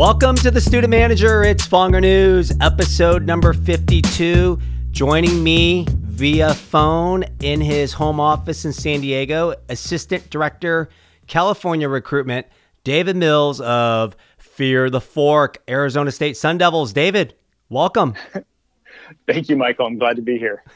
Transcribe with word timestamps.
Welcome 0.00 0.36
to 0.36 0.50
the 0.50 0.62
Student 0.62 0.92
Manager. 0.92 1.42
It's 1.42 1.68
Fonger 1.68 2.00
News, 2.00 2.54
episode 2.62 3.26
number 3.26 3.52
52. 3.52 4.58
Joining 4.92 5.44
me 5.44 5.84
via 5.90 6.54
phone 6.54 7.26
in 7.42 7.60
his 7.60 7.92
home 7.92 8.18
office 8.18 8.64
in 8.64 8.72
San 8.72 9.02
Diego, 9.02 9.54
Assistant 9.68 10.30
Director, 10.30 10.88
California 11.26 11.86
Recruitment, 11.86 12.46
David 12.82 13.14
Mills 13.14 13.60
of 13.60 14.16
Fear 14.38 14.88
the 14.88 15.02
Fork, 15.02 15.62
Arizona 15.68 16.10
State 16.10 16.38
Sun 16.38 16.56
Devils. 16.56 16.94
David, 16.94 17.34
welcome. 17.68 18.14
Thank 19.26 19.50
you, 19.50 19.56
Michael. 19.56 19.84
I'm 19.84 19.98
glad 19.98 20.16
to 20.16 20.22
be 20.22 20.38
here. 20.38 20.64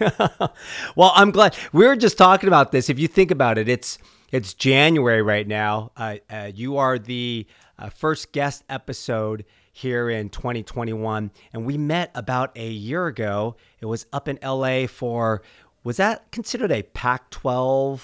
well, 0.96 1.12
I'm 1.14 1.30
glad. 1.30 1.56
We 1.72 1.86
were 1.86 1.96
just 1.96 2.18
talking 2.18 2.48
about 2.48 2.72
this. 2.72 2.91
If 2.91 2.98
you 2.98 3.09
think 3.09 3.30
about 3.30 3.56
it, 3.56 3.70
it's 3.70 3.96
it's 4.32 4.52
January 4.52 5.22
right 5.22 5.48
now. 5.48 5.93
Uh, 5.96 6.16
uh, 6.29 6.50
you 6.54 6.77
are 6.77 6.98
the 6.98 7.46
uh, 7.78 7.88
first 7.90 8.32
guest 8.32 8.64
episode 8.68 9.44
here 9.72 10.08
in 10.08 10.28
2021, 10.28 11.30
and 11.52 11.66
we 11.66 11.76
met 11.76 12.10
about 12.14 12.56
a 12.56 12.68
year 12.68 13.06
ago. 13.06 13.56
It 13.80 13.86
was 13.86 14.06
up 14.12 14.28
in 14.28 14.38
LA 14.42 14.86
for 14.86 15.42
was 15.84 15.98
that 15.98 16.32
considered 16.32 16.72
a 16.72 16.82
Pac-12? 16.82 18.00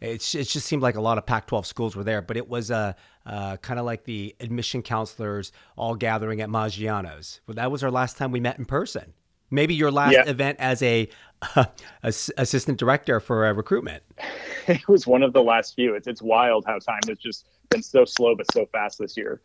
It's, 0.00 0.34
it 0.34 0.44
just 0.44 0.66
seemed 0.66 0.82
like 0.82 0.94
a 0.94 1.00
lot 1.00 1.18
of 1.18 1.26
Pac-12 1.26 1.66
schools 1.66 1.96
were 1.96 2.04
there, 2.04 2.22
but 2.22 2.36
it 2.36 2.48
was 2.48 2.70
a 2.70 2.94
uh, 3.26 3.56
kind 3.56 3.80
of 3.80 3.86
like 3.86 4.04
the 4.04 4.36
admission 4.40 4.82
counselors 4.82 5.50
all 5.76 5.94
gathering 5.94 6.40
at 6.40 6.48
Maggiano's. 6.48 7.40
Well, 7.46 7.56
that 7.56 7.70
was 7.70 7.82
our 7.82 7.90
last 7.90 8.16
time 8.16 8.30
we 8.30 8.40
met 8.40 8.58
in 8.58 8.66
person. 8.66 9.14
Maybe 9.50 9.74
your 9.74 9.90
last 9.90 10.12
yeah. 10.12 10.28
event 10.28 10.58
as 10.60 10.82
a 10.82 11.08
uh, 11.56 11.64
assistant 12.02 12.78
director 12.78 13.20
for 13.20 13.46
uh, 13.46 13.52
recruitment. 13.52 14.02
It 14.66 14.88
was 14.88 15.06
one 15.06 15.22
of 15.22 15.34
the 15.34 15.42
last 15.42 15.74
few. 15.74 15.94
It's 15.94 16.06
it's 16.06 16.22
wild 16.22 16.64
how 16.64 16.78
time 16.78 17.00
has 17.06 17.18
just 17.18 17.46
been 17.70 17.82
so 17.82 18.04
slow 18.04 18.34
but 18.34 18.50
so 18.52 18.66
fast 18.66 18.98
this 18.98 19.16
year. 19.16 19.40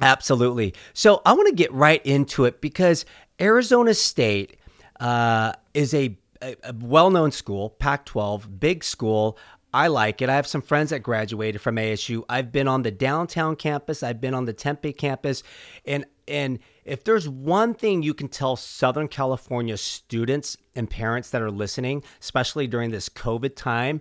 Absolutely. 0.00 0.74
So 0.92 1.22
I 1.24 1.32
want 1.32 1.48
to 1.48 1.54
get 1.54 1.72
right 1.72 2.04
into 2.04 2.44
it 2.44 2.60
because 2.60 3.04
Arizona 3.40 3.94
State 3.94 4.56
uh, 5.00 5.52
is 5.74 5.94
a, 5.94 6.16
a, 6.42 6.56
a 6.64 6.74
well-known 6.80 7.30
school, 7.32 7.70
Pac-12, 7.70 8.60
big 8.60 8.84
school. 8.84 9.38
I 9.72 9.88
like 9.88 10.22
it. 10.22 10.28
I 10.28 10.36
have 10.36 10.46
some 10.46 10.62
friends 10.62 10.90
that 10.90 11.00
graduated 11.00 11.60
from 11.60 11.76
ASU. 11.76 12.24
I've 12.28 12.50
been 12.50 12.68
on 12.68 12.82
the 12.82 12.90
downtown 12.90 13.54
campus. 13.54 14.02
I've 14.02 14.20
been 14.20 14.34
on 14.34 14.46
the 14.46 14.54
Tempe 14.54 14.94
campus, 14.94 15.42
and 15.84 16.06
and 16.26 16.58
if 16.84 17.04
there's 17.04 17.28
one 17.28 17.74
thing 17.74 18.02
you 18.02 18.14
can 18.14 18.28
tell 18.28 18.56
Southern 18.56 19.08
California 19.08 19.76
students 19.76 20.56
and 20.74 20.88
parents 20.88 21.30
that 21.30 21.42
are 21.42 21.50
listening, 21.50 22.02
especially 22.20 22.66
during 22.66 22.90
this 22.90 23.10
COVID 23.10 23.56
time, 23.56 24.00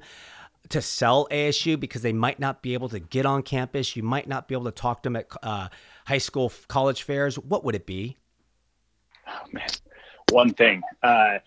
to 0.70 0.82
sell 0.82 1.28
ASU 1.32 1.80
because 1.80 2.02
they 2.02 2.14
might 2.14 2.40
not 2.40 2.62
be 2.62 2.74
able 2.74 2.90
to 2.90 3.00
get 3.00 3.26
on 3.26 3.44
campus, 3.44 3.96
you 3.96 4.04
might 4.04 4.28
not 4.28 4.48
be 4.48 4.56
able 4.56 4.66
to 4.66 4.72
talk 4.72 5.04
to 5.04 5.10
them 5.10 5.16
at 5.16 5.28
uh, 5.44 5.68
high 6.06 6.18
school, 6.18 6.52
college 6.68 7.04
fairs. 7.04 7.38
What 7.38 7.64
would 7.64 7.76
it 7.76 7.86
be? 7.86 8.18
Oh 9.28 9.46
man, 9.52 9.68
one 10.32 10.54
thing. 10.54 10.82
Uh, 11.04 11.40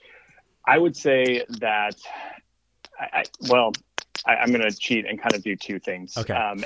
I 0.67 0.79
would 0.79 0.97
say 0.97 1.45
that. 1.61 1.97
I, 2.99 3.21
I 3.21 3.25
well, 3.49 3.73
I, 4.27 4.43
am 4.43 4.51
going 4.51 4.61
to 4.61 4.77
cheat 4.77 5.07
and 5.07 5.21
kind 5.21 5.35
of 5.35 5.43
do 5.43 5.57
two 5.57 5.79
things. 5.79 6.17
Okay. 6.17 6.35
Um, 6.35 6.65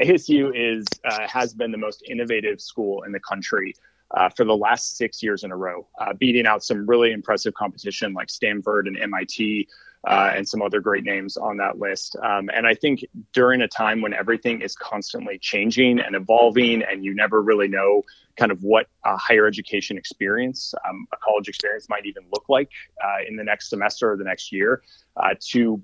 ASU 0.00 0.52
is 0.54 0.86
uh, 1.04 1.26
has 1.28 1.54
been 1.54 1.70
the 1.70 1.78
most 1.78 2.02
innovative 2.08 2.60
school 2.60 3.02
in 3.02 3.12
the 3.12 3.20
country 3.20 3.74
uh, 4.12 4.28
for 4.28 4.44
the 4.44 4.56
last 4.56 4.96
six 4.96 5.22
years 5.22 5.44
in 5.44 5.50
a 5.50 5.56
row, 5.56 5.86
uh, 6.00 6.12
beating 6.14 6.46
out 6.46 6.62
some 6.62 6.86
really 6.86 7.12
impressive 7.12 7.54
competition 7.54 8.12
like 8.12 8.30
Stanford 8.30 8.86
and 8.86 8.98
MIT. 8.98 9.68
Uh, 10.06 10.30
and 10.36 10.46
some 10.48 10.62
other 10.62 10.80
great 10.80 11.02
names 11.02 11.36
on 11.36 11.56
that 11.56 11.80
list. 11.80 12.14
Um, 12.22 12.48
and 12.54 12.64
I 12.64 12.74
think 12.74 13.04
during 13.32 13.60
a 13.62 13.66
time 13.66 14.00
when 14.02 14.14
everything 14.14 14.62
is 14.62 14.76
constantly 14.76 15.36
changing 15.36 15.98
and 15.98 16.14
evolving, 16.14 16.84
and 16.88 17.04
you 17.04 17.12
never 17.12 17.42
really 17.42 17.66
know 17.66 18.04
kind 18.36 18.52
of 18.52 18.62
what 18.62 18.86
a 19.04 19.16
higher 19.16 19.48
education 19.48 19.98
experience, 19.98 20.74
um, 20.88 21.08
a 21.12 21.16
college 21.16 21.48
experience 21.48 21.88
might 21.88 22.06
even 22.06 22.22
look 22.32 22.44
like 22.48 22.70
uh, 23.04 23.18
in 23.28 23.34
the 23.34 23.42
next 23.42 23.68
semester 23.68 24.12
or 24.12 24.16
the 24.16 24.28
next 24.32 24.52
year, 24.52 24.80
uh, 25.16 25.34
to 25.40 25.82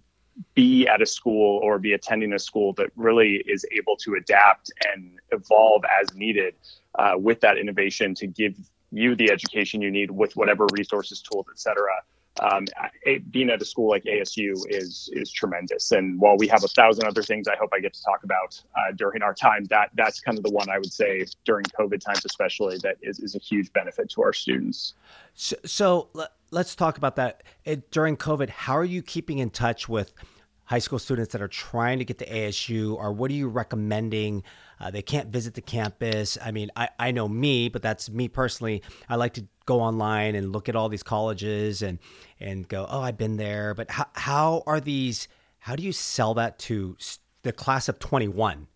be 0.54 0.86
at 0.86 1.02
a 1.02 1.06
school 1.06 1.58
or 1.64 1.80
be 1.80 1.92
attending 1.92 2.32
a 2.32 2.38
school 2.38 2.72
that 2.74 2.90
really 2.94 3.42
is 3.54 3.66
able 3.72 3.96
to 3.96 4.14
adapt 4.14 4.70
and 4.92 5.18
evolve 5.32 5.82
as 6.00 6.14
needed 6.14 6.54
uh, 6.94 7.14
with 7.16 7.40
that 7.40 7.58
innovation 7.58 8.14
to 8.14 8.28
give 8.28 8.54
you 8.92 9.16
the 9.16 9.32
education 9.32 9.82
you 9.82 9.90
need 9.90 10.10
with 10.12 10.36
whatever 10.36 10.64
resources, 10.72 11.22
tools, 11.22 11.46
et 11.50 11.58
cetera. 11.58 11.96
Um, 12.40 12.64
being 13.30 13.50
at 13.50 13.60
a 13.60 13.64
school 13.64 13.90
like 13.90 14.04
ASU 14.04 14.54
is 14.68 15.10
is 15.12 15.30
tremendous. 15.30 15.92
And 15.92 16.18
while 16.18 16.36
we 16.38 16.48
have 16.48 16.64
a 16.64 16.68
thousand 16.68 17.06
other 17.06 17.22
things, 17.22 17.46
I 17.46 17.56
hope 17.56 17.70
I 17.74 17.80
get 17.80 17.92
to 17.92 18.02
talk 18.02 18.24
about 18.24 18.60
uh, 18.74 18.92
during 18.96 19.22
our 19.22 19.34
time. 19.34 19.64
That 19.66 19.90
that's 19.94 20.20
kind 20.20 20.38
of 20.38 20.44
the 20.44 20.50
one 20.50 20.70
I 20.70 20.78
would 20.78 20.92
say 20.92 21.26
during 21.44 21.64
COVID 21.78 22.00
times, 22.00 22.24
especially, 22.24 22.78
that 22.78 22.96
is, 23.02 23.20
is 23.20 23.34
a 23.34 23.38
huge 23.38 23.72
benefit 23.74 24.08
to 24.10 24.22
our 24.22 24.32
students. 24.32 24.94
So, 25.34 25.56
so 25.66 26.08
let's 26.50 26.74
talk 26.74 26.96
about 26.96 27.16
that. 27.16 27.42
It, 27.64 27.90
during 27.90 28.16
COVID, 28.16 28.48
how 28.48 28.78
are 28.78 28.84
you 28.84 29.02
keeping 29.02 29.38
in 29.38 29.50
touch 29.50 29.88
with 29.88 30.12
high 30.64 30.78
school 30.78 30.98
students 30.98 31.32
that 31.32 31.42
are 31.42 31.48
trying 31.48 31.98
to 31.98 32.04
get 32.04 32.18
to 32.18 32.26
ASU, 32.26 32.96
or 32.96 33.12
what 33.12 33.30
are 33.30 33.34
you 33.34 33.48
recommending? 33.48 34.42
Uh, 34.80 34.90
they 34.90 35.02
can't 35.02 35.28
visit 35.28 35.52
the 35.52 35.60
campus. 35.60 36.38
I 36.42 36.50
mean, 36.50 36.70
I, 36.74 36.88
I 36.98 37.10
know 37.10 37.28
me, 37.28 37.68
but 37.68 37.82
that's 37.82 38.08
me 38.08 38.28
personally. 38.28 38.82
I 39.08 39.16
like 39.16 39.34
to 39.34 39.46
go 39.66 39.80
online 39.80 40.34
and 40.34 40.52
look 40.52 40.68
at 40.68 40.76
all 40.76 40.88
these 40.88 41.02
colleges 41.02 41.82
and 41.82 41.98
and 42.40 42.68
go, 42.68 42.86
oh, 42.88 43.00
I've 43.00 43.16
been 43.16 43.36
there. 43.36 43.74
But 43.74 43.90
how, 43.90 44.06
how 44.14 44.62
are 44.66 44.80
these? 44.80 45.28
How 45.58 45.76
do 45.76 45.82
you 45.82 45.92
sell 45.92 46.34
that 46.34 46.58
to 46.60 46.96
the 47.42 47.52
class 47.52 47.88
of 47.88 47.98
twenty 47.98 48.28
one? 48.28 48.66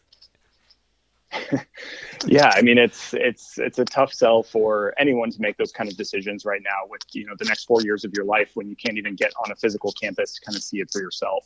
yeah, 2.26 2.50
I 2.54 2.62
mean 2.62 2.78
it's 2.78 3.12
it's 3.14 3.58
it's 3.58 3.78
a 3.78 3.84
tough 3.84 4.12
sell 4.12 4.42
for 4.42 4.94
anyone 4.98 5.30
to 5.30 5.40
make 5.40 5.56
those 5.56 5.72
kind 5.72 5.90
of 5.90 5.96
decisions 5.96 6.44
right 6.44 6.62
now 6.62 6.88
with 6.88 7.02
you 7.12 7.26
know 7.26 7.34
the 7.38 7.44
next 7.44 7.64
four 7.64 7.82
years 7.82 8.04
of 8.04 8.12
your 8.14 8.24
life 8.24 8.50
when 8.54 8.68
you 8.68 8.76
can't 8.76 8.96
even 8.96 9.16
get 9.16 9.32
on 9.44 9.50
a 9.50 9.56
physical 9.56 9.92
campus 9.92 10.34
to 10.34 10.40
kind 10.44 10.56
of 10.56 10.62
see 10.62 10.78
it 10.78 10.88
for 10.92 11.00
yourself. 11.00 11.42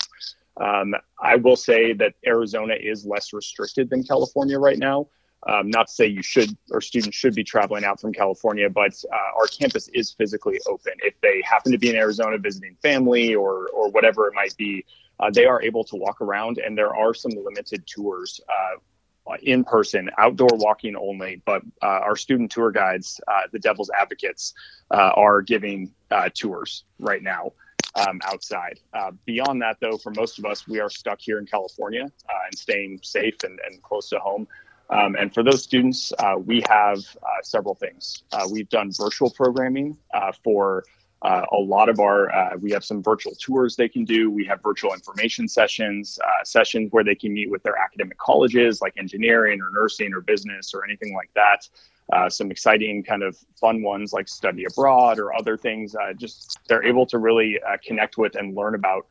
Um, 0.61 0.95
I 1.21 1.37
will 1.37 1.57
say 1.57 1.93
that 1.95 2.15
Arizona 2.27 2.75
is 2.79 3.07
less 3.07 3.33
restricted 3.33 3.89
than 3.89 4.03
California 4.03 4.59
right 4.59 4.79
now. 4.79 5.09
Um, 5.49 5.71
not 5.71 5.87
to 5.87 5.93
say 5.93 6.07
you 6.07 6.23
should 6.23 6.51
or 6.71 6.81
students 6.81 7.17
should 7.17 7.35
be 7.35 7.45
traveling 7.45 7.85
out 7.85 8.01
from 8.01 8.13
California, 8.13 8.69
but 8.69 8.93
uh, 9.11 9.39
our 9.39 9.47
campus 9.47 9.89
is 9.89 10.11
physically 10.13 10.61
open. 10.69 10.93
If 10.99 11.19
they 11.23 11.43
happen 11.43 11.73
to 11.73 11.79
be 11.79 11.91
in 11.91 11.97
Arizona 11.97 12.37
visiting 12.39 12.77
family 12.83 13.35
or 13.35 13.69
or 13.71 13.91
whatever 13.91 14.29
it 14.29 14.35
might 14.35 14.55
be, 14.57 14.85
uh, 15.19 15.31
they 15.31 15.47
are 15.47 15.63
able 15.63 15.85
to 15.85 15.97
walk 15.97 16.21
around, 16.21 16.59
and 16.59 16.77
there 16.77 16.95
are 16.95 17.15
some 17.15 17.33
limited 17.33 17.87
tours. 17.87 18.41
Uh, 18.49 18.79
in 19.43 19.63
person, 19.63 20.11
outdoor 20.19 20.49
walking 20.55 20.97
only. 20.97 21.41
But 21.45 21.63
uh, 21.81 21.87
our 21.87 22.17
student 22.17 22.51
tour 22.51 22.73
guides, 22.73 23.21
uh, 23.29 23.43
the 23.53 23.61
Devil's 23.61 23.91
Advocates, 23.91 24.55
uh, 24.91 25.13
are 25.15 25.41
giving 25.41 25.93
tours 26.35 26.83
right 26.99 27.23
now 27.23 27.53
um, 27.95 28.21
outside. 28.25 28.81
Uh, 28.93 29.13
beyond 29.25 29.63
that, 29.63 29.79
though, 29.81 29.97
for 29.97 30.11
most 30.11 30.39
of 30.39 30.45
us, 30.45 30.67
we 30.67 30.81
are 30.81 30.91
stuck 30.91 31.21
here 31.21 31.39
in 31.39 31.47
California 31.47 32.05
uh, 32.05 32.39
and 32.47 32.59
staying 32.59 33.01
safe 33.03 33.37
and, 33.45 33.61
and 33.67 33.83
close 33.83 34.09
to 34.11 34.19
home. 34.19 34.47
Um, 34.91 35.17
and 35.17 35.33
for 35.33 35.43
those 35.43 35.63
students, 35.63 36.13
we 36.45 36.63
have 36.69 36.99
several 37.43 37.75
things. 37.75 38.25
we've 38.51 38.69
done 38.69 38.91
virtual 38.93 39.31
programming 39.31 39.97
for 40.43 40.85
uh, 41.23 41.45
a 41.53 41.57
lot 41.57 41.91
of 41.91 42.01
our 42.01 42.35
uh, 42.35 42.57
we 42.61 42.71
have 42.71 42.85
some 42.85 43.03
virtual 43.03 43.35
tours 43.35 43.77
they 43.77 43.89
can 43.89 44.05
do. 44.05 44.31
We 44.31 44.45
have 44.47 44.63
virtual 44.63 44.95
information 44.95 45.49
sessions 45.49 46.19
uh, 46.25 46.45
sessions 46.45 46.89
where 46.93 47.05
they 47.05 47.15
can 47.15 47.35
meet 47.35 47.51
with 47.51 47.63
their 47.63 47.77
academic 47.77 48.17
colleges 48.17 48.81
like 48.81 48.95
engineering 48.97 49.61
or 49.61 49.71
nursing 49.71 50.15
or 50.15 50.23
business 50.23 50.73
or 50.73 50.83
anything 50.85 51.15
like 51.15 51.31
that. 51.35 51.69
Uh, 52.11 52.31
some 52.31 52.51
exciting 52.51 53.03
kind 53.03 53.23
of 53.23 53.37
fun 53.61 53.83
ones 53.83 54.13
like 54.15 54.29
study 54.29 54.65
abroad 54.65 55.19
or 55.19 55.37
other 55.37 55.59
things. 55.59 55.95
Uh, 55.95 56.15
just 56.15 56.59
they're 56.69 56.85
able 56.85 57.05
to 57.05 57.19
really 57.19 57.61
uh, 57.69 57.77
connect 57.85 58.17
with 58.17 58.35
and 58.35 58.57
learn 58.57 58.75
about 58.75 59.07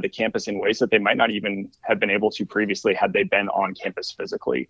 the 0.00 0.08
campus 0.08 0.46
in 0.46 0.60
ways 0.60 0.78
that 0.78 0.90
they 0.90 0.98
might 0.98 1.16
not 1.16 1.30
even 1.30 1.68
have 1.80 1.98
been 1.98 2.10
able 2.10 2.30
to 2.30 2.46
previously 2.46 2.94
had 2.94 3.12
they 3.12 3.24
been 3.24 3.48
on 3.48 3.74
campus 3.74 4.12
physically 4.12 4.68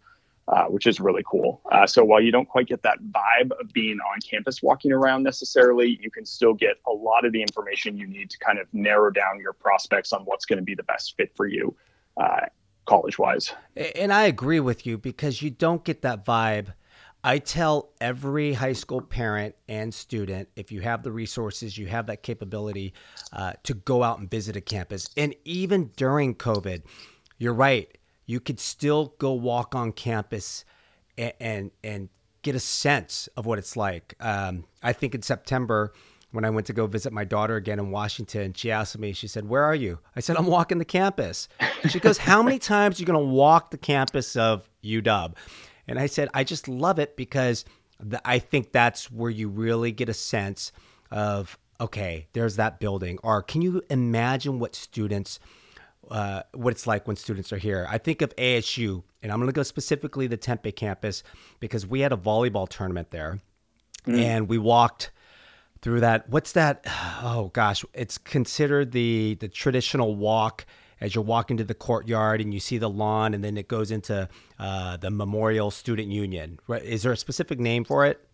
uh, 0.53 0.65
which 0.67 0.87
is 0.87 1.01
really 1.01 1.23
cool. 1.27 1.63
Uh, 1.73 1.87
so 1.87 2.05
while 2.05 2.21
you 2.21 2.31
don't 2.31 2.47
quite 2.47 2.67
get 2.67 2.83
that 2.83 2.99
vibe 3.11 3.51
of 3.59 3.73
being 3.73 3.99
on 4.13 4.21
campus 4.21 4.63
walking 4.63 4.93
around 4.93 5.23
necessarily, 5.23 5.99
you 6.03 6.11
can 6.11 6.27
still 6.27 6.53
get 6.53 6.77
a 6.87 6.93
lot 6.93 7.25
of 7.25 7.33
the 7.33 7.41
information 7.41 7.97
you 7.97 8.07
need 8.07 8.29
to 8.29 8.37
kind 8.37 8.59
of 8.59 8.67
narrow 8.75 9.11
down 9.11 9.41
your 9.41 9.55
prospects 9.55 10.13
on 10.13 10.21
what's 10.27 10.45
going 10.45 10.59
to 10.59 10.63
be 10.65 10.75
the 10.75 10.83
best 10.83 11.17
fit 11.17 11.35
for 11.35 11.47
you 11.47 11.75
uh, 12.19 12.41
college 12.85 13.19
wise. 13.19 13.55
And 13.97 14.13
I 14.13 14.25
agree 14.25 14.61
with 14.61 14.85
you 14.85 14.99
because 14.99 15.41
you 15.41 15.49
don't 15.49 15.83
get 15.85 16.03
that 16.03 16.27
vibe. 16.27 16.75
I 17.25 17.39
tell 17.39 17.93
every 17.99 18.53
high 18.53 18.75
school 18.75 19.01
parent 19.01 19.55
and 19.69 19.95
student 19.95 20.51
if 20.55 20.71
you 20.71 20.83
have 20.83 21.03
the 21.03 21.13
resources, 21.13 21.79
you 21.79 21.87
have 21.87 22.09
that 22.09 22.23
capability 22.23 22.93
uh, 23.33 23.55
to 23.63 23.73
go 23.73 24.03
out 24.03 24.19
and 24.19 24.31
visit 24.31 24.57
a 24.57 24.61
campus. 24.61 25.09
And 25.17 25.35
even 25.47 25.93
during 25.97 26.35
COVID, 26.35 26.83
you're 27.39 27.55
right 27.55 27.97
you 28.33 28.41
could 28.41 28.59
still 28.59 29.15
go 29.19 29.33
walk 29.33 29.75
on 29.75 29.93
campus 29.93 30.65
and 31.19 31.33
and, 31.39 31.71
and 31.85 32.09
get 32.43 32.55
a 32.55 32.61
sense 32.61 33.29
of 33.37 33.47
what 33.47 33.59
it's 33.59 33.77
like. 33.77 34.15
Um, 34.19 34.65
I 34.83 34.93
think 34.93 35.15
in 35.15 35.23
September 35.23 35.93
when 36.33 36.47
I 36.47 36.51
went 36.51 36.67
to 36.69 36.73
go 36.73 36.87
visit 36.87 37.13
my 37.13 37.25
daughter 37.25 37.57
again 37.57 37.79
in 37.79 37.91
Washington, 37.91 38.55
she 38.55 38.71
asked 38.71 38.99
me, 38.99 39.13
she 39.13 39.29
said, 39.29 39.49
Where 39.49 39.63
are 39.63 39.75
you? 39.75 39.99
I 40.17 40.21
said, 40.21 40.37
I'm 40.37 40.47
walking 40.47 40.79
the 40.79 40.85
campus. 40.85 41.49
She 41.89 42.01
goes, 42.01 42.19
How 42.19 42.43
many 42.43 42.59
times 42.75 42.99
are 42.99 43.03
you 43.03 43.07
going 43.07 43.19
to 43.19 43.33
walk 43.33 43.71
the 43.71 43.79
campus 43.79 44.35
of 44.35 44.69
UW? 44.83 45.35
And 45.87 45.99
I 45.99 46.07
said, 46.07 46.29
I 46.33 46.43
just 46.43 46.69
love 46.69 46.99
it 46.99 47.17
because 47.17 47.65
the, 48.01 48.21
I 48.25 48.39
think 48.39 48.73
that's 48.73 49.11
where 49.11 49.31
you 49.31 49.49
really 49.49 49.93
get 49.93 50.09
a 50.09 50.15
sense 50.15 50.73
of, 51.11 51.59
okay, 51.81 52.27
there's 52.33 52.57
that 52.57 52.81
building. 52.81 53.19
Or 53.23 53.43
can 53.43 53.61
you 53.61 53.83
imagine 53.91 54.59
what 54.59 54.75
students, 54.75 55.39
uh, 56.11 56.43
what 56.53 56.73
it's 56.73 56.87
like 56.87 57.07
when 57.07 57.17
students 57.17 57.53
are 57.53 57.59
here? 57.59 57.87
I 57.89 57.99
think 57.99 58.23
of 58.23 58.35
ASU, 58.37 59.03
and 59.23 59.33
I'm 59.33 59.39
going 59.39 59.49
to 59.49 59.53
go 59.53 59.63
specifically 59.63 60.27
the 60.27 60.37
Tempe 60.37 60.73
campus 60.73 61.23
because 61.61 61.87
we 61.87 62.01
had 62.01 62.13
a 62.13 62.17
volleyball 62.17 62.69
tournament 62.69 63.11
there, 63.11 63.41
mm. 64.07 64.19
and 64.19 64.49
we 64.49 64.59
walked 64.59 65.11
through 65.81 66.01
that. 66.01 66.29
What's 66.29 66.53
that? 66.53 66.87
Oh 67.25 67.51
gosh, 67.53 67.85
it's 67.95 68.19
considered 68.19 68.91
the 68.91 69.37
the 69.39 69.47
traditional 69.47 70.17
walk 70.17 70.67
as 71.01 71.15
you're 71.15 71.23
walking 71.25 71.57
to 71.57 71.65
the 71.65 71.75
courtyard 71.75 72.41
and 72.41 72.53
you 72.53 72.59
see 72.59 72.79
the 72.79 72.91
lawn, 72.91 73.33
and 73.33 73.45
then 73.45 73.57
it 73.57 73.69
goes 73.69 73.93
into 73.93 74.29
uh, 74.59 74.97
the 74.97 75.11
Memorial 75.11 75.71
Student 75.71 76.09
Union. 76.09 76.59
Right? 76.67 76.83
Is 76.83 77.05
there 77.05 77.13
a 77.13 77.17
specific 77.17 77.61
name 77.61 77.85
for 77.85 78.05
it? 78.05 78.27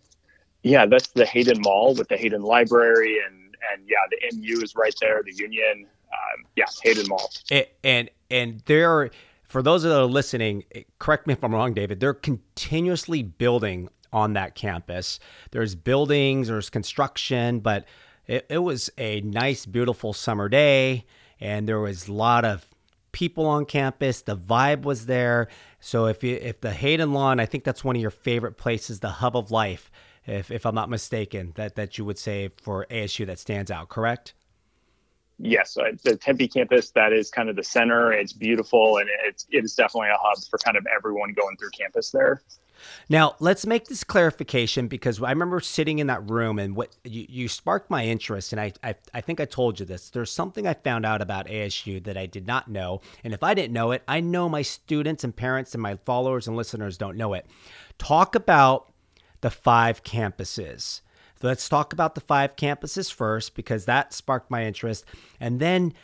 Yeah, 0.63 0.87
that's 0.87 1.09
the 1.09 1.27
Hayden 1.27 1.61
Mall 1.61 1.95
with 1.95 2.09
the 2.09 2.17
Hayden 2.17 2.43
Library, 2.43 3.19
and 3.27 3.57
and 3.73 3.83
yeah, 3.87 3.97
the 4.11 4.37
MU 4.37 4.63
is 4.63 4.75
right 4.75 4.95
there. 5.01 5.23
The 5.25 5.35
Union, 5.35 5.87
um, 6.13 6.45
yes, 6.57 6.79
Hayden 6.83 7.07
Mall. 7.09 7.31
It, 7.51 7.77
and 7.85 8.11
and 8.31 8.61
there, 8.67 9.11
for 9.45 9.63
those 9.63 9.83
that 9.83 9.97
are 9.97 10.05
listening, 10.05 10.65
correct 10.99 11.27
me 11.27 11.33
if 11.33 11.43
I'm 11.43 11.55
wrong, 11.55 11.75
David. 11.75 12.01
They're 12.01 12.15
continuously 12.15 13.23
building 13.23 13.89
on 14.13 14.35
that 14.35 14.55
campus. 14.55 15.21
There's 15.51 15.75
buildings, 15.75 16.49
there's 16.49 16.71
construction, 16.71 17.61
but 17.61 17.87
it, 18.27 18.47
it 18.49 18.59
was 18.59 18.91
a 18.99 19.21
nice, 19.21 19.67
beautiful 19.67 20.13
summer 20.13 20.49
day, 20.49 21.05
and 21.41 21.69
there 21.69 21.81
was 21.81 22.09
a 22.09 22.13
lot 22.13 22.45
of 22.45 22.67
people 23.13 23.47
on 23.47 23.65
campus. 23.65 24.23
The 24.23 24.37
vibe 24.37 24.83
was 24.83 25.07
there. 25.07 25.49
So 25.81 26.07
if 26.07 26.23
you, 26.23 26.37
if 26.37 26.61
the 26.61 26.73
Hayden 26.73 27.13
Lawn, 27.13 27.41
I 27.41 27.47
think 27.47 27.65
that's 27.65 27.85
one 27.85 27.97
of 27.97 28.03
your 28.03 28.11
favorite 28.11 28.57
places, 28.57 29.01
the 29.01 29.09
hub 29.09 29.37
of 29.37 29.51
life, 29.51 29.91
if, 30.27 30.51
if 30.51 30.67
I'm 30.67 30.75
not 30.75 30.91
mistaken, 30.91 31.53
that, 31.57 31.75
that 31.77 31.97
you 31.97 32.05
would 32.05 32.19
say 32.19 32.51
for 32.61 32.87
ASU 32.91 33.27
that 33.27 33.39
stands 33.39 33.71
out, 33.71 33.89
correct? 33.89 34.35
Yes, 35.39 35.77
uh, 35.77 35.93
the 36.03 36.17
Tempe 36.17 36.49
campus 36.49 36.91
that 36.93 37.13
is 37.13 37.31
kind 37.31 37.49
of 37.49 37.57
the 37.57 37.63
center. 37.63 38.13
It's 38.13 38.33
beautiful, 38.33 38.99
and 38.99 39.09
it's 39.25 39.47
it 39.51 39.65
is 39.65 39.75
definitely 39.75 40.09
a 40.09 40.19
hub 40.21 40.39
for 40.51 40.59
kind 40.59 40.77
of 40.77 40.85
everyone 40.95 41.33
going 41.33 41.57
through 41.57 41.71
campus 41.71 42.11
there. 42.11 42.43
Now, 43.09 43.37
let's 43.41 43.67
make 43.67 43.87
this 43.87 44.05
clarification 44.05 44.89
because 44.89 45.23
I 45.23 45.31
remember 45.31 45.61
sitting 45.61 45.99
in 45.99 46.07
that 46.09 46.29
room 46.31 46.59
and 46.59 46.77
what 46.77 46.97
you, 47.05 47.27
you 47.29 47.49
sparked 47.49 47.91
my 47.91 48.05
interest. 48.05 48.53
And 48.53 48.61
I, 48.61 48.73
I, 48.83 48.95
I 49.15 49.21
think 49.21 49.41
I 49.41 49.45
told 49.45 49.81
you 49.81 49.87
this. 49.87 50.11
There's 50.11 50.31
something 50.31 50.67
I 50.67 50.75
found 50.75 51.05
out 51.05 51.23
about 51.23 51.47
ASU 51.47 52.03
that 52.05 52.17
I 52.17 52.27
did 52.27 52.47
not 52.47 52.69
know. 52.69 53.01
And 53.25 53.35
if 53.35 53.43
I 53.43 53.55
didn't 53.55 53.73
know 53.73 53.93
it, 53.93 54.03
I 54.07 54.21
know 54.21 54.49
my 54.49 54.63
students 54.63 55.25
and 55.25 55.35
parents 55.35 55.75
and 55.75 55.83
my 55.83 55.97
followers 56.05 56.47
and 56.47 56.57
listeners 56.57 56.99
don't 56.99 57.17
know 57.17 57.35
it. 57.35 57.47
Talk 57.99 58.35
about 58.35 58.93
the 59.41 59.51
five 59.51 60.03
campuses. 60.03 61.01
Let's 61.43 61.69
talk 61.69 61.93
about 61.93 62.15
the 62.15 62.21
five 62.21 62.57
campuses 62.57 63.13
first 63.13 63.55
because 63.55 63.85
that 63.85 64.13
sparked 64.13 64.51
my 64.51 64.65
interest. 64.65 65.05
And 65.41 65.61
then 65.61 65.95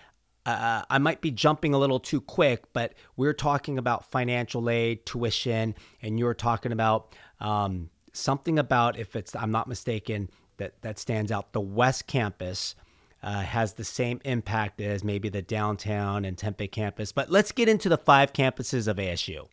uh, 0.47 0.83
I 0.89 0.99
might 0.99 1.21
be 1.21 1.31
jumping 1.31 1.75
a 1.75 1.79
little 1.79 2.01
too 2.01 2.21
quick, 2.21 2.73
but 2.73 2.95
we're 3.17 3.33
talking 3.33 3.79
about 3.79 4.11
financial 4.11 4.69
aid, 4.69 5.07
tuition, 5.07 5.75
and 6.03 6.19
you're 6.19 6.35
talking 6.35 6.73
about 6.73 7.15
um, 7.41 7.91
something 8.13 8.59
about, 8.59 8.99
if 8.99 9.17
it's, 9.17 9.35
I'm 9.35 9.51
not 9.51 9.69
mistaken, 9.69 10.31
that, 10.59 10.81
that 10.83 10.99
stands 10.99 11.33
out. 11.33 11.53
The 11.53 11.61
West 11.61 12.07
Campus 12.07 12.75
uh, 13.23 13.41
has 13.41 13.73
the 13.73 13.85
same 13.85 14.21
impact 14.25 14.81
as 14.81 15.03
maybe 15.03 15.31
the 15.31 15.43
downtown 15.43 16.25
and 16.25 16.37
Tempe 16.37 16.69
campus. 16.69 17.11
But 17.11 17.31
let's 17.31 17.53
get 17.53 17.69
into 17.69 17.89
the 17.89 17.97
five 17.97 18.33
campuses 18.35 18.87
of 18.87 18.99
ASU. 18.99 19.49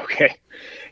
Okay, 0.00 0.36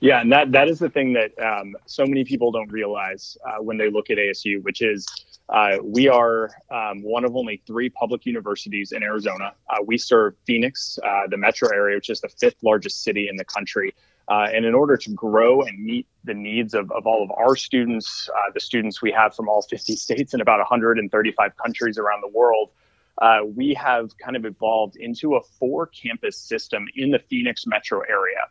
yeah, 0.01 0.21
and 0.21 0.31
that 0.31 0.53
that 0.53 0.69
is 0.69 0.79
the 0.79 0.91
thing 0.91 1.15
that 1.15 1.33
um, 1.43 1.75
so 1.87 2.05
many 2.05 2.25
people 2.25 2.53
don't 2.53 2.71
realize 2.71 3.37
uh, 3.47 3.63
when 3.63 3.79
they 3.79 3.91
look 3.91 4.11
at 4.11 4.19
ASU, 4.19 4.63
which 4.63 4.83
is 4.83 5.07
uh, 5.49 5.79
we 5.83 6.09
are 6.09 6.51
um, 6.71 7.03
one 7.03 7.25
of 7.25 7.35
only 7.35 7.63
three 7.67 7.89
public 7.89 8.27
universities 8.27 8.93
in 8.93 9.03
Arizona. 9.03 9.53
Uh, 9.69 9.83
we 9.85 9.99
serve 9.99 10.35
Phoenix, 10.47 10.99
uh, 11.03 11.27
the 11.29 11.37
metro 11.37 11.69
area, 11.73 11.97
which 11.97 12.11
is 12.11 12.21
the 12.21 12.29
fifth 12.29 12.63
largest 12.63 13.03
city 13.03 13.27
in 13.29 13.37
the 13.37 13.45
country. 13.45 13.95
Uh, 14.29 14.47
and 14.53 14.65
in 14.65 14.75
order 14.75 14.97
to 14.97 15.11
grow 15.11 15.63
and 15.63 15.83
meet 15.85 16.07
the 16.23 16.35
needs 16.35 16.73
of, 16.73 16.89
of 16.93 17.05
all 17.05 17.25
of 17.25 17.33
our 17.33 17.57
students, 17.57 18.29
uh, 18.33 18.53
the 18.55 18.61
students 18.61 19.03
we 19.03 19.11
have 19.11 19.35
from 19.35 19.49
all 19.49 19.63
50 19.63 19.97
states 19.97 20.35
and 20.35 20.41
about 20.41 20.59
135 20.59 21.57
countries 21.57 21.99
around 21.99 22.21
the 22.23 22.29
world, 22.29 22.71
uh, 23.21 23.41
we 23.45 23.75
have 23.75 24.17
kind 24.19 24.37
of 24.37 24.45
evolved 24.45 24.95
into 24.95 25.35
a 25.35 25.41
four 25.59 25.87
campus 25.87 26.37
system 26.37 26.87
in 26.95 27.11
the 27.11 27.19
Phoenix 27.19 27.67
metro 27.67 28.03
area. 28.09 28.47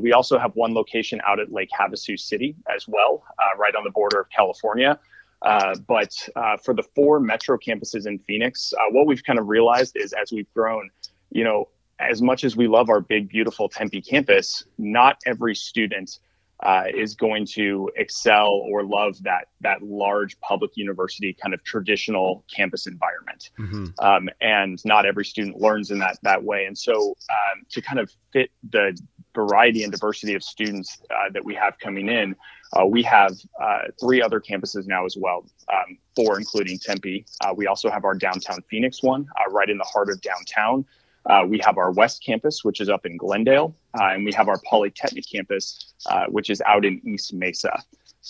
We 0.00 0.12
also 0.12 0.38
have 0.38 0.52
one 0.54 0.74
location 0.74 1.20
out 1.26 1.40
at 1.40 1.52
Lake 1.52 1.70
Havasu 1.78 2.18
City 2.18 2.56
as 2.74 2.86
well, 2.88 3.22
right 3.58 3.74
on 3.74 3.84
the 3.84 3.90
border 3.90 4.20
of 4.20 4.30
California. 4.30 4.98
Uh, 5.44 5.74
but 5.86 6.10
uh, 6.36 6.56
for 6.56 6.74
the 6.74 6.82
four 6.94 7.20
metro 7.20 7.58
campuses 7.58 8.06
in 8.06 8.18
Phoenix, 8.20 8.72
uh, 8.72 8.92
what 8.92 9.06
we've 9.06 9.22
kind 9.22 9.38
of 9.38 9.46
realized 9.46 9.94
is 9.96 10.14
as 10.14 10.32
we've 10.32 10.52
grown, 10.54 10.90
you 11.30 11.44
know, 11.44 11.68
as 12.00 12.22
much 12.22 12.44
as 12.44 12.56
we 12.56 12.66
love 12.66 12.88
our 12.88 13.00
big, 13.00 13.28
beautiful 13.28 13.68
Tempe 13.68 14.00
campus, 14.00 14.64
not 14.78 15.18
every 15.26 15.54
student 15.54 16.18
uh, 16.62 16.84
is 16.94 17.14
going 17.14 17.44
to 17.44 17.90
excel 17.96 18.48
or 18.70 18.84
love 18.84 19.22
that 19.22 19.48
that 19.60 19.82
large 19.82 20.38
public 20.40 20.70
university 20.76 21.36
kind 21.40 21.52
of 21.52 21.62
traditional 21.64 22.44
campus 22.54 22.86
environment. 22.86 23.50
Mm-hmm. 23.58 23.86
Um, 23.98 24.30
and 24.40 24.82
not 24.84 25.04
every 25.04 25.24
student 25.24 25.60
learns 25.60 25.90
in 25.90 25.98
that 25.98 26.18
that 26.22 26.42
way. 26.42 26.64
And 26.64 26.76
so, 26.76 27.16
um, 27.28 27.66
to 27.70 27.82
kind 27.82 28.00
of 28.00 28.10
fit 28.32 28.50
the 28.70 28.98
variety 29.34 29.82
and 29.82 29.92
diversity 29.92 30.34
of 30.34 30.42
students 30.42 30.98
uh, 31.10 31.30
that 31.32 31.44
we 31.44 31.54
have 31.54 31.78
coming 31.78 32.08
in, 32.08 32.34
uh, 32.74 32.86
we 32.86 33.02
have 33.02 33.32
uh, 33.60 33.82
three 34.00 34.20
other 34.20 34.40
campuses 34.40 34.86
now 34.86 35.04
as 35.04 35.16
well, 35.16 35.44
um, 35.72 35.98
four 36.16 36.38
including 36.38 36.78
Tempe. 36.78 37.24
Uh, 37.40 37.52
we 37.54 37.66
also 37.66 37.90
have 37.90 38.04
our 38.04 38.14
downtown 38.14 38.58
Phoenix 38.68 39.02
one, 39.02 39.26
uh, 39.38 39.50
right 39.50 39.70
in 39.70 39.78
the 39.78 39.84
heart 39.84 40.10
of 40.10 40.20
downtown. 40.20 40.84
Uh, 41.26 41.44
we 41.46 41.58
have 41.64 41.78
our 41.78 41.90
West 41.90 42.22
Campus, 42.22 42.64
which 42.64 42.80
is 42.80 42.88
up 42.88 43.06
in 43.06 43.16
Glendale, 43.16 43.74
and 43.94 44.24
we 44.24 44.32
have 44.32 44.48
our 44.48 44.60
Polytechnic 44.68 45.24
Campus, 45.30 45.94
which 46.28 46.50
is 46.50 46.60
out 46.66 46.84
in 46.84 47.00
East 47.06 47.32
Mesa. 47.32 47.82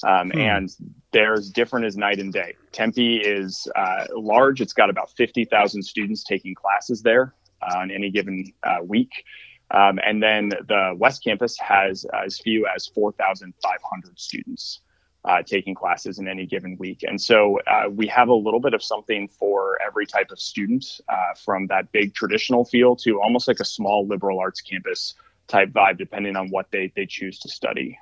Um, 0.04 0.30
hmm. 0.30 0.38
And 0.38 0.70
as 1.14 1.50
different 1.50 1.86
as 1.86 1.96
night 1.96 2.18
and 2.18 2.32
day. 2.32 2.54
Tempe 2.72 3.18
is 3.18 3.66
large; 4.14 4.60
it's 4.60 4.72
got 4.72 4.90
about 4.90 5.10
50,000 5.12 5.82
students 5.82 6.22
taking 6.22 6.54
classes 6.54 7.02
there 7.02 7.34
on 7.74 7.90
any 7.90 8.10
given 8.10 8.52
week. 8.84 9.24
Um, 9.70 9.98
and 10.04 10.22
then 10.22 10.50
the 10.50 10.94
West 10.96 11.24
Campus 11.24 11.58
has 11.58 12.04
as 12.14 12.38
few 12.38 12.66
as 12.66 12.86
4,500 12.88 14.20
students 14.20 14.80
uh, 15.24 15.42
taking 15.42 15.74
classes 15.74 16.18
in 16.18 16.28
any 16.28 16.46
given 16.46 16.76
week. 16.78 17.02
And 17.02 17.20
so 17.20 17.58
uh, 17.66 17.88
we 17.88 18.06
have 18.08 18.28
a 18.28 18.34
little 18.34 18.60
bit 18.60 18.74
of 18.74 18.82
something 18.82 19.28
for 19.28 19.78
every 19.84 20.06
type 20.06 20.30
of 20.30 20.38
student, 20.38 21.00
uh, 21.08 21.34
from 21.42 21.66
that 21.68 21.90
big 21.92 22.14
traditional 22.14 22.64
feel 22.64 22.94
to 22.96 23.20
almost 23.20 23.48
like 23.48 23.60
a 23.60 23.64
small 23.64 24.06
liberal 24.06 24.38
arts 24.38 24.60
campus 24.60 25.14
type 25.46 25.70
vibe, 25.70 25.98
depending 25.98 26.36
on 26.36 26.48
what 26.48 26.70
they, 26.70 26.92
they 26.94 27.06
choose 27.06 27.38
to 27.40 27.48
study. 27.48 27.98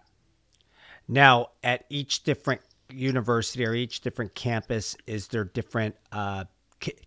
Now, 1.06 1.50
at 1.62 1.84
each 1.88 2.24
different 2.24 2.60
university 2.90 3.64
or 3.64 3.74
each 3.74 4.00
different 4.00 4.34
campus, 4.34 4.96
is 5.06 5.28
there 5.28 5.44
different? 5.44 5.94
Uh, 6.10 6.44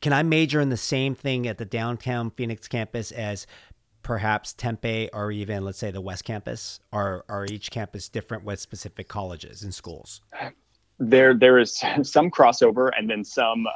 can 0.02 0.14
I 0.14 0.24
major 0.24 0.62
in 0.62 0.70
the 0.70 0.78
same 0.78 1.16
thing 1.16 1.48
at 1.48 1.58
the 1.58 1.66
downtown 1.66 2.32
Phoenix 2.32 2.68
campus 2.68 3.12
as 3.12 3.46
perhaps 4.06 4.54
Tempe 4.54 5.10
or 5.14 5.32
even 5.32 5.66
let's 5.66 5.80
say 5.80 5.90
the 5.90 6.00
West 6.00 6.24
Campus? 6.24 6.80
Are 6.94 7.26
are 7.28 7.46
each 7.46 7.72
campus 7.72 8.08
different 8.08 8.44
with 8.46 8.60
specific 8.60 9.08
colleges 9.08 9.64
and 9.64 9.74
schools? 9.74 10.22
There 11.00 11.34
there 11.34 11.58
is 11.58 11.84
some 12.04 12.30
crossover 12.30 12.92
and 12.96 13.10
then 13.10 13.26
some 13.26 13.66
uh, 13.66 13.72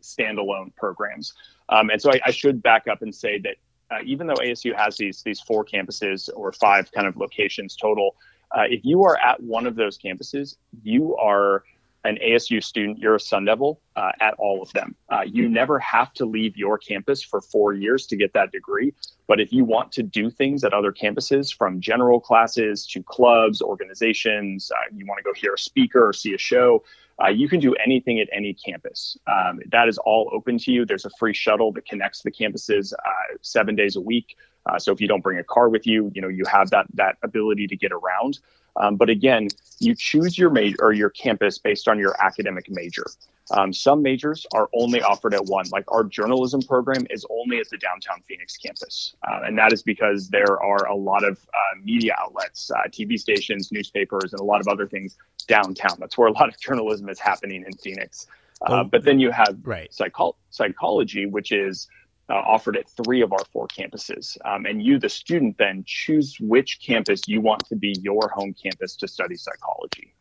standalone 0.00 0.74
programs. 0.76 1.34
Um, 1.68 1.90
and 1.90 2.00
so 2.00 2.12
I, 2.12 2.20
I, 2.26 2.30
should 2.30 2.62
back 2.62 2.86
up 2.86 3.02
and 3.02 3.12
say 3.12 3.38
that 3.38 3.56
uh, 3.90 3.98
even 4.04 4.26
though 4.26 4.34
ASU 4.34 4.76
has 4.76 4.96
these 4.96 5.22
these 5.22 5.40
four 5.40 5.64
campuses 5.64 6.30
or 6.36 6.52
five 6.52 6.92
kind 6.92 7.08
of 7.08 7.16
locations 7.16 7.74
total, 7.74 8.14
uh, 8.56 8.64
if 8.68 8.84
you 8.84 9.02
are 9.02 9.18
at 9.18 9.42
one 9.42 9.66
of 9.66 9.74
those 9.74 9.98
campuses, 9.98 10.56
you 10.84 11.16
are 11.16 11.64
an 12.04 12.18
ASU 12.24 12.62
student, 12.62 12.98
you're 12.98 13.14
a 13.14 13.20
Sun 13.20 13.46
Devil 13.46 13.80
uh, 13.96 14.12
at 14.20 14.34
all 14.38 14.62
of 14.62 14.72
them. 14.72 14.94
Uh, 15.08 15.22
you 15.26 15.48
never 15.48 15.78
have 15.78 16.12
to 16.14 16.26
leave 16.26 16.56
your 16.56 16.76
campus 16.76 17.22
for 17.22 17.40
four 17.40 17.72
years 17.72 18.06
to 18.06 18.16
get 18.16 18.34
that 18.34 18.52
degree. 18.52 18.92
But 19.26 19.40
if 19.40 19.52
you 19.52 19.64
want 19.64 19.92
to 19.92 20.02
do 20.02 20.30
things 20.30 20.64
at 20.64 20.74
other 20.74 20.92
campuses, 20.92 21.54
from 21.54 21.80
general 21.80 22.20
classes 22.20 22.86
to 22.88 23.02
clubs, 23.02 23.62
organizations, 23.62 24.70
uh, 24.70 24.94
you 24.94 25.06
want 25.06 25.18
to 25.18 25.24
go 25.24 25.32
hear 25.34 25.54
a 25.54 25.58
speaker 25.58 26.08
or 26.08 26.12
see 26.12 26.34
a 26.34 26.38
show, 26.38 26.84
uh, 27.22 27.28
you 27.28 27.48
can 27.48 27.60
do 27.60 27.74
anything 27.74 28.20
at 28.20 28.28
any 28.32 28.54
campus. 28.54 29.16
Um, 29.26 29.60
that 29.70 29.88
is 29.88 29.98
all 29.98 30.30
open 30.32 30.58
to 30.58 30.72
you. 30.72 30.84
There's 30.84 31.04
a 31.04 31.10
free 31.18 31.34
shuttle 31.34 31.72
that 31.72 31.86
connects 31.86 32.22
the 32.22 32.30
campuses 32.30 32.92
uh, 32.92 33.36
seven 33.40 33.76
days 33.76 33.96
a 33.96 34.00
week. 34.00 34.36
Uh, 34.66 34.78
so 34.78 34.92
if 34.92 35.00
you 35.00 35.08
don't 35.08 35.22
bring 35.22 35.38
a 35.38 35.44
car 35.44 35.68
with 35.68 35.86
you, 35.86 36.10
you 36.14 36.22
know 36.22 36.28
you 36.28 36.44
have 36.46 36.70
that 36.70 36.86
that 36.94 37.16
ability 37.22 37.66
to 37.68 37.76
get 37.76 37.92
around. 37.92 38.38
Um, 38.76 38.96
but 38.96 39.08
again, 39.08 39.48
you 39.78 39.94
choose 39.94 40.36
your 40.36 40.50
major 40.50 40.76
or 40.80 40.92
your 40.92 41.10
campus 41.10 41.58
based 41.58 41.86
on 41.86 41.98
your 41.98 42.16
academic 42.24 42.68
major. 42.68 43.04
Um, 43.50 43.72
some 43.72 44.02
majors 44.02 44.46
are 44.54 44.68
only 44.74 45.02
offered 45.02 45.34
at 45.34 45.44
one. 45.44 45.66
Like 45.70 45.84
our 45.92 46.02
journalism 46.02 46.62
program 46.62 47.06
is 47.10 47.26
only 47.30 47.58
at 47.58 47.68
the 47.68 47.76
downtown 47.76 48.22
Phoenix 48.26 48.56
campus, 48.56 49.14
uh, 49.28 49.40
and 49.44 49.58
that 49.58 49.72
is 49.72 49.82
because 49.82 50.28
there 50.30 50.60
are 50.62 50.86
a 50.86 50.94
lot 50.94 51.24
of 51.24 51.38
uh, 51.48 51.78
media 51.82 52.14
outlets, 52.18 52.70
uh, 52.70 52.88
TV 52.88 53.18
stations, 53.18 53.70
newspapers, 53.70 54.32
and 54.32 54.40
a 54.40 54.44
lot 54.44 54.60
of 54.60 54.68
other 54.68 54.88
things 54.88 55.18
downtown. 55.46 55.96
That's 55.98 56.16
where 56.16 56.28
a 56.28 56.32
lot 56.32 56.48
of 56.48 56.58
journalism 56.58 57.08
is 57.10 57.20
happening 57.20 57.64
in 57.66 57.74
Phoenix. 57.74 58.26
Uh, 58.62 58.80
oh, 58.80 58.84
but 58.84 59.04
then 59.04 59.18
you 59.18 59.30
have 59.30 59.58
right. 59.64 59.92
psycho- 59.92 60.36
psychology, 60.50 61.26
which 61.26 61.52
is 61.52 61.88
uh, 62.30 62.34
offered 62.34 62.76
at 62.76 62.88
three 62.88 63.20
of 63.20 63.32
our 63.32 63.44
four 63.52 63.68
campuses. 63.68 64.36
Um, 64.44 64.66
and 64.66 64.82
you, 64.82 64.98
the 64.98 65.08
student, 65.08 65.58
then 65.58 65.84
choose 65.86 66.36
which 66.40 66.80
campus 66.80 67.22
you 67.26 67.40
want 67.40 67.66
to 67.68 67.76
be 67.76 67.96
your 68.02 68.30
home 68.34 68.54
campus 68.54 68.96
to 68.96 69.08
study 69.08 69.36
psychology. 69.36 70.14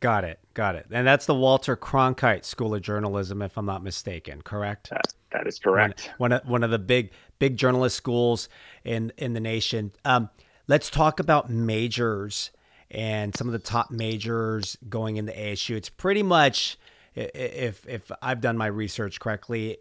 Got 0.00 0.24
it. 0.24 0.38
Got 0.54 0.76
it. 0.76 0.86
And 0.90 1.06
that's 1.06 1.26
the 1.26 1.34
Walter 1.34 1.76
Cronkite 1.76 2.44
School 2.44 2.74
of 2.74 2.82
Journalism, 2.82 3.42
if 3.42 3.58
I'm 3.58 3.66
not 3.66 3.82
mistaken, 3.82 4.42
correct? 4.42 4.90
that, 4.90 5.14
that 5.32 5.46
is 5.46 5.58
correct. 5.58 6.10
One, 6.18 6.30
one, 6.30 6.40
of, 6.40 6.48
one 6.48 6.62
of 6.62 6.70
the 6.70 6.78
big, 6.78 7.10
big 7.38 7.56
journalist 7.56 7.96
schools 7.96 8.48
in, 8.84 9.12
in 9.16 9.32
the 9.32 9.40
nation. 9.40 9.92
Um, 10.04 10.30
let's 10.68 10.88
talk 10.88 11.18
about 11.18 11.50
majors 11.50 12.50
and 12.90 13.36
some 13.36 13.48
of 13.48 13.52
the 13.52 13.58
top 13.58 13.90
majors 13.90 14.76
going 14.88 15.16
into 15.16 15.32
ASU. 15.32 15.76
It's 15.76 15.88
pretty 15.88 16.22
much, 16.22 16.78
if, 17.18 17.86
if 17.86 18.10
I've 18.22 18.40
done 18.40 18.56
my 18.56 18.66
research 18.66 19.20
correctly, 19.20 19.78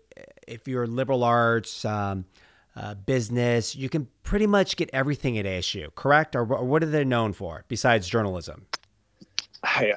if 0.48 0.68
you're 0.68 0.88
liberal 0.88 1.24
arts, 1.24 1.86
um, 1.86 2.26
uh, 2.76 2.94
business, 2.94 3.76
you 3.76 3.90
can 3.90 4.08
pretty 4.24 4.46
much 4.46 4.76
get 4.76 4.90
everything 4.94 5.38
at 5.38 5.46
ASU, 5.46 5.94
correct? 5.96 6.36
Or, 6.36 6.42
or 6.42 6.64
what 6.64 6.84
are 6.84 6.88
they 6.88 7.04
known 7.04 7.34
for 7.34 7.66
besides 7.68 8.08
journalism? 8.08 8.66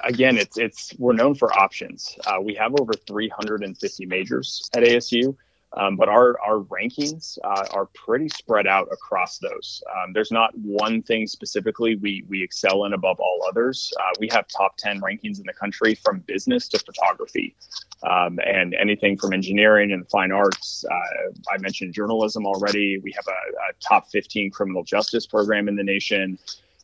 again, 0.03 0.37
it's 0.37 0.57
it's 0.57 0.93
we're 0.97 1.13
known 1.13 1.35
for 1.35 1.53
options. 1.57 2.17
Uh, 2.25 2.37
we 2.41 2.55
have 2.55 2.73
over 2.79 2.93
350 2.93 4.05
majors 4.05 4.69
at 4.73 4.83
ASU, 4.83 5.35
um, 5.77 5.95
but 5.95 6.09
our 6.09 6.39
our 6.41 6.63
rankings 6.65 7.37
uh, 7.43 7.65
are 7.71 7.85
pretty 7.87 8.29
spread 8.29 8.67
out 8.67 8.87
across 8.91 9.37
those. 9.37 9.83
Um, 9.95 10.13
there's 10.13 10.31
not 10.31 10.51
one 10.57 11.01
thing 11.01 11.27
specifically 11.27 11.95
we 11.95 12.23
we 12.27 12.43
excel 12.43 12.85
in 12.85 12.93
above 12.93 13.19
all 13.19 13.45
others. 13.49 13.91
Uh, 13.99 14.13
we 14.19 14.27
have 14.31 14.47
top 14.47 14.75
10 14.77 15.01
rankings 15.01 15.39
in 15.39 15.45
the 15.45 15.53
country 15.53 15.95
from 15.95 16.19
business 16.19 16.67
to 16.69 16.79
photography, 16.79 17.55
um, 18.03 18.39
and 18.45 18.73
anything 18.75 19.17
from 19.17 19.33
engineering 19.33 19.91
and 19.91 20.09
fine 20.09 20.31
arts. 20.31 20.83
Uh, 20.89 21.53
I 21.53 21.57
mentioned 21.59 21.93
journalism 21.93 22.45
already. 22.45 22.99
We 22.99 23.13
have 23.15 23.27
a, 23.27 23.31
a 23.31 23.73
top 23.79 24.09
15 24.11 24.51
criminal 24.51 24.83
justice 24.83 25.25
program 25.25 25.67
in 25.67 25.75
the 25.75 25.83
nation 25.83 26.37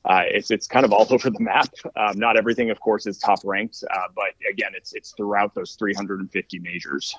uh, 0.08 0.24
it's 0.26 0.52
it's 0.52 0.68
kind 0.68 0.86
of 0.86 0.94
all 0.94 1.06
over 1.12 1.30
the 1.30 1.40
map. 1.40 1.70
Um, 1.96 2.18
not 2.18 2.38
everything, 2.38 2.70
of 2.70 2.80
course, 2.80 3.06
is 3.06 3.18
top 3.18 3.40
ranked, 3.44 3.84
uh, 3.90 4.08
but 4.16 4.32
again, 4.50 4.72
it's 4.76 4.94
it's 4.94 5.12
throughout 5.12 5.54
those 5.54 5.76
350 5.76 6.60
majors. 6.60 7.16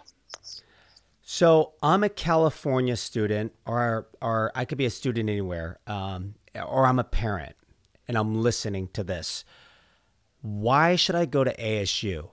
So 1.31 1.75
I'm 1.83 2.05
a 2.05 2.09
California 2.09 2.97
student, 2.97 3.53
or 3.67 4.09
or 4.23 4.51
I 4.55 4.65
could 4.65 4.79
be 4.79 4.87
a 4.87 4.91
student 4.91 5.29
anywhere, 5.29 5.79
um, 5.87 6.37
or 6.55 6.87
I'm 6.87 6.99
a 6.99 7.05
parent, 7.05 7.55
and 8.09 8.17
I'm 8.17 8.41
listening 8.41 8.89
to 8.95 9.05
this. 9.05 9.45
Why 10.41 10.97
should 10.97 11.17
I 11.17 11.27
go 11.27 11.45
to 11.45 11.55
ASU? 11.55 12.31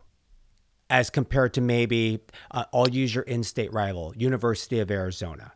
As 0.89 1.09
compared 1.09 1.53
to 1.55 1.61
maybe, 1.61 2.21
uh, 2.51 2.63
I'll 2.73 2.87
use 2.87 3.13
your 3.13 3.25
in-state 3.25 3.73
rival, 3.73 4.13
University 4.15 4.79
of 4.79 4.89
Arizona. 4.89 5.51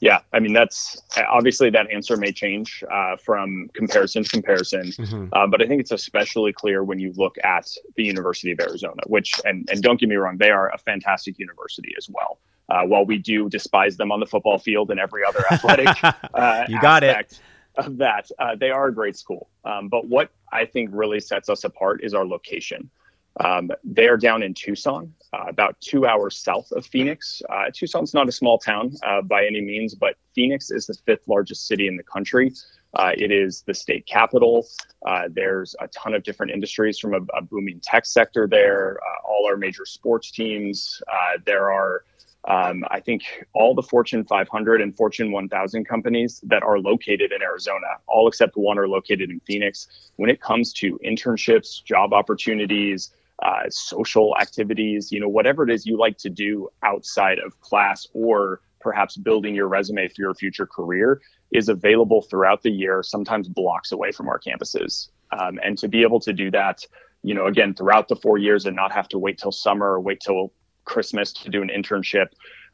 Yeah, 0.00 0.20
I 0.32 0.40
mean 0.40 0.54
that's 0.54 1.00
obviously 1.28 1.68
that 1.70 1.90
answer 1.90 2.16
may 2.16 2.32
change 2.32 2.82
uh, 2.90 3.16
from 3.16 3.68
comparison 3.74 4.24
to 4.24 4.30
comparison, 4.30 4.84
mm-hmm. 4.92 5.26
uh, 5.32 5.46
but 5.46 5.60
I 5.60 5.66
think 5.66 5.80
it's 5.80 5.92
especially 5.92 6.54
clear 6.54 6.82
when 6.82 6.98
you 6.98 7.12
look 7.16 7.36
at 7.44 7.70
the 7.96 8.04
University 8.04 8.50
of 8.50 8.60
Arizona, 8.60 9.02
which 9.06 9.38
and 9.44 9.68
and 9.70 9.82
don't 9.82 10.00
get 10.00 10.08
me 10.08 10.16
wrong, 10.16 10.38
they 10.38 10.50
are 10.50 10.72
a 10.72 10.78
fantastic 10.78 11.38
university 11.38 11.94
as 11.98 12.08
well. 12.08 12.38
Uh, 12.70 12.86
while 12.86 13.04
we 13.04 13.18
do 13.18 13.48
despise 13.50 13.96
them 13.96 14.10
on 14.10 14.20
the 14.20 14.26
football 14.26 14.58
field 14.58 14.90
and 14.90 14.98
every 14.98 15.22
other 15.24 15.44
athletic, 15.50 15.88
uh, 16.34 16.64
you 16.68 16.80
got 16.80 17.04
it. 17.04 17.38
Of 17.76 17.98
that, 17.98 18.28
uh, 18.38 18.56
they 18.56 18.70
are 18.70 18.88
a 18.88 18.94
great 18.94 19.16
school. 19.16 19.48
Um, 19.64 19.88
but 19.88 20.06
what 20.06 20.30
I 20.52 20.64
think 20.64 20.90
really 20.92 21.20
sets 21.20 21.48
us 21.48 21.64
apart 21.64 22.00
is 22.02 22.14
our 22.14 22.26
location. 22.26 22.90
Um, 23.38 23.70
they 23.84 24.08
are 24.08 24.16
down 24.16 24.42
in 24.42 24.54
Tucson, 24.54 25.14
uh, 25.32 25.44
about 25.48 25.80
two 25.80 26.06
hours 26.06 26.38
south 26.38 26.70
of 26.72 26.86
Phoenix. 26.86 27.42
Uh, 27.48 27.70
Tucson's 27.72 28.14
not 28.14 28.28
a 28.28 28.32
small 28.32 28.58
town 28.58 28.92
uh, 29.02 29.22
by 29.22 29.46
any 29.46 29.60
means, 29.60 29.94
but 29.94 30.16
Phoenix 30.34 30.70
is 30.70 30.86
the 30.86 30.94
fifth 31.06 31.26
largest 31.28 31.66
city 31.66 31.86
in 31.86 31.96
the 31.96 32.02
country. 32.02 32.52
Uh, 32.94 33.12
it 33.16 33.30
is 33.30 33.62
the 33.66 33.74
state 33.74 34.04
capital. 34.06 34.66
Uh, 35.06 35.28
there's 35.30 35.76
a 35.80 35.86
ton 35.88 36.14
of 36.14 36.24
different 36.24 36.50
industries 36.50 36.98
from 36.98 37.14
a, 37.14 37.20
a 37.38 37.42
booming 37.42 37.80
tech 37.80 38.04
sector 38.04 38.48
there, 38.48 38.98
uh, 38.98 39.28
all 39.28 39.46
our 39.48 39.56
major 39.56 39.86
sports 39.86 40.30
teams. 40.32 41.00
there 41.44 41.70
are 41.70 42.04
um, 42.48 42.84
I 42.90 43.00
think 43.00 43.22
all 43.52 43.74
the 43.74 43.82
Fortune 43.82 44.24
500 44.24 44.80
and 44.80 44.96
Fortune 44.96 45.30
1000 45.30 45.84
companies 45.84 46.40
that 46.44 46.62
are 46.62 46.78
located 46.78 47.32
in 47.32 47.42
Arizona, 47.42 47.86
all 48.06 48.28
except 48.28 48.56
one 48.56 48.78
are 48.78 48.88
located 48.88 49.30
in 49.30 49.40
Phoenix. 49.40 49.86
When 50.16 50.30
it 50.30 50.40
comes 50.40 50.72
to 50.74 50.98
internships, 51.04 51.84
job 51.84 52.12
opportunities, 52.12 53.10
uh, 53.42 53.62
social 53.70 54.36
activities, 54.40 55.10
you 55.10 55.20
know, 55.20 55.28
whatever 55.28 55.62
it 55.62 55.70
is 55.70 55.86
you 55.86 55.98
like 55.98 56.18
to 56.18 56.28
do 56.28 56.68
outside 56.82 57.38
of 57.38 57.58
class 57.60 58.06
or 58.12 58.60
perhaps 58.80 59.16
building 59.16 59.54
your 59.54 59.68
resume 59.68 60.08
for 60.08 60.22
your 60.22 60.34
future 60.34 60.66
career 60.66 61.20
is 61.52 61.68
available 61.68 62.22
throughout 62.22 62.62
the 62.62 62.70
year, 62.70 63.02
sometimes 63.02 63.48
blocks 63.48 63.92
away 63.92 64.12
from 64.12 64.28
our 64.28 64.38
campuses. 64.38 65.08
Um, 65.38 65.58
and 65.62 65.76
to 65.78 65.88
be 65.88 66.02
able 66.02 66.20
to 66.20 66.32
do 66.32 66.50
that, 66.50 66.84
you 67.22 67.34
know, 67.34 67.46
again, 67.46 67.74
throughout 67.74 68.08
the 68.08 68.16
four 68.16 68.38
years 68.38 68.66
and 68.66 68.74
not 68.76 68.92
have 68.92 69.08
to 69.08 69.18
wait 69.18 69.38
till 69.38 69.52
summer 69.52 69.92
or 69.92 70.00
wait 70.00 70.20
till 70.20 70.52
Christmas 70.84 71.32
to 71.32 71.50
do 71.50 71.62
an 71.62 71.68
internship 71.68 72.28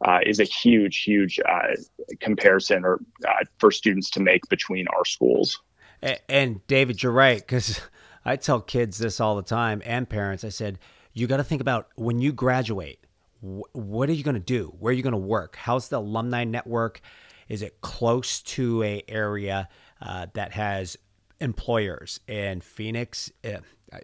uh, 0.04 0.20
is 0.24 0.40
a 0.40 0.44
huge, 0.44 1.02
huge 1.02 1.40
uh, 1.40 1.74
comparison 2.20 2.84
or 2.84 3.00
uh, 3.26 3.44
for 3.58 3.70
students 3.70 4.10
to 4.10 4.20
make 4.20 4.46
between 4.48 4.86
our 4.96 5.04
schools. 5.04 5.60
And, 6.02 6.20
and 6.28 6.66
David, 6.66 7.02
you're 7.02 7.12
right 7.12 7.38
because 7.38 7.80
I 8.26 8.36
tell 8.36 8.60
kids 8.60 8.98
this 8.98 9.20
all 9.20 9.36
the 9.36 9.42
time 9.42 9.80
and 9.84 10.08
parents. 10.08 10.42
I 10.42 10.48
said, 10.48 10.80
you 11.14 11.28
got 11.28 11.36
to 11.36 11.44
think 11.44 11.60
about 11.60 11.88
when 11.94 12.18
you 12.18 12.32
graduate, 12.32 12.98
wh- 13.40 13.72
what 13.72 14.10
are 14.10 14.12
you 14.12 14.24
going 14.24 14.34
to 14.34 14.40
do? 14.40 14.74
Where 14.78 14.90
are 14.90 14.94
you 14.94 15.04
going 15.04 15.12
to 15.12 15.18
work? 15.18 15.54
How's 15.56 15.88
the 15.88 15.98
alumni 15.98 16.42
network? 16.42 17.00
Is 17.48 17.62
it 17.62 17.80
close 17.80 18.42
to 18.42 18.82
a 18.82 19.02
area 19.08 19.68
uh, 20.02 20.26
that 20.34 20.52
has 20.52 20.96
employers? 21.40 22.18
And 22.26 22.64
Phoenix, 22.64 23.30
uh, 23.44 23.58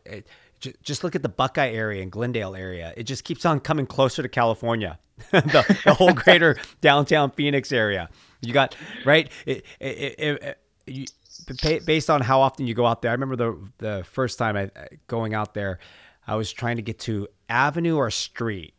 it, 0.06 0.28
just 0.60 1.02
look 1.02 1.16
at 1.16 1.22
the 1.22 1.28
Buckeye 1.28 1.70
area 1.70 2.00
and 2.00 2.12
Glendale 2.12 2.54
area. 2.54 2.94
It 2.96 3.02
just 3.02 3.24
keeps 3.24 3.44
on 3.44 3.58
coming 3.58 3.86
closer 3.86 4.22
to 4.22 4.28
California, 4.28 5.00
the, 5.32 5.80
the, 5.84 5.94
whole 5.94 6.12
greater 6.14 6.56
downtown 6.80 7.32
Phoenix 7.32 7.72
area. 7.72 8.08
You 8.40 8.52
got 8.52 8.76
right. 9.04 9.28
It, 9.44 9.66
it, 9.80 10.58
you, 10.86 11.06
based 11.84 12.10
on 12.10 12.20
how 12.20 12.40
often 12.40 12.66
you 12.66 12.74
go 12.74 12.86
out 12.86 13.02
there. 13.02 13.10
I 13.10 13.14
remember 13.14 13.36
the 13.36 13.68
the 13.78 14.04
first 14.04 14.38
time 14.38 14.56
I 14.56 14.70
going 15.06 15.34
out 15.34 15.54
there, 15.54 15.78
I 16.26 16.36
was 16.36 16.52
trying 16.52 16.76
to 16.76 16.82
get 16.82 16.98
to 17.00 17.28
Avenue 17.48 17.96
or 17.96 18.10
Street. 18.10 18.74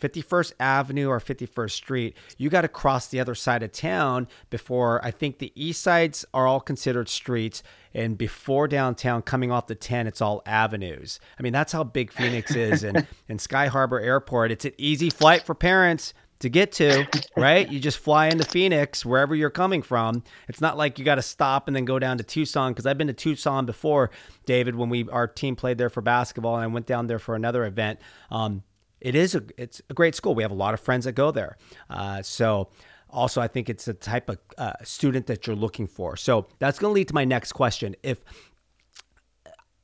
51st 0.00 0.52
Avenue 0.60 1.08
or 1.08 1.18
51st 1.18 1.70
Street, 1.72 2.16
you 2.36 2.50
got 2.50 2.60
to 2.60 2.68
cross 2.68 3.08
the 3.08 3.18
other 3.18 3.34
side 3.34 3.64
of 3.64 3.72
town 3.72 4.28
before 4.48 5.04
I 5.04 5.10
think 5.10 5.38
the 5.38 5.52
east 5.54 5.82
sides 5.82 6.24
are 6.32 6.46
all 6.46 6.60
considered 6.60 7.08
streets. 7.08 7.62
And 7.94 8.16
before 8.16 8.68
downtown, 8.68 9.22
coming 9.22 9.50
off 9.50 9.66
the 9.66 9.74
10, 9.74 10.06
it's 10.06 10.20
all 10.20 10.42
avenues. 10.46 11.18
I 11.38 11.42
mean, 11.42 11.52
that's 11.52 11.72
how 11.72 11.82
big 11.84 12.12
Phoenix 12.12 12.54
is. 12.54 12.84
And, 12.84 13.06
and 13.28 13.40
Sky 13.40 13.66
Harbor 13.66 13.98
Airport, 13.98 14.52
it's 14.52 14.64
an 14.64 14.72
easy 14.78 15.10
flight 15.10 15.44
for 15.44 15.54
parents 15.54 16.14
to 16.40 16.48
get 16.48 16.72
to, 16.72 17.06
right? 17.36 17.70
You 17.70 17.80
just 17.80 17.98
fly 17.98 18.28
into 18.28 18.44
Phoenix 18.44 19.04
wherever 19.04 19.34
you're 19.34 19.50
coming 19.50 19.82
from. 19.82 20.22
It's 20.48 20.60
not 20.60 20.76
like 20.76 20.98
you 20.98 21.04
got 21.04 21.16
to 21.16 21.22
stop 21.22 21.66
and 21.66 21.76
then 21.76 21.84
go 21.84 21.98
down 21.98 22.18
to 22.18 22.24
Tucson 22.24 22.72
because 22.72 22.86
I've 22.86 22.98
been 22.98 23.08
to 23.08 23.12
Tucson 23.12 23.66
before, 23.66 24.10
David, 24.46 24.76
when 24.76 24.88
we 24.88 25.08
our 25.08 25.26
team 25.26 25.56
played 25.56 25.78
there 25.78 25.90
for 25.90 26.00
basketball 26.00 26.54
and 26.54 26.64
I 26.64 26.66
went 26.68 26.86
down 26.86 27.06
there 27.06 27.18
for 27.18 27.34
another 27.34 27.64
event. 27.64 27.98
Um, 28.30 28.62
it 29.00 29.14
is 29.14 29.34
a 29.34 29.42
it's 29.56 29.82
a 29.90 29.94
great 29.94 30.14
school. 30.14 30.34
We 30.34 30.42
have 30.42 30.52
a 30.52 30.56
lot 30.56 30.74
of 30.74 30.80
friends 30.80 31.04
that 31.04 31.12
go 31.12 31.30
there. 31.30 31.56
Uh, 31.90 32.22
so 32.22 32.70
also 33.10 33.40
I 33.40 33.48
think 33.48 33.68
it's 33.68 33.84
the 33.84 33.94
type 33.94 34.28
of 34.28 34.38
uh, 34.56 34.72
student 34.84 35.26
that 35.26 35.46
you're 35.46 35.56
looking 35.56 35.86
for. 35.86 36.16
So 36.16 36.48
that's 36.58 36.78
going 36.78 36.92
to 36.92 36.94
lead 36.94 37.08
to 37.08 37.14
my 37.14 37.24
next 37.24 37.52
question. 37.52 37.96
If 38.02 38.18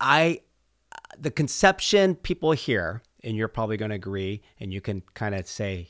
I 0.00 0.40
the 1.18 1.30
conception 1.30 2.16
people 2.16 2.52
hear 2.52 3.02
and 3.22 3.36
you're 3.36 3.48
probably 3.48 3.76
going 3.76 3.90
to 3.90 3.94
agree 3.94 4.42
and 4.60 4.72
you 4.72 4.80
can 4.80 5.02
kind 5.14 5.34
of 5.34 5.46
say 5.48 5.88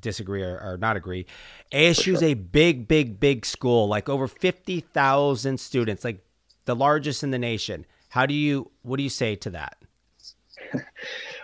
disagree 0.00 0.42
or, 0.42 0.58
or 0.60 0.76
not 0.78 0.96
agree. 0.96 1.26
ASU 1.72 2.14
is 2.14 2.22
a 2.22 2.34
big, 2.34 2.88
big, 2.88 3.20
big 3.20 3.44
school, 3.46 3.88
like 3.88 4.08
over 4.08 4.26
50,000 4.26 5.58
students, 5.58 6.04
like 6.04 6.24
the 6.64 6.76
largest 6.76 7.22
in 7.22 7.30
the 7.30 7.38
nation. 7.38 7.86
How 8.08 8.26
do 8.26 8.34
you, 8.34 8.70
what 8.82 8.96
do 8.96 9.02
you 9.02 9.10
say 9.10 9.36
to 9.36 9.50
that? 9.50 9.76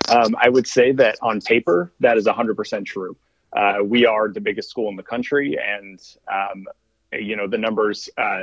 um, 0.09 0.37
I 0.41 0.49
would 0.49 0.67
say 0.67 0.93
that 0.93 1.17
on 1.23 1.41
paper, 1.41 1.93
that 2.01 2.17
is 2.17 2.27
100% 2.27 2.87
true. 2.87 3.17
Uh, 3.53 3.77
we 3.83 4.05
are 4.05 4.29
the 4.29 4.41
biggest 4.41 4.69
school 4.69 4.89
in 4.89 4.97
the 4.97 5.03
country, 5.03 5.57
and 5.59 6.01
um, 6.31 6.67
you 7.13 7.37
know 7.37 7.47
the 7.47 7.57
numbers, 7.57 8.11
uh, 8.19 8.43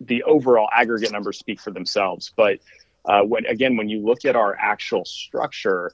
the 0.00 0.22
overall 0.24 0.68
aggregate 0.74 1.12
numbers 1.12 1.38
speak 1.38 1.60
for 1.60 1.70
themselves. 1.70 2.32
But 2.34 2.58
uh, 3.04 3.22
when 3.22 3.46
again, 3.46 3.76
when 3.76 3.88
you 3.88 4.04
look 4.04 4.24
at 4.24 4.34
our 4.34 4.56
actual 4.58 5.04
structure, 5.04 5.92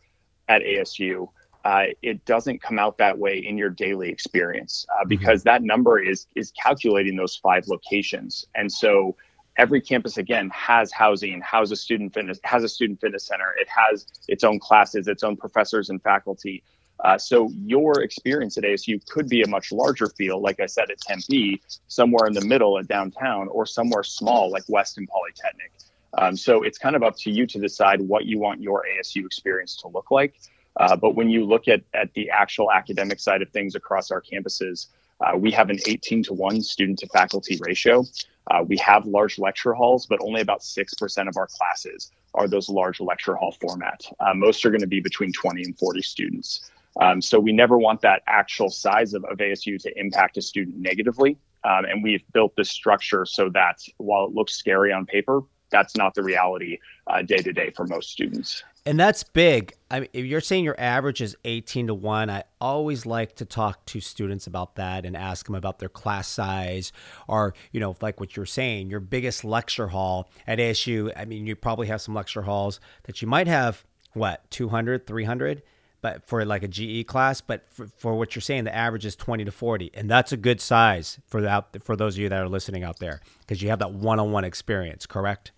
at 0.49 0.63
ASU, 0.63 1.29
uh, 1.65 1.85
it 2.03 2.25
doesn't 2.27 2.63
come 2.63 2.79
out 2.79 2.99
that 2.99 3.19
way 3.19 3.39
in 3.39 3.57
your 3.57 3.71
daily 3.71 4.11
experience 4.11 4.87
uh, 4.91 5.01
mm-hmm. 5.01 5.09
because 5.09 5.41
mm-hmm. 5.41 5.49
that 5.49 5.63
number 5.63 5.99
is 5.99 6.27
is 6.35 6.53
calculating 6.53 7.17
those 7.17 7.37
five 7.37 7.67
locations, 7.67 8.45
and 8.55 8.71
so 8.71 9.17
every 9.57 9.81
campus 9.81 10.19
again 10.19 10.51
has 10.51 10.93
housing, 10.93 11.41
has 11.41 11.71
a 11.71 11.77
student 11.77 12.13
fitness, 12.13 12.39
has 12.45 12.65
a 12.65 12.69
student 12.69 13.01
fitness 13.01 13.27
center, 13.27 13.55
it 13.61 13.69
has 13.69 14.07
its 14.29 14.45
own 14.45 14.59
classes, 14.59 15.09
its 15.09 15.23
own 15.23 15.37
professors 15.37 15.91
and 15.91 16.03
faculty. 16.03 16.63
Uh, 17.05 17.19
so 17.19 17.51
your 17.65 18.03
experience 18.03 18.57
at 18.57 18.65
ASU 18.65 19.05
could 19.09 19.29
be 19.29 19.43
a 19.43 19.49
much 19.49 19.73
larger 19.73 20.09
field, 20.17 20.43
like 20.43 20.61
I 20.61 20.67
said 20.67 20.91
at 20.91 21.01
Tempe, 21.01 21.61
somewhere 21.89 22.27
in 22.27 22.33
the 22.33 22.45
middle 22.45 22.79
at 22.79 22.87
downtown, 22.89 23.49
or 23.49 23.67
somewhere 23.67 24.05
small 24.05 24.51
like 24.51 24.63
Weston 24.69 25.07
Polytechnic. 25.07 25.73
Um, 26.17 26.37
so 26.37 26.63
it's 26.63 26.79
kind 26.79 26.95
of 26.95 27.03
up 27.03 27.17
to 27.19 27.31
you 27.31 27.47
to 27.47 27.59
decide 27.59 28.01
what 28.01 28.27
you 28.27 28.39
want 28.39 28.63
your 28.63 28.85
ASU 28.99 29.27
experience 29.27 29.77
to 29.83 29.89
look 29.89 30.11
like. 30.11 30.35
Uh, 30.77 30.97
but 30.97 31.15
when 31.15 31.31
you 31.31 31.45
look 31.45 31.69
at, 31.69 31.83
at 31.95 32.13
the 32.15 32.31
actual 32.31 32.71
academic 32.73 33.21
side 33.21 33.43
of 33.43 33.51
things 33.51 33.75
across 33.75 34.11
our 34.11 34.21
campuses, 34.21 34.89
uh, 35.21 35.37
we 35.37 35.51
have 35.51 35.71
an 35.71 35.79
18 35.87 36.23
to 36.25 36.35
1 36.35 36.61
student 36.63 36.99
to 36.99 37.07
faculty 37.09 37.59
ratio. 37.61 38.05
Uh, 38.51 38.63
we 38.67 38.77
have 38.79 39.07
large 39.07 39.39
lecture 39.39 39.73
halls, 39.73 40.07
but 40.07 40.19
only 40.21 40.41
about 40.41 40.61
6% 40.61 41.29
of 41.29 41.37
our 41.37 41.47
classes 41.47 42.11
are 42.35 42.49
those 42.49 42.69
large 42.69 43.01
lecture 43.01 43.35
hall 43.35 43.55
format. 43.61 44.05
Uh, 44.21 44.35
most 44.35 44.65
are 44.67 44.71
going 44.71 44.81
to 44.81 44.87
be 44.87 45.01
between 45.01 45.33
20 45.33 45.63
and 45.63 45.79
40 45.79 46.03
students. 46.03 46.71
Um, 47.01 47.23
so 47.23 47.41
we 47.41 47.53
never 47.53 47.79
want 47.79 48.01
that 48.03 48.23
actual 48.27 48.71
size 48.71 49.15
of, 49.15 49.25
of 49.25 49.39
ASU 49.39 49.81
to 49.83 49.99
impact 49.99 50.37
a 50.37 50.43
student 50.43 50.77
negatively. 50.77 51.39
Um, 51.65 51.87
and 51.87 52.03
we've 52.03 52.23
built 52.33 52.55
this 52.57 52.71
structure 52.71 53.25
so 53.25 53.49
that 53.51 53.81
while 53.97 54.27
it 54.27 54.35
looks 54.35 54.55
scary 54.55 54.93
on 54.93 55.07
paper, 55.07 55.43
that's 55.71 55.97
not 55.97 56.15
the 56.15 56.23
reality 56.23 56.79
day 57.25 57.39
to 57.39 57.53
day 57.53 57.71
for 57.71 57.87
most 57.87 58.11
students. 58.11 58.63
And 58.87 59.01
that's 59.01 59.25
big. 59.25 59.73
I 59.91 60.01
mean, 60.01 60.11
if 60.13 60.27
you're 60.27 60.43
saying 60.43 60.65
your 60.65 60.79
average 60.79 61.23
is 61.23 61.37
18 61.45 61.87
to 61.87 61.95
1, 61.95 62.29
I 62.29 62.45
always 62.61 63.07
like 63.07 63.35
to 63.37 63.47
talk 63.47 63.87
to 63.87 64.01
students 64.01 64.47
about 64.47 64.75
that 64.77 65.07
and 65.07 65.17
ask 65.17 65.47
them 65.47 65.55
about 65.55 65.79
their 65.79 65.89
class 65.89 66.29
size 66.29 66.93
or, 67.27 67.55
you 67.73 67.81
know, 67.81 67.97
like 68.03 68.21
what 68.21 68.37
you're 68.37 68.45
saying, 68.45 68.91
your 68.91 69.01
biggest 69.01 69.43
lecture 69.43 69.89
hall 69.89 70.29
at 70.47 70.59
ASU. 70.59 71.11
I 71.17 71.25
mean, 71.25 71.47
you 71.47 71.57
probably 71.57 71.87
have 71.87 72.03
some 72.03 72.15
lecture 72.15 72.43
halls 72.43 72.79
that 73.05 73.23
you 73.23 73.29
might 73.29 73.47
have, 73.47 73.85
what, 74.13 74.51
200, 74.51 75.07
300? 75.07 75.63
But 76.03 76.27
for 76.27 76.45
like 76.45 76.63
a 76.63 76.69
GE 76.69 77.07
class, 77.07 77.41
but 77.41 77.65
for, 77.73 77.87
for 77.97 78.15
what 78.15 78.35
you're 78.35 78.43
saying, 78.43 78.65
the 78.65 78.75
average 78.75 79.07
is 79.07 79.17
20 79.17 79.47
to 79.47 79.51
40. 79.51 79.93
And 79.95 80.11
that's 80.11 80.33
a 80.33 80.37
good 80.37 80.61
size 80.61 81.19
for 81.27 81.41
that, 81.41 81.83
for 81.83 81.97
those 81.97 82.17
of 82.17 82.19
you 82.19 82.29
that 82.29 82.43
are 82.43 82.49
listening 82.51 82.85
out 82.85 82.99
there 82.99 83.23
because 83.41 83.63
you 83.63 83.71
have 83.71 83.79
that 83.79 83.93
one 83.93 84.21
on 84.21 84.31
one 84.31 84.45
experience, 84.45 85.07
correct? 85.07 85.53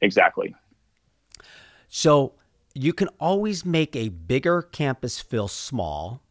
Exactly. 0.00 0.54
So 1.90 2.34
you 2.72 2.92
can 2.92 3.08
always 3.18 3.66
make 3.66 3.94
a 3.94 4.08
bigger 4.08 4.62
campus 4.62 5.20
feel 5.20 5.48
small, 5.48 6.22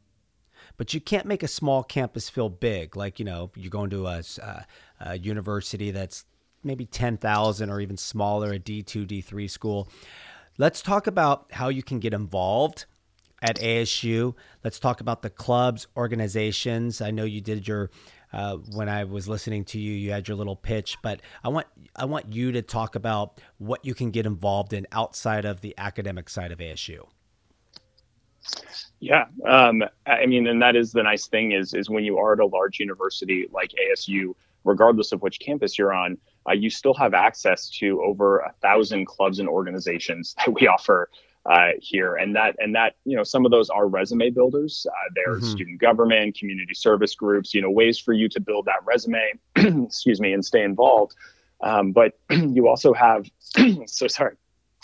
but 0.77 0.93
you 0.93 1.01
can't 1.01 1.25
make 1.25 1.43
a 1.43 1.47
small 1.47 1.83
campus 1.83 2.29
feel 2.29 2.49
big. 2.49 2.95
Like, 2.95 3.19
you 3.19 3.25
know, 3.25 3.51
you're 3.55 3.69
going 3.69 3.89
to 3.91 4.07
a, 4.07 4.23
a, 4.41 4.43
uh, 4.43 4.63
a 5.01 5.19
university 5.19 5.91
that's 5.91 6.25
maybe 6.63 6.85
10,000 6.85 7.69
or 7.69 7.81
even 7.81 7.97
smaller, 7.97 8.53
a 8.53 8.59
D2, 8.59 9.05
D3 9.05 9.49
school. 9.49 9.89
Let's 10.57 10.81
talk 10.81 11.07
about 11.07 11.47
how 11.51 11.67
you 11.69 11.83
can 11.83 11.99
get 11.99 12.13
involved 12.13 12.85
at 13.41 13.59
ASU. 13.59 14.35
Let's 14.63 14.79
talk 14.79 15.01
about 15.01 15.21
the 15.21 15.29
clubs, 15.29 15.87
organizations. 15.95 17.01
I 17.01 17.11
know 17.11 17.23
you 17.23 17.41
did 17.41 17.67
your 17.67 17.89
uh, 18.31 18.57
when 18.57 18.89
I 18.89 19.03
was 19.05 19.27
listening 19.27 19.65
to 19.65 19.79
you, 19.79 19.91
you 19.91 20.11
had 20.11 20.27
your 20.27 20.37
little 20.37 20.55
pitch, 20.55 20.97
but 21.01 21.21
I 21.43 21.49
want 21.49 21.67
I 21.95 22.05
want 22.05 22.31
you 22.33 22.51
to 22.51 22.61
talk 22.61 22.95
about 22.95 23.41
what 23.57 23.83
you 23.83 23.93
can 23.93 24.11
get 24.11 24.25
involved 24.25 24.73
in 24.73 24.85
outside 24.91 25.45
of 25.45 25.61
the 25.61 25.73
academic 25.77 26.29
side 26.29 26.51
of 26.51 26.59
ASU. 26.59 27.07
Yeah, 28.99 29.25
um, 29.47 29.83
I 30.05 30.25
mean, 30.25 30.47
and 30.47 30.61
that 30.61 30.75
is 30.75 30.91
the 30.91 31.03
nice 31.03 31.27
thing 31.27 31.53
is 31.53 31.73
is 31.73 31.89
when 31.89 32.03
you 32.03 32.17
are 32.17 32.33
at 32.33 32.39
a 32.39 32.45
large 32.45 32.79
university 32.79 33.47
like 33.51 33.71
ASU, 33.71 34.35
regardless 34.63 35.11
of 35.11 35.21
which 35.21 35.39
campus 35.39 35.77
you're 35.77 35.93
on, 35.93 36.17
uh, 36.47 36.53
you 36.53 36.69
still 36.69 36.93
have 36.93 37.13
access 37.13 37.69
to 37.79 38.01
over 38.03 38.39
a 38.39 38.53
thousand 38.61 39.05
clubs 39.05 39.39
and 39.39 39.49
organizations 39.49 40.35
that 40.45 40.53
we 40.53 40.67
offer 40.67 41.09
uh, 41.45 41.71
here, 41.79 42.15
and 42.15 42.35
that 42.35 42.55
and 42.59 42.75
that 42.75 42.95
you 43.05 43.15
know 43.15 43.23
some 43.23 43.45
of 43.45 43.51
those 43.51 43.69
are 43.69 43.87
resume 43.87 44.29
builders. 44.29 44.85
Uh, 44.89 45.09
there's 45.15 45.43
mm-hmm. 45.43 45.51
student 45.51 45.79
government, 45.79 46.37
community 46.37 46.73
service 46.73 47.15
groups. 47.15 47.53
You 47.53 47.61
know 47.61 47.71
ways 47.71 47.97
for 47.97 48.13
you 48.13 48.29
to 48.29 48.39
build 48.39 48.65
that 48.65 48.85
resume. 48.85 49.33
excuse 49.55 50.19
me, 50.19 50.33
and 50.33 50.45
stay 50.45 50.63
involved. 50.63 51.15
Um, 51.61 51.91
but 51.91 52.17
you 52.29 52.67
also 52.67 52.93
have 52.93 53.29
so 53.85 54.07
sorry. 54.07 54.35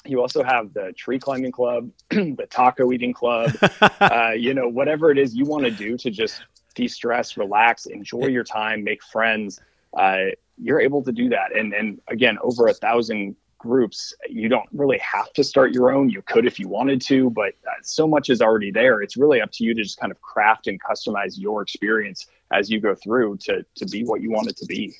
You 0.06 0.22
also 0.22 0.44
have 0.44 0.74
the 0.74 0.94
tree 0.96 1.18
climbing 1.18 1.52
club, 1.52 1.90
the 2.10 2.48
taco 2.50 2.92
eating 2.92 3.14
club. 3.14 3.52
uh, 4.00 4.32
you 4.38 4.54
know 4.54 4.68
whatever 4.68 5.12
it 5.12 5.18
is 5.18 5.36
you 5.36 5.46
want 5.46 5.66
to 5.66 5.72
do 5.72 5.98
to 5.98 6.12
just 6.12 6.44
de-stress, 6.76 7.38
relax, 7.38 7.86
enjoy 7.86 8.28
your 8.28 8.44
time, 8.44 8.84
make 8.84 9.02
friends. 9.02 9.62
Uh, 9.98 10.26
you're 10.58 10.82
able 10.82 11.04
to 11.04 11.12
do 11.12 11.30
that, 11.30 11.56
and 11.56 11.74
and 11.74 12.00
again, 12.08 12.38
over 12.42 12.68
a 12.68 12.74
thousand 12.74 13.36
groups, 13.66 14.14
you 14.30 14.48
don't 14.48 14.68
really 14.72 14.98
have 15.00 15.32
to 15.34 15.44
start 15.44 15.74
your 15.74 15.92
own. 15.92 16.10
You 16.10 16.22
could 16.22 16.46
if 16.46 16.60
you 16.60 16.68
wanted 16.68 17.02
to, 17.02 17.30
but 17.32 17.54
uh, 17.68 17.72
so 17.82 18.08
much 18.08 18.30
is 18.30 18.42
already 18.42 18.72
there. 18.72 19.02
It's 19.02 19.18
really 19.18 19.42
up 19.42 19.52
to 19.54 19.64
you 19.64 19.74
to 19.74 19.84
just 19.84 20.00
kind 20.00 20.12
of 20.12 20.22
craft 20.22 20.68
and 20.68 20.82
customize 20.82 21.38
your 21.38 21.62
experience 21.62 22.28
as 22.54 22.70
you 22.70 22.80
go 22.80 22.96
through 22.96 23.38
to 23.38 23.66
to 23.76 23.86
be 23.86 24.04
what 24.04 24.22
you 24.22 24.32
want 24.32 24.48
it 24.48 24.58
to 24.58 24.66
be. 24.66 24.94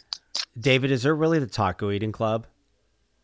David, 0.60 0.92
is 0.92 1.04
there 1.04 1.16
really 1.16 1.40
the 1.40 1.48
taco 1.48 1.92
eating 1.92 2.12
club? 2.12 2.48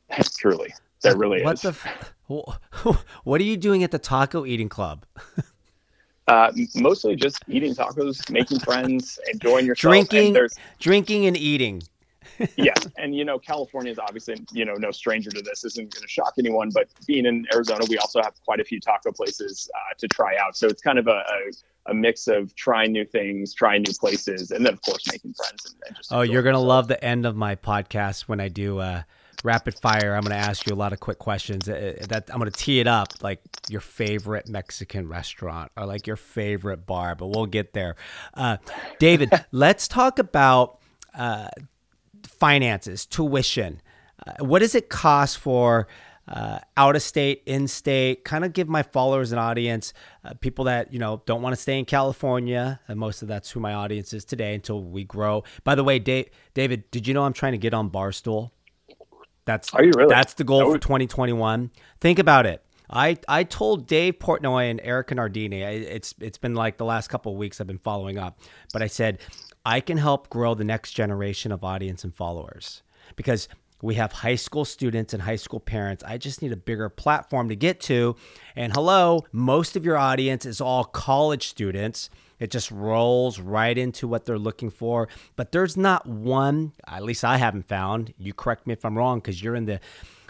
Truly, 0.38 0.74
there 1.02 1.18
really 1.18 1.44
what 1.44 1.56
is. 1.56 1.64
What 1.64 1.76
the? 1.76 2.58
What 3.26 3.42
are 3.42 3.44
you 3.44 3.58
doing 3.58 3.84
at 3.84 3.92
the 3.92 4.00
taco 4.00 4.46
eating 4.46 4.70
club? 4.70 5.06
Uh, 6.28 6.50
mostly 6.76 7.14
just 7.14 7.44
eating 7.50 7.76
tacos, 7.76 8.30
making 8.30 8.60
friends, 8.60 9.20
enjoying 9.34 9.66
yourself, 9.66 9.92
drinking, 9.92 10.38
and 10.38 10.50
drinking 10.80 11.26
and 11.26 11.36
eating 11.36 11.82
yeah, 12.56 12.74
and 12.98 13.16
you 13.16 13.26
know, 13.26 13.40
California 13.40 13.92
is 13.92 14.00
obviously 14.00 14.44
you 14.52 14.66
know 14.66 14.74
no 14.76 14.92
stranger 14.92 15.30
to 15.32 15.42
this. 15.42 15.64
Isn't 15.64 15.94
going 15.94 16.02
to 16.02 16.08
shock 16.08 16.34
anyone, 16.40 16.70
but 16.74 16.88
being 17.08 17.26
in 17.26 17.46
Arizona, 17.54 17.86
we 17.90 17.98
also 17.98 18.22
have 18.22 18.34
quite 18.44 18.60
a 18.60 18.64
few 18.64 18.80
taco 18.80 19.12
places 19.12 19.70
uh, 19.74 19.94
to 19.98 20.08
try 20.08 20.36
out. 20.38 20.56
So 20.56 20.68
it's 20.68 20.82
kind 20.82 21.00
of 21.00 21.08
a, 21.08 21.24
a, 21.88 21.92
a, 21.92 21.94
mix 21.94 22.28
of 22.28 22.56
trying 22.56 22.92
new 22.92 23.06
things, 23.06 23.54
trying 23.54 23.84
new 23.84 23.94
places, 23.94 24.52
and 24.52 24.66
then 24.66 24.74
of 24.74 24.82
course 24.82 25.06
making 25.12 25.34
friends. 25.34 25.76
And, 25.88 25.98
and 25.98 25.98
oh, 26.12 26.22
you're 26.22 26.44
gonna 26.44 26.60
love 26.60 26.88
the 26.88 27.04
end 27.04 27.26
of 27.26 27.36
my 27.36 27.56
podcast 27.56 28.22
when 28.22 28.40
I 28.40 28.48
do. 28.48 28.80
Uh, 28.80 29.04
rapid 29.44 29.76
fire. 29.76 30.16
I'm 30.16 30.22
going 30.22 30.32
to 30.32 30.48
ask 30.48 30.68
you 30.68 30.74
a 30.74 30.76
lot 30.76 30.94
of 30.94 31.00
quick 31.00 31.20
questions. 31.20 31.68
Uh, 31.68 31.96
uh, 32.00 32.06
that 32.08 32.30
I'm 32.32 32.40
going 32.40 32.52
to 32.52 32.58
tee 32.58 32.80
it 32.80 32.88
up 32.88 33.14
like 33.22 33.42
your 33.70 33.82
favorite 33.82 34.48
Mexican 34.48 35.08
restaurant 35.08 35.72
or 35.76 35.86
like 35.86 36.08
your 36.08 36.16
favorite 36.16 36.86
bar, 36.86 37.16
but 37.16 37.28
we'll 37.28 37.46
get 37.46 37.74
there. 37.74 37.96
Uh, 38.34 38.58
David, 39.00 39.32
let's 39.52 39.88
talk 39.88 40.20
about 40.20 40.80
uh, 41.14 41.50
finances, 42.42 43.06
tuition. 43.06 43.80
Uh, 44.26 44.44
what 44.44 44.60
does 44.60 44.74
it 44.74 44.90
cost 44.90 45.38
for 45.38 45.88
uh, 46.28 46.58
out 46.76 46.96
of 46.96 47.04
state, 47.04 47.44
in 47.46 47.68
state? 47.68 48.24
Kind 48.24 48.44
of 48.44 48.52
give 48.52 48.68
my 48.68 48.82
followers 48.82 49.32
and 49.32 49.40
audience, 49.40 49.94
uh, 50.26 50.34
people 50.42 50.66
that 50.66 50.92
you 50.92 50.98
know 50.98 51.22
don't 51.28 51.44
want 51.44 51.56
to 51.56 51.62
stay 51.62 51.78
in 51.78 51.86
California, 51.86 52.80
and 52.88 53.00
most 53.00 53.22
of 53.22 53.28
that's 53.28 53.52
who 53.52 53.60
my 53.60 53.76
audience 53.76 54.12
is 54.12 54.26
today 54.26 54.56
until 54.56 54.84
we 54.84 55.04
grow. 55.04 55.44
By 55.64 55.76
the 55.76 55.84
way, 55.84 56.00
Dave, 56.00 56.30
David, 56.56 56.90
did 56.90 57.08
you 57.08 57.14
know 57.14 57.24
I'm 57.24 57.34
trying 57.34 57.52
to 57.52 57.60
get 57.60 57.76
on 57.76 57.92
Barstool? 57.92 58.50
That's 59.46 59.72
are 59.76 59.84
you 59.84 59.92
really? 59.96 60.12
That's 60.12 60.34
the 60.34 60.44
goal 60.44 60.72
for 60.72 60.80
2021. 60.80 61.70
Think 62.00 62.18
about 62.18 62.48
it. 62.48 62.66
I, 62.94 63.18
I 63.28 63.44
told 63.44 63.88
Dave 63.88 64.20
Portnoy 64.20 64.70
and 64.70 64.82
Erika 64.84 65.14
Nardini, 65.14 65.62
it's 65.62 66.16
it's 66.20 66.40
been 66.40 66.56
like 66.56 66.78
the 66.78 66.86
last 66.86 67.08
couple 67.08 67.32
of 67.32 67.38
weeks 67.38 67.62
I've 67.62 67.68
been 67.68 67.78
following 67.78 68.18
up, 68.18 68.40
but 68.74 68.82
I 68.82 68.88
said 68.88 69.20
I 69.66 69.80
can 69.80 69.98
help 69.98 70.30
grow 70.30 70.54
the 70.54 70.64
next 70.64 70.94
generation 70.94 71.52
of 71.52 71.64
audience 71.64 72.04
and 72.04 72.16
followers 72.16 72.82
because 73.16 73.48
we 73.82 73.96
have 73.96 74.12
high 74.12 74.36
school 74.36 74.66
students 74.66 75.14
and 75.14 75.24
high 75.24 75.36
school 75.36 75.60
parents. 75.60 76.04
I 76.04 76.18
just 76.18 76.42
need 76.42 76.52
a 76.52 76.58
bigger 76.58 76.90
platform 76.90 77.50
to 77.50 77.56
get 77.56 77.80
to. 77.82 78.16
And 78.56 78.74
hello, 78.74 79.26
most 79.32 79.76
of 79.76 79.86
your 79.86 79.98
audience 79.98 80.46
is 80.46 80.62
all 80.62 80.84
college 80.84 81.48
students. 81.48 82.10
It 82.40 82.52
just 82.52 82.72
rolls 82.72 83.40
right 83.40 83.78
into 83.78 84.08
what 84.08 84.26
they're 84.26 84.40
looking 84.40 84.70
for. 84.70 85.08
But 85.36 85.52
there's 85.52 85.78
not 85.78 86.08
one, 86.08 86.74
at 86.88 87.04
least 87.04 87.24
I 87.24 87.38
haven't 87.38 87.68
found. 87.68 88.14
You 88.18 88.34
correct 88.34 88.68
me 88.68 88.74
if 88.74 88.86
I'm 88.86 88.98
wrong 88.98 89.20
because 89.20 89.42
you're 89.42 89.56
in 89.56 89.66
the 89.66 89.80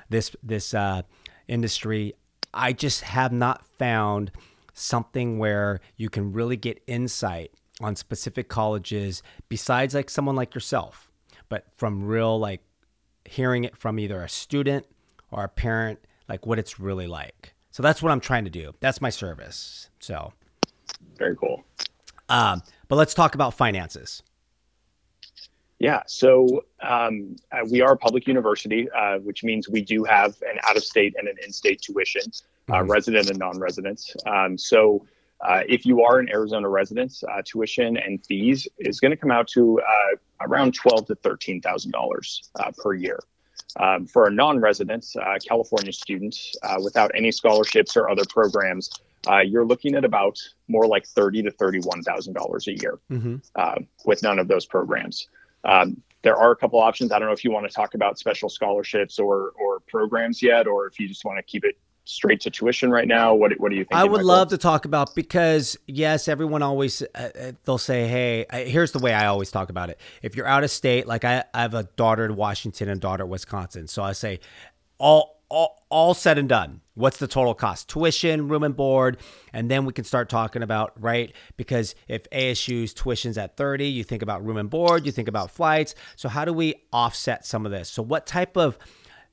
this 0.09 0.35
this 0.43 0.73
uh, 0.73 1.03
industry. 1.47 2.13
I 2.53 2.73
just 2.73 3.01
have 3.01 3.31
not 3.31 3.65
found 3.77 4.31
something 4.73 5.39
where 5.39 5.79
you 5.95 6.09
can 6.09 6.33
really 6.33 6.57
get 6.57 6.81
insight 6.85 7.51
on 7.81 7.95
specific 7.95 8.47
colleges 8.47 9.23
besides 9.49 9.93
like 9.93 10.09
someone 10.09 10.35
like 10.35 10.53
yourself, 10.53 11.11
but 11.49 11.65
from 11.75 12.05
real 12.05 12.39
like 12.39 12.61
hearing 13.25 13.63
it 13.63 13.77
from 13.77 13.99
either 13.99 14.21
a 14.21 14.29
student 14.29 14.85
or 15.31 15.43
a 15.43 15.49
parent, 15.49 15.99
like 16.27 16.45
what 16.45 16.59
it's 16.59 16.79
really 16.79 17.07
like. 17.07 17.53
So 17.71 17.81
that's 17.83 18.01
what 18.01 18.11
I'm 18.11 18.19
trying 18.19 18.43
to 18.45 18.49
do. 18.49 18.73
That's 18.79 19.01
my 19.01 19.09
service. 19.09 19.89
So 19.99 20.33
very 21.17 21.35
cool. 21.35 21.63
Um, 22.29 22.61
but 22.87 22.95
let's 22.95 23.13
talk 23.13 23.35
about 23.35 23.53
finances. 23.53 24.23
Yeah, 25.79 26.03
so 26.05 26.63
um, 26.81 27.35
uh, 27.51 27.65
we 27.69 27.81
are 27.81 27.93
a 27.93 27.97
public 27.97 28.27
university, 28.27 28.87
uh, 28.91 29.17
which 29.17 29.43
means 29.43 29.67
we 29.67 29.81
do 29.81 30.03
have 30.03 30.39
an 30.43 30.59
out 30.67 30.77
of 30.77 30.83
state 30.83 31.15
and 31.17 31.27
an 31.27 31.37
in 31.43 31.51
state 31.51 31.81
tuition. 31.81 32.21
uh, 32.69 32.75
mm-hmm. 32.75 32.91
resident 32.91 33.29
and 33.29 33.39
non-residents. 33.39 34.15
Um, 34.25 34.57
so 34.57 35.05
uh, 35.47 35.61
if 35.67 35.85
you 35.85 36.03
are 36.03 36.19
an 36.19 36.29
Arizona 36.29 36.69
resident, 36.69 37.13
uh, 37.29 37.41
tuition 37.43 37.97
and 37.97 38.23
fees 38.25 38.67
is 38.79 38.99
going 38.99 39.11
to 39.11 39.17
come 39.17 39.31
out 39.31 39.47
to 39.49 39.79
uh, 39.79 40.15
around 40.41 40.73
twelve 40.73 41.05
to 41.07 41.15
thirteen 41.15 41.61
thousand 41.61 41.91
dollars 41.91 42.49
uh, 42.55 42.71
per 42.77 42.93
year. 42.93 43.19
Um, 43.79 44.05
for 44.05 44.27
a 44.27 44.31
non-resident 44.31 45.05
uh, 45.15 45.35
California 45.47 45.93
student 45.93 46.35
without 46.83 47.11
any 47.15 47.31
scholarships 47.31 47.95
or 47.95 48.09
other 48.09 48.23
programs, 48.29 48.89
you're 49.45 49.65
looking 49.65 49.95
at 49.95 50.03
about 50.03 50.37
more 50.67 50.87
like 50.87 51.05
thirty 51.05 51.41
to 51.43 51.51
thirty-one 51.51 52.03
thousand 52.03 52.33
dollars 52.33 52.67
a 52.67 52.73
year 52.73 52.99
mm-hmm. 53.09 53.35
with 54.05 54.23
none 54.23 54.39
of 54.39 54.47
those 54.47 54.65
programs. 54.65 55.27
Um, 55.63 56.01
there 56.23 56.35
are 56.35 56.51
a 56.51 56.55
couple 56.55 56.79
options. 56.79 57.11
I 57.11 57.19
don't 57.19 57.27
know 57.27 57.33
if 57.33 57.43
you 57.43 57.51
want 57.51 57.67
to 57.67 57.73
talk 57.73 57.93
about 57.93 58.19
special 58.19 58.49
scholarships 58.49 59.19
or 59.19 59.53
or 59.59 59.79
programs 59.87 60.41
yet, 60.41 60.67
or 60.67 60.87
if 60.87 60.99
you 60.99 61.07
just 61.07 61.25
want 61.25 61.37
to 61.37 61.43
keep 61.43 61.63
it 61.63 61.77
straight 62.05 62.41
to 62.41 62.49
tuition 62.49 62.91
right 62.91 63.07
now? 63.07 63.33
What 63.33 63.53
What 63.59 63.69
do 63.69 63.75
you 63.75 63.83
think? 63.83 63.99
I 63.99 64.03
would 64.03 64.23
love 64.23 64.49
to 64.49 64.57
talk 64.57 64.85
about 64.85 65.15
because 65.15 65.77
yes, 65.87 66.27
everyone 66.27 66.61
always 66.61 67.01
uh, 67.01 67.29
uh, 67.39 67.51
they'll 67.65 67.77
say, 67.77 68.07
"Hey, 68.07 68.45
I, 68.49 68.63
here's 68.63 68.91
the 68.91 68.99
way 68.99 69.13
I 69.13 69.27
always 69.27 69.51
talk 69.51 69.69
about 69.69 69.89
it. 69.89 69.99
If 70.21 70.35
you're 70.35 70.47
out 70.47 70.63
of 70.63 70.71
state, 70.71 71.07
like 71.07 71.25
I, 71.25 71.43
I 71.53 71.61
have 71.61 71.73
a 71.73 71.83
daughter 71.83 72.25
in 72.25 72.35
Washington 72.35 72.89
and 72.89 72.99
daughter 72.99 73.23
in 73.23 73.29
Wisconsin, 73.29 73.87
so 73.87 74.03
I 74.03 74.13
say, 74.13 74.39
all 74.97 75.41
all 75.49 75.83
all 75.89 76.13
said 76.13 76.37
and 76.37 76.47
done, 76.47 76.79
what's 76.93 77.17
the 77.17 77.27
total 77.27 77.53
cost? 77.53 77.89
Tuition, 77.89 78.47
room 78.47 78.63
and 78.63 78.75
board, 78.75 79.17
and 79.51 79.69
then 79.69 79.83
we 79.85 79.91
can 79.91 80.05
start 80.05 80.29
talking 80.29 80.63
about 80.63 80.93
right 81.01 81.33
because 81.57 81.93
if 82.07 82.29
ASU's 82.29 82.93
tuition's 82.93 83.37
at 83.37 83.57
30, 83.57 83.85
you 83.85 84.03
think 84.03 84.21
about 84.21 84.45
room 84.45 84.55
and 84.55 84.69
board, 84.69 85.05
you 85.05 85.11
think 85.11 85.27
about 85.27 85.51
flights. 85.51 85.93
So 86.15 86.29
how 86.29 86.45
do 86.45 86.53
we 86.53 86.75
offset 86.93 87.45
some 87.45 87.65
of 87.65 87.71
this? 87.71 87.89
So 87.89 88.01
what 88.01 88.25
type 88.25 88.55
of 88.55 88.77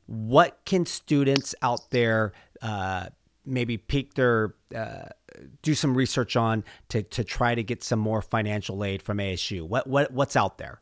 what 0.06 0.58
can 0.64 0.86
students 0.86 1.54
out 1.62 1.90
there 1.90 2.32
uh, 2.62 3.06
maybe 3.44 3.76
peak 3.76 4.14
their 4.14 4.54
uh, 4.74 5.08
do 5.62 5.74
some 5.74 5.94
research 5.94 6.36
on 6.36 6.64
to, 6.88 7.02
to 7.02 7.24
try 7.24 7.54
to 7.54 7.62
get 7.62 7.82
some 7.82 7.98
more 7.98 8.22
financial 8.22 8.84
aid 8.84 9.02
from 9.02 9.18
ASU? 9.18 9.62
What 9.62 9.86
what 9.86 10.12
what's 10.12 10.36
out 10.36 10.58
there? 10.58 10.80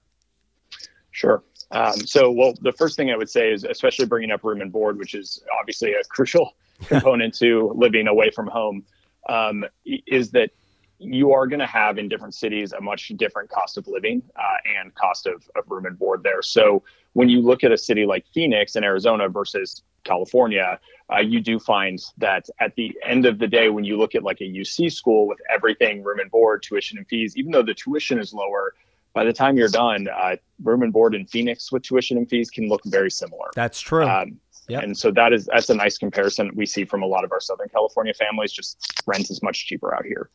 Sure. 1.11 1.43
Um, 1.71 1.95
so, 1.95 2.31
well, 2.31 2.55
the 2.61 2.73
first 2.73 2.97
thing 2.97 3.11
I 3.11 3.17
would 3.17 3.31
say 3.31 3.51
is, 3.51 3.65
especially 3.65 4.07
bringing 4.07 4.31
up 4.31 4.45
room 4.45 4.61
and 4.61 4.71
board, 4.71 4.99
which 4.99 5.15
is 5.15 5.43
obviously 5.59 5.93
a 5.93 6.05
crucial 6.09 6.55
component 6.85 7.35
to 7.39 7.73
living 7.75 8.07
away 8.07 8.31
from 8.31 8.47
home, 8.47 8.85
um, 9.29 9.65
is 9.85 10.31
that 10.33 10.51
you 10.99 11.33
are 11.33 11.47
going 11.47 11.61
to 11.61 11.67
have 11.67 11.99
in 11.99 12.09
different 12.09 12.35
cities 12.35 12.73
a 12.73 12.81
much 12.81 13.09
different 13.17 13.51
cost 13.51 13.77
of 13.77 13.87
living 13.87 14.23
uh, 14.37 14.57
and 14.79 14.95
cost 14.95 15.27
of, 15.27 15.49
of 15.57 15.65
room 15.69 15.87
and 15.87 15.99
board 15.99 16.23
there. 16.23 16.43
So, 16.43 16.83
when 17.13 17.29
you 17.29 17.41
look 17.41 17.65
at 17.65 17.73
a 17.73 17.79
city 17.79 18.05
like 18.05 18.27
Phoenix 18.35 18.77
in 18.77 18.85
Arizona 18.85 19.29
versus 19.29 19.83
California, 20.05 20.79
uh, 21.13 21.21
you 21.21 21.41
do 21.41 21.59
find 21.59 21.99
that 22.19 22.49
at 22.61 22.75
the 22.77 22.93
end 23.05 23.27
of 23.27 23.39
the 23.39 23.47
day, 23.47 23.69
when 23.71 23.85
you 23.85 23.97
look 23.97 24.15
at 24.15 24.23
like 24.23 24.41
a 24.41 24.45
UC 24.45 24.93
school 24.93 25.27
with 25.27 25.39
everything 25.53 26.03
room 26.03 26.19
and 26.19 26.31
board, 26.31 26.63
tuition 26.63 26.99
and 26.99 27.09
fees, 27.09 27.37
even 27.37 27.53
though 27.53 27.63
the 27.63 27.75
tuition 27.75 28.19
is 28.19 28.35
lower, 28.35 28.75
by 29.15 29.25
the 29.25 29.33
time 29.33 29.57
you're 29.57 29.69
done, 29.69 30.09
uh, 30.09 30.37
room 30.63 30.83
and 30.83 30.93
board 30.93 31.15
in 31.15 31.27
Phoenix 31.27 31.73
with 31.73 31.83
tuition 31.83 32.19
and 32.19 32.29
fees 32.29 32.51
can 32.51 32.69
look 32.69 32.83
very 32.85 33.11
similar. 33.11 33.49
That's 33.55 33.81
true. 33.81 34.07
Um, 34.07 34.39
Yep. 34.69 34.83
And 34.83 34.99
so 34.99 35.13
that 35.13 35.33
is 35.33 35.47
that's 35.47 35.71
a 35.71 35.75
nice 35.75 35.97
comparison 35.97 36.51
we 36.55 36.67
see 36.67 36.85
from 36.85 37.03
a 37.03 37.07
lot 37.07 37.25
of 37.25 37.33
our 37.33 37.41
Southern 37.41 37.69
California 37.69 38.15
families. 38.15 38.53
Just 38.53 39.03
rent 39.07 39.31
is 39.31 39.43
much 39.43 39.67
cheaper 39.67 39.95
out 39.95 40.05
here. 40.05 40.31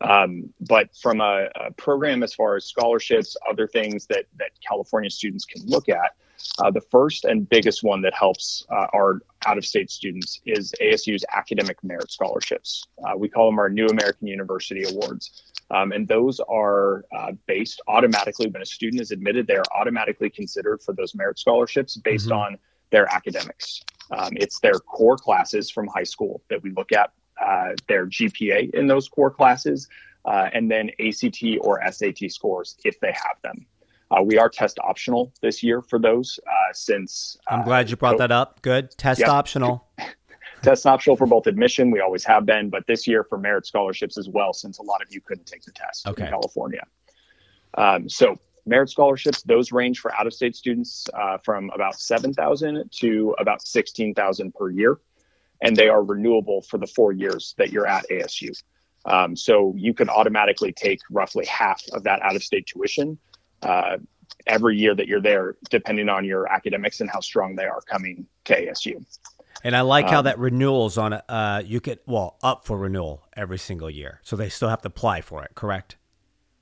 Um, 0.00 0.52
but 0.60 0.94
from 0.96 1.20
a, 1.20 1.48
a, 1.54 1.70
program 1.72 2.22
as 2.22 2.34
far 2.34 2.56
as 2.56 2.66
scholarships, 2.66 3.36
other 3.50 3.66
things 3.66 4.06
that 4.06 4.26
that 4.38 4.50
California 4.66 5.10
students 5.10 5.44
can 5.44 5.62
look 5.66 5.88
at, 5.88 6.16
uh, 6.58 6.70
the 6.70 6.80
first 6.80 7.24
and 7.24 7.48
biggest 7.48 7.82
one 7.82 8.02
that 8.02 8.14
helps 8.14 8.66
uh, 8.70 8.86
our 8.94 9.20
out 9.46 9.58
of 9.58 9.64
state 9.64 9.90
students 9.90 10.40
is 10.46 10.74
ASU's 10.80 11.24
academic 11.34 11.82
merit 11.84 12.10
scholarships. 12.10 12.86
Uh, 13.04 13.16
we 13.16 13.28
call 13.28 13.50
them 13.50 13.58
our 13.58 13.68
New 13.68 13.86
American 13.86 14.26
University 14.26 14.84
Awards. 14.88 15.42
Um, 15.70 15.92
and 15.92 16.06
those 16.06 16.40
are 16.48 17.04
uh, 17.16 17.32
based 17.46 17.80
automatically 17.88 18.48
when 18.48 18.62
a 18.62 18.66
student 18.66 19.02
is 19.02 19.10
admitted, 19.10 19.46
they 19.46 19.56
are 19.56 19.64
automatically 19.78 20.30
considered 20.30 20.82
for 20.82 20.94
those 20.94 21.14
merit 21.14 21.38
scholarships 21.38 21.96
based 21.96 22.28
mm-hmm. 22.28 22.54
on 22.54 22.58
their 22.90 23.12
academics. 23.12 23.82
Um, 24.10 24.32
it's 24.36 24.60
their 24.60 24.74
core 24.74 25.16
classes 25.16 25.70
from 25.70 25.86
high 25.88 26.04
school 26.04 26.42
that 26.48 26.62
we 26.62 26.70
look 26.70 26.92
at, 26.92 27.12
uh, 27.40 27.70
their 27.88 28.06
GPA 28.06 28.72
in 28.74 28.86
those 28.86 29.08
core 29.08 29.30
classes, 29.30 29.88
uh, 30.24 30.48
and 30.52 30.70
then 30.70 30.90
ACT 31.00 31.42
or 31.60 31.80
SAT 31.90 32.30
scores 32.30 32.76
if 32.84 32.98
they 33.00 33.12
have 33.12 33.36
them. 33.42 33.66
Uh, 34.10 34.22
we 34.22 34.38
are 34.38 34.48
test 34.48 34.78
optional 34.84 35.32
this 35.42 35.62
year 35.62 35.82
for 35.82 35.98
those 35.98 36.38
uh, 36.46 36.72
since. 36.72 37.36
I'm 37.48 37.64
glad 37.64 37.90
you 37.90 37.96
brought 37.96 38.14
so, 38.14 38.18
that 38.18 38.32
up. 38.32 38.62
Good. 38.62 38.92
Test 38.96 39.20
yep. 39.20 39.28
optional. 39.28 39.88
test 40.62 40.86
optional 40.86 41.16
for 41.16 41.26
both 41.26 41.46
admission. 41.46 41.90
We 41.90 42.00
always 42.00 42.24
have 42.24 42.46
been, 42.46 42.70
but 42.70 42.86
this 42.86 43.06
year 43.06 43.24
for 43.24 43.38
merit 43.38 43.66
scholarships 43.66 44.16
as 44.16 44.28
well, 44.28 44.52
since 44.52 44.78
a 44.78 44.82
lot 44.82 45.02
of 45.02 45.12
you 45.12 45.20
couldn't 45.20 45.46
take 45.46 45.62
the 45.62 45.72
test 45.72 46.06
okay. 46.06 46.24
in 46.24 46.28
California. 46.28 46.82
Um, 47.74 48.08
so 48.08 48.38
merit 48.66 48.90
scholarships, 48.90 49.42
those 49.42 49.72
range 49.72 50.00
for 50.00 50.14
out 50.14 50.26
of 50.26 50.34
state 50.34 50.56
students 50.56 51.06
uh, 51.14 51.38
from 51.38 51.70
about 51.74 51.98
7,000 51.98 52.90
to 53.00 53.34
about 53.38 53.62
16,000 53.66 54.54
per 54.54 54.70
year. 54.70 54.98
And 55.62 55.74
they 55.74 55.88
are 55.88 56.02
renewable 56.02 56.62
for 56.62 56.78
the 56.78 56.86
four 56.86 57.12
years 57.12 57.54
that 57.58 57.72
you're 57.72 57.86
at 57.86 58.04
ASU. 58.10 58.50
Um, 59.06 59.36
so 59.36 59.72
you 59.76 59.94
can 59.94 60.08
automatically 60.08 60.72
take 60.72 61.00
roughly 61.10 61.46
half 61.46 61.82
of 61.92 62.02
that 62.04 62.20
out 62.22 62.36
of 62.36 62.42
state 62.42 62.66
tuition 62.66 63.18
uh, 63.62 63.98
every 64.46 64.76
year 64.76 64.94
that 64.94 65.06
you're 65.06 65.22
there, 65.22 65.56
depending 65.70 66.08
on 66.08 66.24
your 66.24 66.52
academics 66.52 67.00
and 67.00 67.08
how 67.08 67.20
strong 67.20 67.54
they 67.54 67.64
are 67.64 67.80
coming 67.80 68.26
to 68.44 68.66
ASU. 68.66 69.04
And 69.64 69.74
I 69.74 69.80
like 69.80 70.06
um, 70.06 70.12
how 70.12 70.22
that 70.22 70.38
renewals 70.38 70.98
on 70.98 71.14
uh, 71.14 71.62
you 71.64 71.80
get 71.80 72.02
well 72.06 72.36
up 72.42 72.66
for 72.66 72.76
renewal 72.76 73.24
every 73.36 73.58
single 73.58 73.90
year, 73.90 74.20
so 74.22 74.36
they 74.36 74.48
still 74.48 74.68
have 74.68 74.82
to 74.82 74.88
apply 74.88 75.22
for 75.22 75.42
it. 75.44 75.52
Correct? 75.54 75.96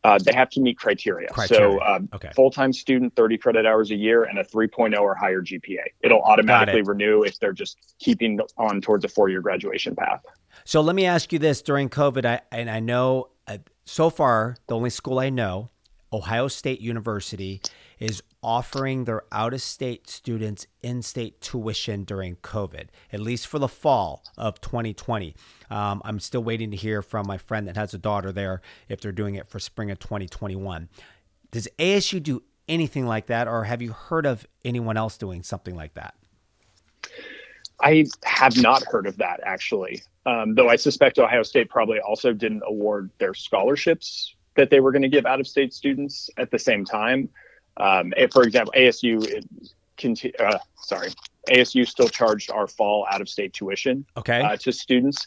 Uh, 0.05 0.19
they 0.19 0.35
have 0.35 0.51
to 0.51 0.61
meet 0.61 0.79
criteria. 0.79 1.29
criteria. 1.29 1.79
So, 1.79 1.83
um, 1.83 2.09
okay. 2.13 2.31
full 2.37 2.51
time 2.51 2.73
student, 2.73 3.17
30 3.17 3.39
credit 3.39 3.65
hours 3.65 3.91
a 3.91 3.97
year, 3.97 4.25
and 4.25 4.39
a 4.39 4.45
3.0 4.45 5.01
or 5.01 5.15
higher 5.15 5.41
GPA. 5.41 5.83
It'll 6.03 6.21
automatically 6.21 6.81
it. 6.81 6.87
renew 6.87 7.23
if 7.23 7.41
they're 7.41 7.55
just 7.55 7.79
keeping 7.99 8.39
on 8.59 8.83
towards 8.83 9.05
a 9.07 9.09
four 9.09 9.31
year 9.31 9.41
graduation 9.41 9.97
path. 9.97 10.23
So, 10.65 10.83
let 10.83 10.95
me 10.95 11.07
ask 11.07 11.33
you 11.33 11.39
this 11.39 11.63
during 11.63 11.89
COVID, 11.89 12.27
I, 12.27 12.41
and 12.53 12.71
I 12.71 12.81
know 12.81 13.31
uh, 13.47 13.59
so 13.87 14.11
far, 14.11 14.57
the 14.67 14.77
only 14.77 14.91
school 14.91 15.19
I 15.19 15.31
know, 15.31 15.71
Ohio 16.13 16.49
State 16.49 16.81
University, 16.81 17.61
is 17.99 18.23
offering 18.43 19.05
their 19.05 19.23
out 19.33 19.55
of 19.55 19.63
state 19.63 20.09
students 20.09 20.67
in 20.83 21.03
state 21.03 21.41
tuition 21.41 22.05
during 22.05 22.37
COVID, 22.37 22.89
at 23.13 23.21
least 23.21 23.47
for 23.47 23.59
the 23.59 23.69
fall 23.69 24.23
of 24.37 24.61
2020. 24.61 25.35
Um, 25.71 26.03
I'm 26.05 26.21
still 26.21 26.45
waiting 26.45 26.71
to 26.71 26.77
hear 26.77 27.03
from 27.03 27.27
my 27.27 27.39
friend 27.39 27.67
that 27.69 27.77
has 27.77 27.95
a 27.95 27.99
daughter 27.99 28.33
there 28.33 28.61
if 28.89 29.01
they're 29.01 29.13
doing 29.13 29.35
it 29.35 29.49
for 29.49 29.59
spring 29.59 29.91
of 29.91 29.99
2021. 29.99 30.89
Does 31.51 31.69
ASU 31.79 32.23
do 32.23 32.43
anything 32.69 33.07
like 33.07 33.27
that, 33.27 33.49
or 33.49 33.65
have 33.65 33.81
you 33.81 33.93
heard 33.93 34.27
of 34.27 34.47
anyone 34.65 34.97
else 34.97 35.17
doing 35.17 35.43
something 35.43 35.75
like 35.75 35.95
that? 35.95 36.15
I 37.81 38.07
have 38.25 38.57
not 38.57 38.85
heard 38.85 39.07
of 39.07 39.17
that 39.19 39.41
actually, 39.45 40.03
um, 40.27 40.55
though 40.55 40.69
I 40.69 40.77
suspect 40.77 41.19
Ohio 41.19 41.43
State 41.43 41.69
probably 41.69 41.99
also 42.01 42.33
didn't 42.33 42.63
award 42.67 43.11
their 43.19 43.35
scholarships 43.35 44.35
that 44.57 44.71
they 44.71 44.81
were 44.81 44.93
going 44.93 45.03
to 45.03 45.09
give 45.09 45.27
out 45.27 45.41
of 45.41 45.47
state 45.47 45.75
students 45.75 46.31
at 46.37 46.51
the 46.51 46.59
same 46.59 46.85
time. 46.85 47.29
Um, 47.77 48.13
for 48.33 48.43
example, 48.43 48.73
ASU, 48.77 49.45
conti- 49.99 50.37
uh, 50.39 50.59
sorry, 50.77 51.11
ASU 51.51 51.87
still 51.87 52.09
charged 52.09 52.51
our 52.51 52.67
fall 52.67 53.07
out 53.11 53.21
of 53.21 53.29
state 53.29 53.53
tuition 53.53 54.07
okay. 54.17 54.41
uh, 54.41 54.57
to 54.57 54.73
students. 54.73 55.25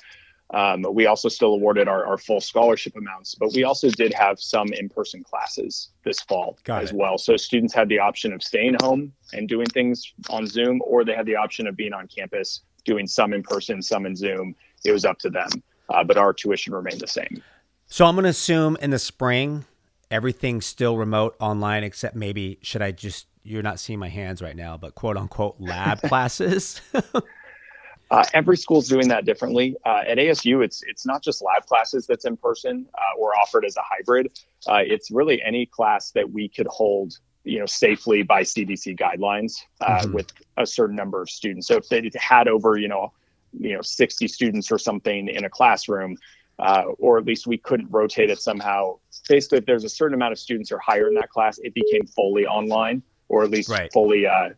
Um, 0.54 0.86
we 0.90 1.08
also 1.08 1.28
still 1.28 1.54
awarded 1.54 1.90
our, 1.90 2.06
our, 2.06 2.18
full 2.18 2.40
scholarship 2.40 2.96
amounts, 2.96 3.36
but 3.36 3.52
we 3.52 3.66
also 3.66 3.90
did 3.90 4.14
have 4.14 4.40
some 4.40 4.72
in 4.72 4.88
person 4.88 5.22
classes 5.22 5.90
this 6.06 6.22
fall 6.22 6.58
Got 6.64 6.84
as 6.84 6.92
it. 6.92 6.96
well. 6.96 7.18
So 7.18 7.36
students 7.36 7.74
had 7.74 7.90
the 7.90 8.00
option 8.00 8.32
of 8.32 8.42
staying 8.42 8.78
home 8.82 9.12
and 9.34 9.50
doing 9.50 9.68
things 9.68 10.14
on 10.30 10.48
Zoom, 10.48 10.82
or 10.86 11.04
they 11.04 11.16
had 11.16 11.26
the 11.26 11.36
option 11.36 11.68
of 11.68 11.76
being 11.76 11.92
on 11.92 12.08
campus, 12.08 12.62
doing 12.86 13.08
some 13.08 13.34
in 13.34 13.44
person, 13.44 13.82
some 13.82 14.06
in 14.06 14.16
Zoom. 14.16 14.56
It 14.86 14.94
was 14.94 15.04
up 15.04 15.20
to 15.20 15.30
them, 15.30 15.50
uh, 15.90 16.06
but 16.06 16.16
our 16.16 16.32
tuition 16.32 16.74
remained 16.74 17.02
the 17.02 17.08
same. 17.08 17.44
So 17.88 18.06
I'm 18.06 18.16
going 18.16 18.24
to 18.24 18.30
assume 18.30 18.78
in 18.82 18.92
the 18.92 19.00
spring 19.00 19.66
everything's 20.10 20.66
still 20.66 20.98
remote 20.98 21.36
online 21.40 21.84
except 21.84 22.16
maybe 22.16 22.60
should 22.62 22.82
I 22.82 22.92
just 22.92 23.28
you're 23.44 23.64
not 23.64 23.80
seeing 23.80 24.00
my 24.00 24.10
hands 24.10 24.42
right 24.42 24.56
now, 24.56 24.78
but 24.78 24.96
quote 24.96 25.18
unquote 25.18 25.56
lab 25.60 26.02
classes. 26.04 26.82
uh, 28.12 28.26
every 28.34 28.58
school's 28.58 28.88
doing 28.88 29.08
that 29.08 29.26
differently. 29.26 29.76
Uh, 29.86 30.04
at 30.06 30.18
ASU, 30.18 30.64
it's 30.64 30.84
it's 30.84 31.06
not 31.06 31.24
just 31.24 31.42
lab 31.42 31.66
classes 31.66 32.06
that's 32.08 32.26
in 32.26 32.38
person 32.38 32.86
uh, 32.94 33.20
or 33.20 33.32
offered 33.42 33.66
as 33.66 33.78
a 33.78 33.82
hybrid. 33.84 34.40
Uh, 34.68 34.82
it's 34.86 35.12
really 35.12 35.42
any 35.42 35.66
class 35.66 36.12
that 36.12 36.30
we 36.30 36.50
could 36.50 36.68
hold, 36.68 37.18
you 37.44 37.60
know, 37.60 37.66
safely 37.66 38.22
by 38.22 38.42
CDC 38.42 39.00
guidelines 39.00 39.62
uh, 39.82 40.02
mm-hmm. 40.02 40.14
with 40.14 40.32
a 40.58 40.66
certain 40.66 40.96
number 40.96 41.22
of 41.22 41.30
students. 41.30 41.68
So 41.68 41.78
if 41.78 41.88
they 41.88 42.10
had 42.16 42.48
over, 42.48 42.78
you 42.78 42.90
know, 42.90 43.14
you 43.58 43.74
know, 43.74 43.82
60 43.82 44.28
students 44.28 44.72
or 44.72 44.78
something 44.78 45.30
in 45.30 45.46
a 45.46 45.50
classroom, 45.50 46.18
uh, 46.60 46.84
or 46.98 47.18
at 47.18 47.26
least 47.26 47.48
we 47.48 47.58
couldn't 47.58 47.88
rotate 47.92 48.30
it 48.30 48.40
somehow. 48.40 48.98
Basically, 49.28 49.60
if 49.60 49.66
there's 49.66 49.84
a 49.84 49.90
certain 49.90 50.16
amount 50.16 50.32
of 50.32 50.40
students 50.40 50.72
or 50.72 50.80
higher 50.80 51.08
in 51.08 51.14
that 51.16 51.30
class, 51.30 51.60
it 51.60 51.74
became 51.74 52.06
fully 52.08 52.46
online, 52.46 53.02
or 53.30 53.44
at 53.44 53.50
least 53.50 53.70
right. 53.70 53.92
fully 53.94 54.26
uh, 54.26 54.50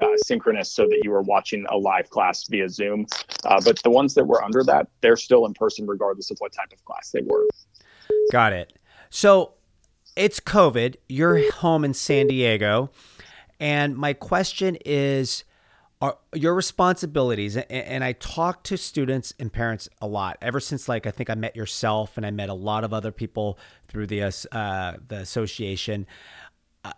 uh, 0.00 0.06
synchronous 0.24 0.70
so 0.70 0.84
that 0.84 1.00
you 1.02 1.10
were 1.10 1.22
watching 1.22 1.66
a 1.70 1.76
live 1.76 2.08
class 2.10 2.46
via 2.48 2.68
Zoom. 2.68 3.06
Uh, 3.44 3.60
but 3.64 3.82
the 3.82 3.90
ones 3.90 4.14
that 4.14 4.24
were 4.24 4.42
under 4.44 4.62
that, 4.64 4.88
they're 5.00 5.16
still 5.16 5.46
in 5.46 5.54
person 5.54 5.86
regardless 5.86 6.30
of 6.30 6.38
what 6.38 6.52
type 6.52 6.72
of 6.72 6.84
class 6.84 7.10
they 7.10 7.22
were. 7.22 7.46
Got 8.30 8.52
it. 8.52 8.72
So 9.10 9.54
it's 10.16 10.40
COVID. 10.40 10.96
You're 11.08 11.50
home 11.52 11.84
in 11.84 11.94
San 11.94 12.26
Diego. 12.26 12.90
And 13.60 13.96
my 13.96 14.12
question 14.12 14.76
is 14.84 15.44
are 16.00 16.16
your 16.32 16.54
responsibilities 16.54 17.56
and 17.56 18.04
i 18.04 18.12
talk 18.12 18.62
to 18.62 18.76
students 18.76 19.34
and 19.38 19.52
parents 19.52 19.88
a 20.00 20.06
lot. 20.06 20.38
Ever 20.40 20.60
since 20.60 20.88
like 20.88 21.06
i 21.06 21.10
think 21.10 21.30
i 21.30 21.34
met 21.34 21.56
yourself 21.56 22.16
and 22.16 22.24
i 22.24 22.30
met 22.30 22.48
a 22.48 22.54
lot 22.54 22.84
of 22.84 22.92
other 22.92 23.10
people 23.10 23.58
through 23.88 24.06
the 24.06 24.22
uh, 24.22 24.92
the 25.08 25.16
association 25.16 26.06
uh, 26.84 26.92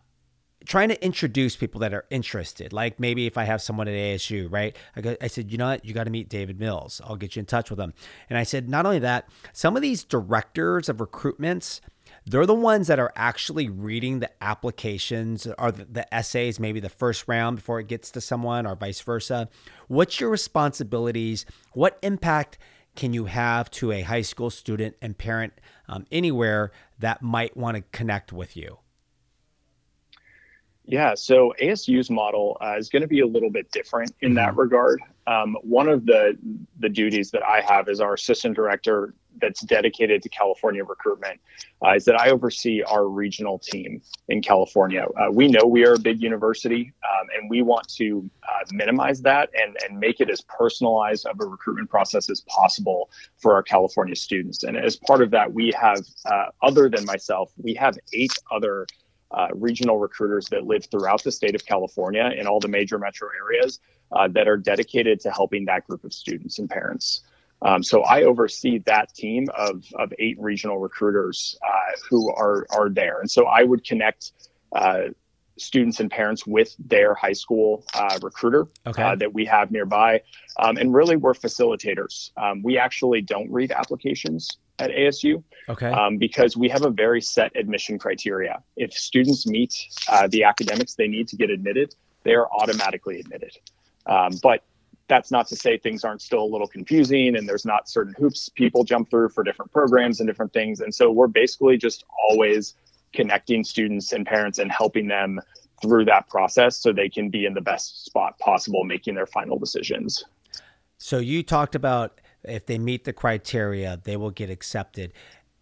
trying 0.66 0.90
to 0.90 1.02
introduce 1.04 1.56
people 1.56 1.80
that 1.80 1.94
are 1.94 2.04
interested. 2.10 2.72
Like 2.72 3.00
maybe 3.00 3.26
if 3.26 3.38
i 3.38 3.44
have 3.44 3.62
someone 3.62 3.88
at 3.88 3.94
asu 3.94 4.50
right? 4.50 4.76
I, 4.94 5.00
got, 5.00 5.16
I 5.22 5.28
said 5.28 5.50
you 5.50 5.56
know 5.56 5.68
what? 5.68 5.84
You 5.84 5.94
got 5.94 6.04
to 6.04 6.10
meet 6.10 6.28
david 6.28 6.60
mills. 6.60 7.00
I'll 7.04 7.16
get 7.16 7.36
you 7.36 7.40
in 7.40 7.46
touch 7.46 7.70
with 7.70 7.80
him. 7.80 7.94
And 8.28 8.38
i 8.38 8.42
said 8.42 8.68
not 8.68 8.84
only 8.84 8.98
that 8.98 9.28
some 9.52 9.76
of 9.76 9.82
these 9.82 10.04
directors 10.04 10.88
of 10.88 10.98
recruitments 10.98 11.80
they're 12.26 12.46
the 12.46 12.54
ones 12.54 12.86
that 12.86 12.98
are 12.98 13.12
actually 13.16 13.68
reading 13.68 14.20
the 14.20 14.30
applications 14.42 15.46
or 15.58 15.72
the, 15.72 15.84
the, 15.84 16.14
essays, 16.14 16.60
maybe 16.60 16.80
the 16.80 16.88
first 16.88 17.24
round 17.26 17.56
before 17.56 17.80
it 17.80 17.88
gets 17.88 18.10
to 18.12 18.20
someone 18.20 18.66
or 18.66 18.76
vice 18.76 19.00
versa. 19.00 19.48
What's 19.88 20.20
your 20.20 20.30
responsibilities? 20.30 21.46
What 21.72 21.98
impact 22.02 22.58
can 22.96 23.12
you 23.12 23.26
have 23.26 23.70
to 23.70 23.92
a 23.92 24.02
high 24.02 24.22
school 24.22 24.50
student 24.50 24.96
and 25.00 25.16
parent 25.16 25.54
um, 25.88 26.06
anywhere 26.10 26.72
that 26.98 27.22
might 27.22 27.56
want 27.56 27.76
to 27.76 27.82
connect 27.92 28.32
with 28.32 28.56
you? 28.56 28.78
Yeah, 30.84 31.14
so 31.14 31.54
ASU's 31.60 32.10
model 32.10 32.56
uh, 32.60 32.74
is 32.76 32.88
going 32.88 33.02
to 33.02 33.08
be 33.08 33.20
a 33.20 33.26
little 33.26 33.50
bit 33.50 33.70
different 33.70 34.12
in 34.22 34.34
that 34.34 34.50
mm-hmm. 34.50 34.60
regard. 34.60 35.00
Um, 35.26 35.56
one 35.62 35.88
of 35.88 36.04
the 36.04 36.36
the 36.80 36.88
duties 36.88 37.30
that 37.30 37.44
I 37.44 37.60
have 37.60 37.88
as 37.88 38.00
our 38.00 38.14
assistant 38.14 38.56
director 38.56 39.14
that's 39.40 39.60
dedicated 39.62 40.22
to 40.22 40.28
California 40.28 40.84
recruitment 40.84 41.40
uh, 41.84 41.94
is 41.94 42.04
that 42.04 42.20
I 42.20 42.30
oversee 42.30 42.82
our 42.82 43.08
regional 43.08 43.58
team 43.58 44.02
in 44.28 44.42
California. 44.42 45.06
Uh, 45.16 45.30
we 45.30 45.48
know 45.48 45.64
we 45.64 45.84
are 45.84 45.94
a 45.94 45.98
big 45.98 46.20
university, 46.22 46.92
um, 47.04 47.28
and 47.36 47.50
we 47.50 47.62
want 47.62 47.88
to 47.94 48.28
uh, 48.42 48.64
minimize 48.72 49.22
that 49.22 49.50
and, 49.54 49.76
and 49.86 49.98
make 49.98 50.20
it 50.20 50.30
as 50.30 50.42
personalized 50.42 51.26
of 51.26 51.40
a 51.40 51.44
recruitment 51.44 51.88
process 51.88 52.28
as 52.30 52.40
possible 52.42 53.10
for 53.38 53.54
our 53.54 53.62
California 53.62 54.16
students. 54.16 54.62
And 54.64 54.76
as 54.76 54.96
part 54.96 55.22
of 55.22 55.30
that, 55.30 55.52
we 55.52 55.72
have, 55.80 56.00
uh, 56.26 56.46
other 56.62 56.88
than 56.88 57.04
myself, 57.04 57.52
we 57.56 57.74
have 57.74 57.98
eight 58.12 58.32
other 58.50 58.86
uh, 59.32 59.48
regional 59.54 59.98
recruiters 59.98 60.46
that 60.46 60.66
live 60.66 60.86
throughout 60.86 61.22
the 61.22 61.30
state 61.30 61.54
of 61.54 61.64
California 61.64 62.32
in 62.36 62.46
all 62.46 62.58
the 62.58 62.68
major 62.68 62.98
metro 62.98 63.28
areas 63.38 63.78
uh, 64.12 64.28
that 64.28 64.48
are 64.48 64.56
dedicated 64.56 65.20
to 65.20 65.30
helping 65.30 65.64
that 65.66 65.86
group 65.86 66.04
of 66.04 66.12
students 66.12 66.58
and 66.58 66.68
parents. 66.68 67.22
Um, 67.62 67.82
so 67.82 68.02
I 68.02 68.22
oversee 68.22 68.78
that 68.86 69.14
team 69.14 69.48
of, 69.56 69.84
of 69.94 70.12
eight 70.18 70.40
regional 70.40 70.78
recruiters 70.78 71.58
uh, 71.62 71.92
who 72.08 72.32
are 72.34 72.66
are 72.70 72.88
there, 72.88 73.20
and 73.20 73.30
so 73.30 73.46
I 73.46 73.62
would 73.62 73.84
connect 73.84 74.32
uh, 74.72 75.08
students 75.58 76.00
and 76.00 76.10
parents 76.10 76.46
with 76.46 76.74
their 76.78 77.14
high 77.14 77.34
school 77.34 77.84
uh, 77.94 78.18
recruiter 78.22 78.66
okay. 78.86 79.02
Uh, 79.02 79.14
that 79.14 79.32
we 79.32 79.44
have 79.44 79.70
nearby, 79.70 80.22
um, 80.58 80.76
and 80.78 80.94
really 80.94 81.16
we're 81.16 81.34
facilitators. 81.34 82.30
Um, 82.36 82.62
we 82.62 82.78
actually 82.78 83.20
don't 83.20 83.50
read 83.50 83.72
applications 83.72 84.58
at 84.78 84.90
ASU, 84.90 85.42
okay, 85.68 85.90
um, 85.90 86.16
because 86.16 86.56
we 86.56 86.68
have 86.70 86.84
a 86.84 86.90
very 86.90 87.20
set 87.20 87.54
admission 87.56 87.98
criteria. 87.98 88.62
If 88.76 88.94
students 88.94 89.46
meet 89.46 89.74
uh, 90.08 90.28
the 90.28 90.44
academics 90.44 90.94
they 90.94 91.08
need 91.08 91.28
to 91.28 91.36
get 91.36 91.50
admitted, 91.50 91.94
they 92.22 92.34
are 92.34 92.48
automatically 92.50 93.20
admitted. 93.20 93.56
Um, 94.06 94.32
but 94.42 94.64
that's 95.10 95.32
not 95.32 95.48
to 95.48 95.56
say 95.56 95.76
things 95.76 96.04
aren't 96.04 96.22
still 96.22 96.44
a 96.44 96.46
little 96.46 96.68
confusing 96.68 97.36
and 97.36 97.48
there's 97.48 97.66
not 97.66 97.88
certain 97.88 98.14
hoops 98.16 98.48
people 98.48 98.84
jump 98.84 99.10
through 99.10 99.28
for 99.28 99.42
different 99.42 99.70
programs 99.72 100.20
and 100.20 100.28
different 100.28 100.52
things. 100.52 100.80
And 100.80 100.94
so 100.94 101.10
we're 101.10 101.26
basically 101.26 101.76
just 101.76 102.04
always 102.30 102.74
connecting 103.12 103.64
students 103.64 104.12
and 104.12 104.24
parents 104.24 104.60
and 104.60 104.70
helping 104.70 105.08
them 105.08 105.40
through 105.82 106.04
that 106.04 106.28
process 106.28 106.76
so 106.76 106.92
they 106.92 107.08
can 107.08 107.28
be 107.28 107.44
in 107.44 107.54
the 107.54 107.60
best 107.60 108.04
spot 108.04 108.38
possible 108.38 108.84
making 108.84 109.16
their 109.16 109.26
final 109.26 109.58
decisions. 109.58 110.24
So 110.96 111.18
you 111.18 111.42
talked 111.42 111.74
about 111.74 112.20
if 112.44 112.66
they 112.66 112.78
meet 112.78 113.04
the 113.04 113.12
criteria, 113.12 114.00
they 114.04 114.16
will 114.16 114.30
get 114.30 114.48
accepted. 114.48 115.12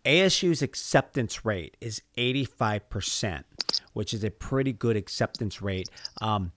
ASU's 0.04 0.60
acceptance 0.60 1.44
rate 1.46 1.76
is 1.80 2.02
85%, 2.18 3.44
which 3.94 4.12
is 4.12 4.24
a 4.24 4.30
pretty 4.30 4.74
good 4.74 4.96
acceptance 4.96 5.62
rate. 5.62 5.88
Um, 6.20 6.52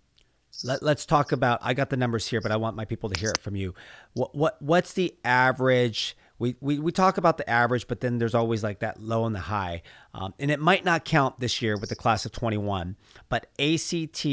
let, 0.63 0.83
us 0.83 1.05
talk 1.05 1.31
about. 1.31 1.59
I 1.61 1.73
got 1.73 1.89
the 1.89 1.97
numbers 1.97 2.27
here, 2.27 2.41
but 2.41 2.51
I 2.51 2.57
want 2.57 2.75
my 2.75 2.85
people 2.85 3.09
to 3.09 3.19
hear 3.19 3.29
it 3.31 3.39
from 3.39 3.55
you. 3.55 3.73
What 4.13 4.35
what 4.35 4.61
what's 4.61 4.93
the 4.93 5.15
average? 5.23 6.15
We, 6.39 6.55
we, 6.59 6.79
we 6.79 6.91
talk 6.91 7.19
about 7.19 7.37
the 7.37 7.47
average, 7.47 7.87
but 7.87 8.01
then 8.01 8.17
there's 8.17 8.33
always 8.33 8.63
like 8.63 8.79
that 8.79 8.99
low 8.99 9.27
and 9.27 9.35
the 9.35 9.41
high. 9.41 9.83
Um, 10.15 10.33
and 10.39 10.49
it 10.49 10.59
might 10.59 10.83
not 10.83 11.05
count 11.05 11.39
this 11.39 11.61
year 11.61 11.77
with 11.77 11.89
the 11.89 11.95
class 11.95 12.25
of 12.25 12.31
21, 12.31 12.95
but 13.29 13.43
ACT, 13.59 14.25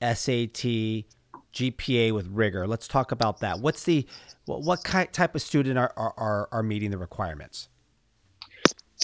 SAT, 0.00 0.64
GPA 1.52 2.12
with 2.12 2.28
rigor. 2.28 2.68
Let's 2.68 2.86
talk 2.86 3.10
about 3.10 3.40
that. 3.40 3.58
What's 3.58 3.82
the 3.82 4.06
what, 4.44 4.62
what 4.62 4.84
type 4.84 5.34
of 5.34 5.42
student 5.42 5.76
are, 5.76 5.92
are, 5.96 6.48
are 6.52 6.62
meeting 6.62 6.92
the 6.92 6.98
requirements? 6.98 7.68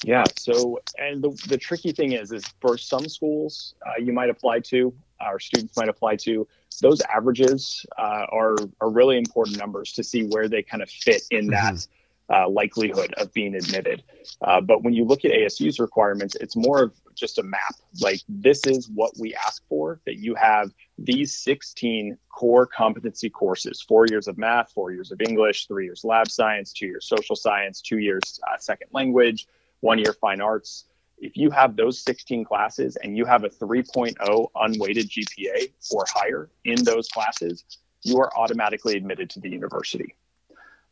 Yeah. 0.04 0.24
So, 0.36 0.80
and 0.98 1.22
the, 1.22 1.30
the 1.48 1.58
tricky 1.58 1.92
thing 1.92 2.12
is, 2.12 2.32
is 2.32 2.44
for 2.60 2.78
some 2.78 3.08
schools 3.08 3.74
uh, 3.86 4.00
you 4.00 4.12
might 4.12 4.30
apply 4.30 4.60
to, 4.60 4.94
our 5.20 5.38
students 5.38 5.76
might 5.76 5.88
apply 5.88 6.16
to, 6.16 6.48
those 6.80 7.02
averages 7.02 7.84
uh, 7.98 8.26
are 8.30 8.56
are 8.80 8.90
really 8.90 9.18
important 9.18 9.58
numbers 9.58 9.92
to 9.92 10.04
see 10.04 10.24
where 10.24 10.48
they 10.48 10.62
kind 10.62 10.82
of 10.82 10.88
fit 10.88 11.22
in 11.30 11.48
mm-hmm. 11.48 11.74
that 11.74 11.86
uh, 12.30 12.48
likelihood 12.48 13.12
of 13.14 13.32
being 13.32 13.54
admitted. 13.54 14.02
Uh, 14.40 14.60
but 14.60 14.82
when 14.82 14.94
you 14.94 15.04
look 15.04 15.24
at 15.24 15.32
ASU's 15.32 15.80
requirements, 15.80 16.36
it's 16.36 16.56
more 16.56 16.82
of 16.84 16.92
just 17.14 17.38
a 17.38 17.42
map. 17.42 17.74
Like 18.00 18.20
this 18.28 18.66
is 18.66 18.88
what 18.88 19.12
we 19.18 19.34
ask 19.34 19.62
for 19.68 20.00
that 20.06 20.16
you 20.16 20.34
have 20.36 20.70
these 20.96 21.36
16 21.36 22.16
core 22.30 22.66
competency 22.66 23.28
courses 23.28 23.82
four 23.82 24.06
years 24.08 24.28
of 24.28 24.38
math, 24.38 24.72
four 24.72 24.92
years 24.92 25.10
of 25.10 25.20
English, 25.20 25.66
three 25.66 25.84
years 25.84 26.04
lab 26.04 26.30
science, 26.30 26.72
two 26.72 26.86
years 26.86 27.06
social 27.06 27.36
science, 27.36 27.80
two 27.80 27.98
years 27.98 28.40
uh, 28.48 28.56
second 28.58 28.88
language, 28.92 29.46
one 29.80 29.98
year 29.98 30.14
fine 30.20 30.40
arts. 30.40 30.84
If 31.18 31.36
you 31.36 31.50
have 31.50 31.76
those 31.76 32.02
16 32.02 32.44
classes 32.44 32.96
and 32.96 33.16
you 33.16 33.26
have 33.26 33.44
a 33.44 33.48
3.0 33.48 34.48
unweighted 34.54 35.10
GPA 35.10 35.70
or 35.90 36.04
higher 36.08 36.48
in 36.64 36.82
those 36.84 37.08
classes, 37.08 37.64
you 38.02 38.18
are 38.18 38.30
automatically 38.36 38.96
admitted 38.96 39.28
to 39.30 39.40
the 39.40 39.50
university. 39.50 40.14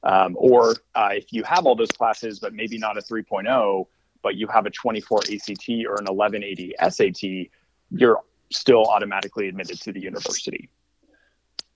Um, 0.03 0.37
or 0.38 0.77
uh, 0.94 1.11
if 1.12 1.33
you 1.33 1.42
have 1.44 1.66
all 1.66 1.74
those 1.74 1.90
classes, 1.90 2.38
but 2.38 2.53
maybe 2.53 2.79
not 2.79 2.98
a 2.98 3.01
3.0, 3.01 3.87
but 4.22 4.37
you 4.37 4.46
have 4.48 4.66
a 4.66 4.70
24 4.70 5.20
ACT 5.20 5.68
or 5.87 5.98
an 5.98 6.07
1180 6.07 6.74
SAT, 6.88 7.51
you're 7.90 8.20
still 8.53 8.85
automatically 8.85 9.48
admitted 9.48 9.81
to 9.81 9.92
the 9.92 10.01
university. 10.01 10.68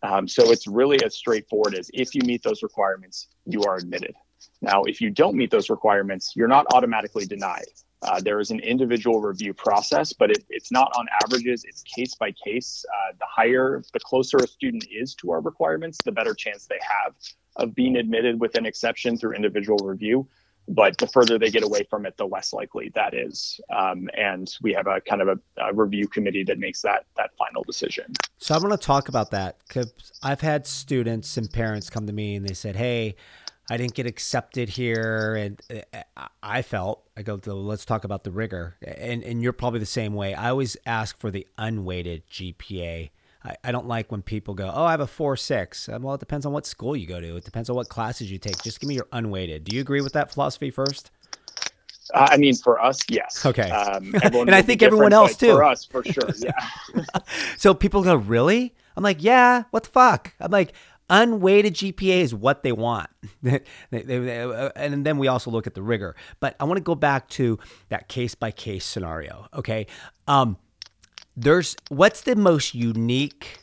Um, 0.03 0.27
so 0.27 0.51
it's 0.51 0.67
really 0.67 1.03
as 1.05 1.15
straightforward 1.15 1.75
as 1.75 1.91
if 1.95 2.15
you 2.15 2.23
meet 2.25 2.43
those 2.43 2.63
requirements, 2.63 3.29
you 3.47 3.63
are 3.65 3.77
admitted. 3.77 4.15
Now, 4.61 4.83
if 4.85 5.01
you 5.01 5.11
don't 5.11 5.37
meet 5.37 5.51
those 5.51 5.71
requirements, 5.71 6.33
you're 6.37 6.49
not 6.49 6.67
automatically 6.73 7.27
denied. 7.27 7.67
Uh, 8.03 8.21
there 8.21 8.41
is 8.41 8.51
an 8.51 8.59
individual 8.61 9.21
review 9.21 9.55
process, 9.55 10.13
but 10.13 10.31
it, 10.31 10.45
it's 10.51 10.73
not 10.73 10.91
on 10.97 11.07
averages, 11.23 11.65
it's 11.65 11.83
case 11.83 12.15
by 12.17 12.33
case. 12.33 12.85
Uh, 12.89 13.13
the 13.19 13.27
higher, 13.29 13.83
the 13.93 14.01
closer 14.01 14.39
a 14.39 14.47
student 14.47 14.85
is 14.91 15.15
to 15.15 15.31
our 15.31 15.41
requirements, 15.41 15.99
the 16.05 16.11
better 16.11 16.35
chance 16.35 16.67
they 16.67 16.81
have 16.81 17.15
of 17.57 17.75
being 17.75 17.97
admitted 17.97 18.41
with 18.41 18.57
an 18.57 18.67
exception 18.67 19.17
through 19.17 19.35
individual 19.35 19.79
review. 19.85 20.27
But 20.69 20.97
the 20.99 21.09
further 21.09 21.39
they 21.39 21.51
get 21.51 21.65
away 21.65 21.87
from 21.91 22.07
it, 22.07 22.17
the 22.17 22.27
less 22.27 22.53
likely 22.53 22.93
that 22.95 23.15
is. 23.15 23.61
Um, 23.77 24.09
and 24.17 24.49
we 24.63 24.73
have 24.75 24.87
a 24.87 25.01
kind 25.01 25.21
of 25.21 25.29
a, 25.29 25.39
a, 25.61 25.75
review 25.75 26.07
committee 26.07 26.45
that 26.45 26.61
makes 26.61 26.83
that 26.83 27.05
that 27.17 27.31
final 27.37 27.65
decision. 27.65 28.13
So 28.39 28.55
I 28.55 28.59
want 28.59 28.71
to 28.71 28.79
talk 28.79 29.09
about 29.09 29.33
that 29.33 29.57
because 29.67 29.93
I've 30.23 30.41
had 30.41 30.69
students 30.69 31.37
and 31.37 31.53
parents 31.53 31.91
come 31.91 32.07
to 32.07 32.13
me 32.13 32.37
and 32.37 32.47
they 32.47 32.55
said, 32.55 32.77
"Hey, 32.77 33.17
I 33.73 33.79
didn't 33.79 33.95
get 33.95 34.07
accepted 34.07 34.69
here, 34.69 35.35
and 35.35 35.59
uh, 35.95 36.27
I 36.43 36.61
felt 36.61 37.09
I 37.17 37.23
go. 37.23 37.41
Let's 37.43 37.87
talk 37.87 38.05
about 38.05 38.23
the 38.23 38.31
rigor, 38.31 38.77
and 38.83 39.25
and 39.25 39.43
you're 39.43 39.55
probably 39.55 39.81
the 39.81 39.87
same 39.87 40.13
way. 40.13 40.35
I 40.35 40.51
always 40.51 40.77
ask 40.85 41.19
for 41.19 41.31
the 41.31 41.47
unweighted 41.57 42.29
GPA. 42.29 43.09
I, 43.43 43.57
I 43.65 43.73
don't 43.73 43.89
like 43.89 44.13
when 44.13 44.21
people 44.21 44.53
go, 44.53 44.71
"Oh, 44.71 44.85
I 44.85 44.91
have 44.91 45.01
a 45.01 45.07
four 45.07 45.39
six. 45.39 45.89
Um, 45.89 46.03
well, 46.03 46.15
it 46.15 46.21
depends 46.21 46.45
on 46.45 46.53
what 46.53 46.67
school 46.67 46.95
you 46.95 47.07
go 47.07 47.19
to. 47.19 47.37
It 47.37 47.45
depends 47.47 47.71
on 47.71 47.77
what 47.77 47.89
classes 47.89 48.31
you 48.31 48.37
take. 48.37 48.63
Just 48.63 48.79
give 48.79 48.89
me 48.89 48.95
your 48.95 49.09
unweighted. 49.11 49.65
Do 49.65 49.75
you 49.75 49.81
agree 49.81 50.03
with 50.03 50.13
that 50.13 50.35
philosophy 50.35 50.71
first? 50.71 51.11
Uh, 52.13 52.29
I 52.31 52.37
mean, 52.37 52.55
for 52.55 52.79
us, 52.79 53.01
yes. 53.09 53.47
Okay. 53.47 53.71
Um, 53.71 54.15
and 54.23 54.55
I 54.55 54.61
think 54.61 54.83
everyone 54.83 55.15
else 55.15 55.35
too. 55.35 55.55
For 55.55 55.65
us, 55.65 55.87
for 55.87 56.05
sure. 56.05 56.29
Yeah. 56.37 57.01
so 57.57 57.73
people 57.73 58.03
go, 58.03 58.17
really? 58.17 58.75
I'm 58.99 59.03
like, 59.03 59.23
yeah. 59.23 59.65
What 59.71 59.85
the 59.85 59.89
fuck? 59.89 60.35
I'm 60.41 60.51
like, 60.51 60.75
Unweighted 61.11 61.75
GPA 61.75 62.21
is 62.23 62.35
what 62.35 62.63
they 62.63 62.73
want. 62.73 63.11
and 63.43 65.07
then 65.07 65.19
we 65.19 65.29
also 65.29 65.51
look 65.51 65.67
at 65.67 65.75
the 65.75 65.83
rigor. 65.83 66.17
But 66.41 66.57
I 66.59 66.65
want 66.65 66.79
to 66.79 66.83
go 66.83 66.95
back 66.95 67.29
to 67.31 67.59
that 67.89 68.09
case 68.09 68.35
by 68.35 68.51
case 68.51 68.85
scenario. 68.85 69.47
Okay. 69.55 69.87
Um, 70.27 70.57
there's 71.37 71.77
what's 71.89 72.23
the 72.23 72.37
most 72.37 72.75
unique 72.75 73.63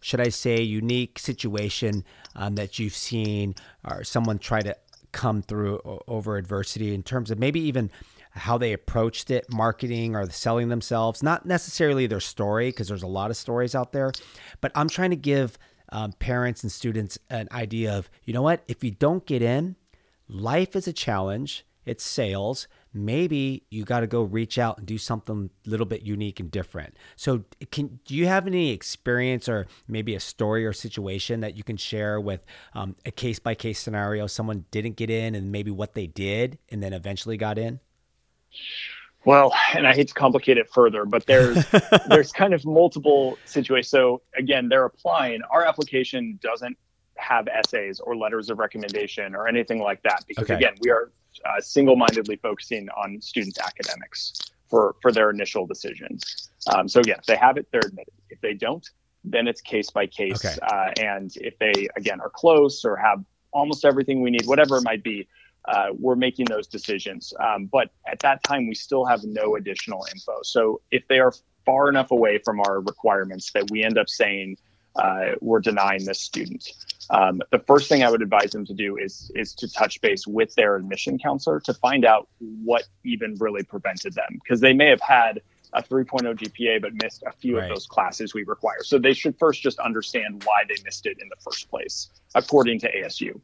should 0.00 0.20
I 0.20 0.28
say, 0.28 0.62
unique 0.62 1.18
situation 1.18 2.04
um, 2.34 2.54
that 2.54 2.78
you've 2.78 2.94
seen 2.94 3.54
or 3.84 4.04
someone 4.04 4.38
try 4.38 4.60
to 4.60 4.76
come 5.12 5.42
through 5.42 5.80
over 6.06 6.36
adversity 6.36 6.94
in 6.94 7.02
terms 7.02 7.30
of 7.30 7.38
maybe 7.38 7.60
even 7.60 7.90
how 8.30 8.58
they 8.58 8.72
approached 8.72 9.30
it, 9.30 9.52
marketing 9.52 10.14
or 10.14 10.30
selling 10.30 10.68
themselves, 10.68 11.22
not 11.22 11.46
necessarily 11.46 12.06
their 12.06 12.20
story, 12.20 12.68
because 12.68 12.88
there's 12.88 13.02
a 13.02 13.08
lot 13.08 13.30
of 13.30 13.36
stories 13.36 13.74
out 13.74 13.92
there, 13.92 14.12
but 14.60 14.70
I'm 14.74 14.88
trying 14.88 15.10
to 15.10 15.16
give 15.16 15.58
um, 15.90 16.12
parents 16.12 16.62
and 16.62 16.70
students 16.70 17.18
an 17.30 17.48
idea 17.52 17.92
of, 17.92 18.10
you 18.24 18.32
know 18.32 18.42
what, 18.42 18.62
if 18.68 18.82
you 18.84 18.90
don't 18.90 19.26
get 19.26 19.42
in, 19.42 19.76
life 20.28 20.76
is 20.76 20.86
a 20.86 20.92
challenge, 20.92 21.64
it's 21.84 22.04
sales. 22.04 22.68
Maybe 22.92 23.64
you 23.70 23.84
got 23.84 24.00
to 24.00 24.06
go 24.06 24.22
reach 24.22 24.58
out 24.58 24.78
and 24.78 24.86
do 24.86 24.98
something 24.98 25.50
a 25.66 25.70
little 25.70 25.86
bit 25.86 26.02
unique 26.02 26.38
and 26.38 26.50
different. 26.50 26.96
So, 27.16 27.44
can 27.70 28.00
do 28.04 28.14
you 28.14 28.26
have 28.26 28.46
any 28.46 28.72
experience 28.72 29.48
or 29.48 29.66
maybe 29.86 30.14
a 30.14 30.20
story 30.20 30.66
or 30.66 30.72
situation 30.72 31.40
that 31.40 31.56
you 31.56 31.64
can 31.64 31.76
share 31.76 32.20
with 32.20 32.44
um, 32.74 32.96
a 33.06 33.10
case 33.10 33.38
by 33.38 33.54
case 33.54 33.78
scenario? 33.78 34.26
Someone 34.26 34.66
didn't 34.70 34.96
get 34.96 35.10
in, 35.10 35.34
and 35.34 35.50
maybe 35.52 35.70
what 35.70 35.94
they 35.94 36.06
did, 36.06 36.58
and 36.70 36.82
then 36.82 36.92
eventually 36.92 37.36
got 37.36 37.58
in. 37.58 37.80
Well, 39.28 39.52
and 39.74 39.86
I 39.86 39.92
hate 39.92 40.08
to 40.08 40.14
complicate 40.14 40.56
it 40.56 40.70
further, 40.70 41.04
but 41.04 41.26
there's 41.26 41.62
there's 42.08 42.32
kind 42.32 42.54
of 42.54 42.64
multiple 42.64 43.36
situations. 43.44 43.90
So 43.90 44.22
again, 44.34 44.70
they're 44.70 44.86
applying. 44.86 45.42
Our 45.52 45.66
application 45.66 46.38
doesn't 46.42 46.78
have 47.16 47.46
essays 47.46 48.00
or 48.00 48.16
letters 48.16 48.48
of 48.48 48.58
recommendation 48.58 49.34
or 49.34 49.46
anything 49.46 49.80
like 49.80 50.02
that 50.04 50.24
because 50.26 50.44
okay. 50.44 50.54
again, 50.54 50.76
we 50.80 50.88
are 50.90 51.12
uh, 51.44 51.60
single-mindedly 51.60 52.36
focusing 52.36 52.88
on 52.96 53.20
students' 53.20 53.58
academics 53.60 54.32
for 54.70 54.96
for 55.02 55.12
their 55.12 55.28
initial 55.28 55.66
decision. 55.66 56.18
Um, 56.74 56.88
so 56.88 57.00
again, 57.00 57.16
if 57.18 57.26
they 57.26 57.36
have 57.36 57.58
it, 57.58 57.66
they're 57.70 57.82
admitted. 57.84 58.14
If 58.30 58.40
they 58.40 58.54
don't, 58.54 58.88
then 59.24 59.46
it's 59.46 59.60
case 59.60 59.90
by 59.90 60.06
case. 60.06 60.42
Okay. 60.42 60.56
Uh, 60.62 60.92
and 61.02 61.30
if 61.36 61.58
they 61.58 61.88
again 61.96 62.22
are 62.22 62.30
close 62.30 62.82
or 62.82 62.96
have 62.96 63.22
almost 63.52 63.84
everything 63.84 64.22
we 64.22 64.30
need, 64.30 64.46
whatever 64.46 64.78
it 64.78 64.84
might 64.84 65.02
be, 65.02 65.28
uh, 65.68 65.88
we're 65.98 66.16
making 66.16 66.46
those 66.46 66.66
decisions. 66.66 67.34
Um, 67.38 67.66
but 67.66 67.90
at 68.06 68.20
that 68.20 68.42
time, 68.42 68.66
we 68.66 68.74
still 68.74 69.04
have 69.04 69.22
no 69.22 69.56
additional 69.56 70.06
info. 70.12 70.38
So 70.42 70.80
if 70.90 71.06
they 71.08 71.18
are 71.18 71.32
far 71.66 71.90
enough 71.90 72.10
away 72.10 72.38
from 72.38 72.60
our 72.60 72.80
requirements 72.80 73.52
that 73.52 73.70
we 73.70 73.82
end 73.82 73.98
up 73.98 74.08
saying 74.08 74.56
uh, 74.96 75.32
we're 75.40 75.60
denying 75.60 76.06
this 76.06 76.20
student, 76.20 76.72
um, 77.10 77.42
the 77.52 77.58
first 77.58 77.90
thing 77.90 78.02
I 78.02 78.10
would 78.10 78.22
advise 78.22 78.50
them 78.50 78.64
to 78.64 78.74
do 78.74 78.96
is 78.96 79.30
is 79.34 79.54
to 79.56 79.70
touch 79.70 80.00
base 80.00 80.26
with 80.26 80.54
their 80.54 80.76
admission 80.76 81.18
counselor 81.18 81.60
to 81.60 81.74
find 81.74 82.06
out 82.06 82.28
what 82.38 82.84
even 83.04 83.36
really 83.38 83.62
prevented 83.62 84.14
them 84.14 84.40
because 84.42 84.60
they 84.60 84.72
may 84.72 84.88
have 84.88 85.02
had 85.02 85.42
a 85.74 85.82
3.0 85.82 86.34
GPA 86.34 86.80
but 86.80 86.92
missed 87.02 87.22
a 87.26 87.32
few 87.32 87.58
right. 87.58 87.64
of 87.64 87.76
those 87.76 87.86
classes 87.86 88.32
we 88.32 88.42
require. 88.44 88.82
So 88.82 88.98
they 88.98 89.12
should 89.12 89.38
first 89.38 89.62
just 89.62 89.78
understand 89.80 90.42
why 90.44 90.62
they 90.66 90.76
missed 90.82 91.04
it 91.04 91.18
in 91.20 91.28
the 91.28 91.36
first 91.42 91.68
place, 91.68 92.08
according 92.34 92.80
to 92.80 92.90
ASU. 92.90 93.38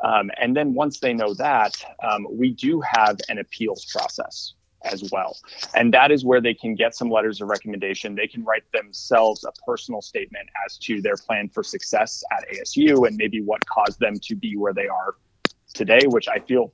Um, 0.00 0.30
and 0.40 0.56
then 0.56 0.74
once 0.74 1.00
they 1.00 1.12
know 1.12 1.34
that, 1.34 1.82
um, 2.02 2.26
we 2.30 2.50
do 2.50 2.80
have 2.80 3.18
an 3.28 3.38
appeals 3.38 3.84
process 3.86 4.54
as 4.84 5.10
well. 5.10 5.36
And 5.74 5.92
that 5.94 6.10
is 6.10 6.24
where 6.24 6.40
they 6.40 6.54
can 6.54 6.74
get 6.74 6.94
some 6.94 7.10
letters 7.10 7.40
of 7.40 7.48
recommendation. 7.48 8.14
They 8.14 8.26
can 8.26 8.44
write 8.44 8.64
themselves 8.72 9.44
a 9.44 9.52
personal 9.66 10.02
statement 10.02 10.48
as 10.66 10.76
to 10.78 11.00
their 11.00 11.16
plan 11.16 11.48
for 11.48 11.62
success 11.62 12.22
at 12.30 12.44
ASU 12.50 13.06
and 13.06 13.16
maybe 13.16 13.40
what 13.40 13.64
caused 13.66 13.98
them 14.00 14.14
to 14.20 14.34
be 14.34 14.56
where 14.56 14.74
they 14.74 14.86
are 14.86 15.14
today, 15.72 16.00
which 16.06 16.28
I 16.28 16.38
feel 16.40 16.72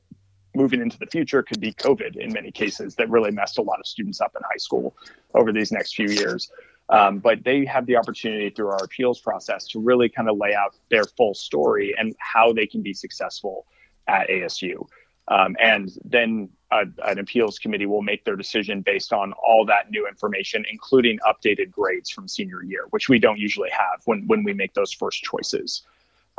moving 0.55 0.81
into 0.81 0.99
the 0.99 1.07
future 1.07 1.43
could 1.43 1.61
be 1.61 1.73
COVID 1.73 2.17
in 2.17 2.33
many 2.33 2.51
cases 2.51 2.97
that 2.97 3.09
really 3.09 3.31
messed 3.31 3.59
a 3.59 3.63
lot 3.63 3.79
of 3.79 3.87
students 3.87 4.21
up 4.21 4.35
in 4.35 4.43
high 4.43 4.59
school 4.59 4.97
over 5.35 5.53
these 5.53 5.71
next 5.71 5.95
few 5.95 6.09
years. 6.09 6.51
Um, 6.90 7.20
but 7.20 7.44
they 7.44 7.64
have 7.66 7.87
the 7.87 7.96
opportunity 7.96 8.50
through 8.50 8.68
our 8.68 8.83
appeals 8.83 9.20
process 9.20 9.66
to 9.68 9.81
really 9.81 10.09
kind 10.09 10.29
of 10.29 10.37
lay 10.37 10.55
out 10.55 10.74
their 10.90 11.05
full 11.05 11.35
story 11.35 11.94
and 11.96 12.14
how 12.18 12.53
they 12.53 12.66
can 12.66 12.83
be 12.83 12.92
successful 12.92 13.66
at 14.09 14.29
ASU. 14.29 14.87
Um, 15.29 15.57
and 15.61 15.88
then 16.05 16.48
a, 16.72 16.83
an 17.05 17.20
appeals 17.20 17.61
committee 17.61 17.87
will 17.87 18.03
make 18.03 18.24
their 18.24 18.35
decision 18.35 18.83
based 18.83 19.12
on 19.12 19.33
all 19.46 19.64
that 19.66 19.92
new 19.92 20.09
information, 20.09 20.64
including 20.68 21.20
updated 21.20 21.70
grades 21.70 22.11
from 22.11 22.26
senior 22.26 22.64
year, 22.64 22.87
which 22.90 23.09
we 23.09 23.20
don't 23.20 23.38
usually 23.38 23.70
have 23.70 24.00
when, 24.07 24.26
when 24.26 24.42
we 24.42 24.53
make 24.53 24.74
those 24.74 24.92
first 24.92 25.22
choices, 25.22 25.83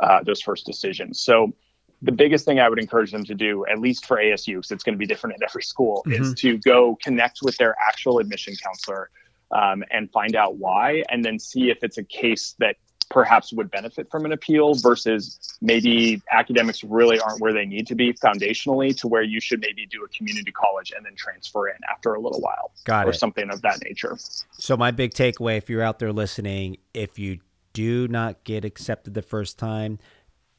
uh, 0.00 0.22
those 0.22 0.42
first 0.42 0.66
decisions. 0.66 1.20
So 1.20 1.54
the 2.02 2.12
biggest 2.12 2.44
thing 2.44 2.60
I 2.60 2.68
would 2.68 2.78
encourage 2.78 3.12
them 3.12 3.24
to 3.24 3.34
do, 3.34 3.64
at 3.66 3.78
least 3.78 4.04
for 4.04 4.18
ASU, 4.18 4.56
because 4.56 4.70
it's 4.70 4.84
going 4.84 4.94
to 4.94 4.98
be 4.98 5.06
different 5.06 5.36
at 5.36 5.48
every 5.48 5.62
school, 5.62 6.02
mm-hmm. 6.06 6.22
is 6.22 6.34
to 6.34 6.58
go 6.58 6.98
connect 7.02 7.38
with 7.42 7.56
their 7.56 7.74
actual 7.80 8.18
admission 8.18 8.54
counselor 8.62 9.08
um, 9.52 9.84
and 9.90 10.10
find 10.10 10.34
out 10.34 10.56
why, 10.56 11.02
and 11.08 11.24
then 11.24 11.38
see 11.38 11.70
if 11.70 11.78
it's 11.82 11.98
a 11.98 12.04
case 12.04 12.54
that 12.58 12.76
perhaps 13.12 13.52
would 13.52 13.70
benefit 13.70 14.10
from 14.10 14.24
an 14.24 14.32
appeal 14.32 14.74
versus 14.74 15.38
maybe 15.60 16.22
academics 16.32 16.82
really 16.82 17.20
aren't 17.20 17.40
where 17.40 17.52
they 17.52 17.66
need 17.66 17.86
to 17.86 17.94
be 17.94 18.12
foundationally 18.14 18.98
to 18.98 19.06
where 19.06 19.22
you 19.22 19.38
should 19.38 19.60
maybe 19.60 19.84
do 19.86 20.02
a 20.02 20.08
community 20.08 20.50
college 20.50 20.92
and 20.96 21.04
then 21.04 21.14
transfer 21.14 21.68
in 21.68 21.76
after 21.90 22.14
a 22.14 22.20
little 22.20 22.40
while 22.40 22.72
Got 22.84 23.06
or 23.06 23.10
it. 23.10 23.16
something 23.16 23.50
of 23.50 23.60
that 23.62 23.82
nature. 23.84 24.16
So 24.52 24.76
my 24.78 24.90
big 24.90 25.12
takeaway 25.12 25.58
if 25.58 25.68
you're 25.68 25.82
out 25.82 25.98
there 25.98 26.12
listening, 26.12 26.78
if 26.94 27.18
you 27.18 27.40
do 27.74 28.08
not 28.08 28.44
get 28.44 28.64
accepted 28.64 29.12
the 29.12 29.22
first 29.22 29.58
time, 29.58 29.98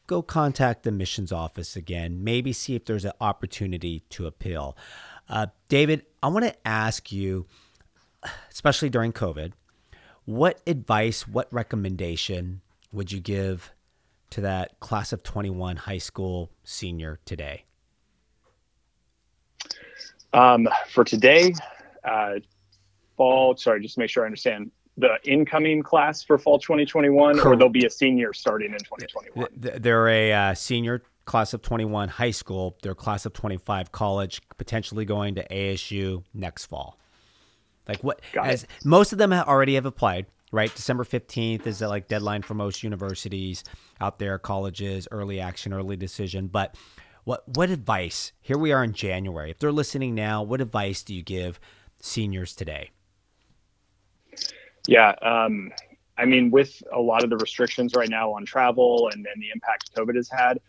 go 0.06 0.22
contact 0.22 0.84
the 0.84 0.92
missions 0.92 1.32
office 1.32 1.76
again. 1.76 2.24
Maybe 2.24 2.54
see 2.54 2.76
if 2.76 2.86
there's 2.86 3.06
an 3.06 3.14
opportunity 3.20 4.04
to 4.12 4.28
appeal. 4.28 4.78
Uh, 5.28 5.48
David, 5.70 6.06
I 6.22 6.28
want 6.28 6.46
to 6.46 6.68
ask 6.68 7.12
you 7.12 7.48
especially 8.52 8.90
during 8.90 9.14
COVID, 9.14 9.54
what 10.26 10.62
advice, 10.66 11.28
what 11.28 11.48
recommendation 11.52 12.62
would 12.92 13.12
you 13.12 13.20
give 13.20 13.74
to 14.30 14.42
that 14.42 14.80
class 14.80 15.14
of 15.14 15.24
21 15.24 15.78
high 15.78 15.98
school 15.98 16.52
senior 16.64 17.20
today? 17.26 17.66
Um, 20.34 20.68
for 20.90 21.04
today, 21.04 21.54
uh, 22.04 22.36
fall, 23.16 23.56
sorry, 23.56 23.82
just 23.82 23.96
to 23.96 24.00
make 24.00 24.10
sure 24.10 24.24
I 24.24 24.26
understand 24.26 24.72
the 24.98 25.18
incoming 25.24 25.82
class 25.82 26.24
for 26.24 26.38
fall 26.38 26.60
2021, 26.60 27.34
Correct. 27.34 27.46
or 27.46 27.56
there'll 27.56 27.70
be 27.70 27.86
a 27.86 27.90
senior 27.90 28.34
starting 28.34 28.72
in 28.72 28.80
2021? 28.80 29.48
They're 29.82 30.08
a 30.08 30.34
uh, 30.34 30.54
senior 30.54 31.04
class 31.26 31.54
of 31.54 31.62
21 31.62 32.10
high 32.10 32.32
school, 32.32 32.78
they're 32.82 32.96
class 32.96 33.26
of 33.26 33.34
25 33.34 33.92
college, 33.92 34.42
potentially 34.58 35.06
going 35.06 35.36
to 35.36 35.48
ASU 35.48 36.24
next 36.34 36.66
fall. 36.66 37.00
Like 37.88 38.04
what? 38.04 38.22
as 38.42 38.66
most 38.84 39.12
of 39.12 39.18
them 39.18 39.34
already 39.34 39.76
have 39.76 39.86
applied. 39.86 40.26
Right, 40.52 40.74
December 40.76 41.04
fifteenth 41.04 41.66
is 41.66 41.80
the 41.80 41.88
like 41.88 42.08
deadline 42.08 42.44
for 42.44 42.54
most 42.54 42.84
universities 42.84 43.64
out 44.00 44.20
there, 44.20 44.38
colleges, 44.38 45.08
early 45.10 45.40
action, 45.40 45.74
early 45.74 45.98
decision. 45.98 46.46
But 46.46 46.76
what 47.24 47.44
what 47.56 47.72
advice? 47.72 48.34
Here 48.40 48.58
we 48.58 48.72
are 48.72 48.84
in 48.84 48.94
January. 48.94 49.50
If 49.50 49.58
they're 49.58 49.72
listening 49.72 50.14
now, 50.14 50.44
what 50.44 50.62
advice 50.62 51.02
do 51.02 51.16
you 51.16 51.24
give 51.24 51.60
seniors 52.00 52.56
today? 52.56 52.92
Yeah, 54.88 55.16
um, 55.24 55.72
I 56.18 56.26
mean, 56.26 56.52
with 56.52 56.84
a 56.94 57.00
lot 57.00 57.24
of 57.24 57.30
the 57.30 57.38
restrictions 57.38 57.96
right 57.96 58.10
now 58.10 58.32
on 58.32 58.46
travel 58.46 59.10
and, 59.12 59.26
and 59.26 59.42
the 59.42 59.50
impact 59.54 59.92
COVID 59.96 60.16
has 60.16 60.30
had, 60.30 60.60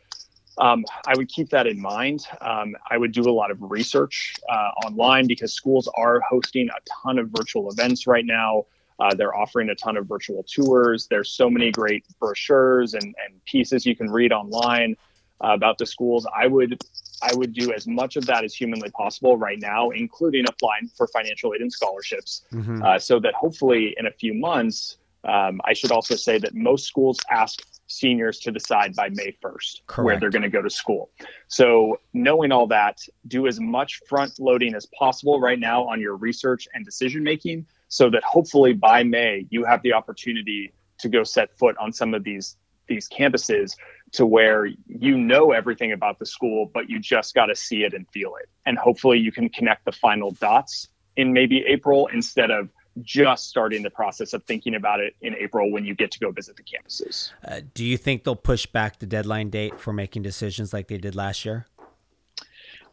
um, 0.59 0.85
I 1.07 1.15
would 1.17 1.29
keep 1.29 1.51
that 1.51 1.67
in 1.67 1.81
mind. 1.81 2.27
Um, 2.41 2.77
I 2.91 2.97
would 2.97 3.13
do 3.13 3.23
a 3.23 3.33
lot 3.33 3.51
of 3.51 3.59
research 3.61 4.35
uh, 4.49 4.71
online 4.87 5.27
because 5.27 5.53
schools 5.53 5.89
are 5.97 6.21
hosting 6.29 6.69
a 6.69 6.81
ton 7.03 7.19
of 7.19 7.31
virtual 7.31 7.71
events 7.71 8.07
right 8.07 8.25
now. 8.25 8.67
Uh, 9.01 9.13
they're 9.15 9.35
offering 9.35 9.71
a 9.71 9.75
ton 9.75 9.97
of 9.97 10.07
virtual 10.07 10.45
tours. 10.45 11.09
There's 11.09 11.33
so 11.33 11.51
many 11.51 11.73
great 11.73 12.05
brochures 12.21 12.95
and, 12.95 13.03
and 13.03 13.45
pieces 13.45 13.85
you 13.85 13.97
can 13.97 14.11
read 14.11 14.33
online 14.33 14.97
uh, 15.43 15.49
about 15.49 15.79
the 15.79 15.87
schools. 15.87 16.27
I 16.37 16.47
would 16.47 16.81
I 17.23 17.35
would 17.35 17.53
do 17.53 17.73
as 17.73 17.87
much 17.87 18.17
of 18.17 18.27
that 18.27 18.45
as 18.45 18.55
humanly 18.55 18.91
possible 18.91 19.37
right 19.37 19.59
now, 19.61 19.91
including 19.91 20.45
applying 20.49 20.89
for 20.89 21.07
financial 21.09 21.55
aid 21.55 21.63
and 21.63 21.73
scholarships, 21.73 22.43
mm-hmm. 22.53 22.83
Uh, 22.83 22.99
so 22.99 23.19
that 23.21 23.35
hopefully 23.35 23.95
in 23.99 24.07
a 24.07 24.13
few 24.13 24.35
months. 24.35 24.99
Um, 25.27 25.63
I 25.65 25.73
should 25.73 25.91
also 25.91 26.17
say 26.17 26.37
that 26.37 26.55
most 26.55 26.85
schools 26.85 27.19
ask 27.31 27.63
seniors 27.87 28.39
to 28.41 28.51
decide 28.51 28.95
by 28.95 29.09
May 29.11 29.37
1st 29.45 29.81
Correct. 29.87 30.05
where 30.05 30.19
they're 30.19 30.31
going 30.31 30.43
to 30.43 30.49
go 30.49 30.63
to 30.63 30.71
school. 30.71 31.11
So, 31.49 31.99
knowing 32.13 32.53
all 32.53 32.67
that, 32.69 32.99
do 33.27 33.47
as 33.47 33.61
much 33.61 34.01
front 34.09 34.39
loading 34.39 34.75
as 34.75 34.87
possible 34.99 35.41
right 35.41 35.59
now 35.59 35.85
on 35.85 36.01
your 36.01 36.17
research 36.17 36.67
and 36.75 36.85
decision 36.85 37.23
making 37.23 37.67
so 37.89 38.11
that 38.11 38.25
hopefully 38.25 38.73
by 38.73 39.03
May 39.03 39.47
you 39.51 39.65
have 39.65 39.83
the 39.83 39.93
opportunity 39.93 40.73
to 40.99 41.09
go 41.09 41.25
set 41.25 41.57
foot 41.59 41.77
on 41.79 41.93
some 41.93 42.15
of 42.15 42.25
these 42.25 42.57
these 42.87 43.09
campuses 43.09 43.77
to 44.13 44.27
where 44.27 44.67
you 44.87 45.17
know 45.17 45.53
everything 45.53 45.93
about 45.93 46.19
the 46.19 46.27
school 46.27 46.71
but 46.75 46.91
you 46.91 47.01
just 47.01 47.35
got 47.35 47.47
to 47.47 47.55
see 47.55 47.83
it 47.83 47.95
and 47.95 48.07
feel 48.11 48.35
it. 48.41 48.49
And 48.67 48.79
hopefully 48.79 49.19
you 49.19 49.33
can 49.33 49.49
connect 49.49 49.85
the 49.85 49.93
final 49.93 50.33
dots 50.33 50.89
in 51.17 51.33
maybe 51.33 51.65
April 51.67 52.09
instead 52.13 52.51
of 52.51 52.69
just 53.03 53.49
starting 53.49 53.83
the 53.83 53.91
process 53.91 54.33
of 54.33 54.45
thinking 54.45 54.75
about 54.75 55.01
it 55.01 55.15
in 55.21 55.35
April 55.37 55.71
when 55.71 55.85
you 55.85 55.95
get 55.95 56.11
to 56.13 56.19
go 56.19 56.31
visit 56.31 56.57
the 56.57 56.63
campuses. 56.63 57.33
Uh, 57.47 57.61
do 57.75 57.85
you 57.85 57.97
think 57.97 58.25
they'll 58.25 58.37
push 58.37 58.67
back 58.67 58.99
the 58.99 59.07
deadline 59.07 59.51
date 59.51 59.79
for 59.81 59.93
making 59.93 60.23
decisions 60.23 60.73
like 60.73 60.89
they 60.89 60.99
did 60.99 61.15
last 61.15 61.45
year? 61.45 61.67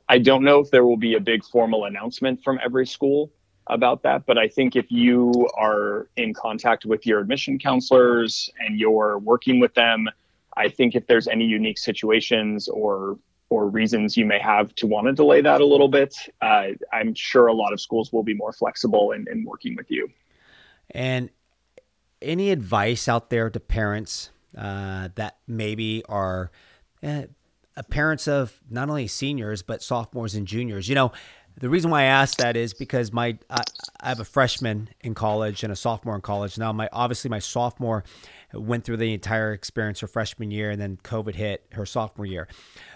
I 0.09 0.17
don't 0.17 0.43
know 0.43 0.59
if 0.59 0.71
there 0.71 0.85
will 0.85 0.97
be 0.97 1.13
a 1.13 1.19
big 1.19 1.43
formal 1.43 1.85
announcement 1.85 2.43
from 2.43 2.59
every 2.63 2.85
school. 2.85 3.31
about 3.67 4.03
that. 4.03 4.25
But 4.25 4.37
I 4.37 4.47
think 4.47 4.75
if 4.75 4.91
you 4.91 5.47
are 5.57 6.07
in 6.17 6.33
contact 6.33 6.85
with 6.85 7.05
your 7.05 7.19
admission 7.19 7.57
counselors 7.59 8.49
and 8.59 8.79
you're 8.79 9.19
working 9.19 9.59
with 9.59 9.73
them, 9.73 10.09
I 10.57 10.67
think 10.69 10.95
if 10.95 11.07
there's 11.07 11.27
any 11.27 11.45
unique 11.45 11.77
situations 11.77 12.67
or 12.67 13.17
or 13.51 13.67
reasons 13.67 14.15
you 14.15 14.25
may 14.25 14.39
have 14.39 14.73
to 14.75 14.87
want 14.87 15.07
to 15.07 15.13
delay 15.13 15.41
that 15.41 15.59
a 15.59 15.65
little 15.65 15.89
bit, 15.89 16.15
uh, 16.41 16.67
I'm 16.93 17.13
sure 17.13 17.47
a 17.47 17.53
lot 17.53 17.73
of 17.73 17.81
schools 17.81 18.13
will 18.13 18.23
be 18.23 18.33
more 18.33 18.53
flexible 18.53 19.11
in, 19.11 19.27
in 19.29 19.43
working 19.43 19.75
with 19.75 19.91
you. 19.91 20.09
And 20.91 21.29
any 22.21 22.51
advice 22.51 23.09
out 23.09 23.29
there 23.29 23.49
to 23.49 23.59
parents 23.59 24.29
uh, 24.57 25.09
that 25.15 25.37
maybe 25.47 26.01
are 26.07 26.49
uh, 27.03 27.23
parents 27.89 28.25
of 28.25 28.61
not 28.69 28.87
only 28.89 29.07
seniors 29.07 29.61
but 29.61 29.83
sophomores 29.83 30.33
and 30.33 30.47
juniors? 30.47 30.87
You 30.87 30.95
know, 30.95 31.11
the 31.59 31.69
reason 31.69 31.91
why 31.91 32.03
I 32.03 32.05
ask 32.05 32.37
that 32.37 32.55
is 32.55 32.73
because 32.73 33.11
my 33.11 33.37
I, 33.49 33.63
I, 34.01 34.09
have 34.09 34.21
a 34.21 34.25
freshman 34.25 34.89
in 35.01 35.13
college 35.13 35.63
and 35.63 35.73
a 35.73 35.75
sophomore 35.75 36.15
in 36.15 36.21
college. 36.21 36.57
Now, 36.57 36.71
my 36.71 36.87
obviously 36.93 37.29
my 37.29 37.39
sophomore 37.39 38.05
went 38.53 38.83
through 38.83 38.97
the 38.97 39.13
entire 39.13 39.53
experience 39.53 39.99
her 39.99 40.07
freshman 40.07 40.51
year, 40.51 40.71
and 40.71 40.81
then 40.81 40.97
COVID 41.03 41.35
hit 41.35 41.65
her 41.73 41.85
sophomore 41.85 42.25
year 42.25 42.47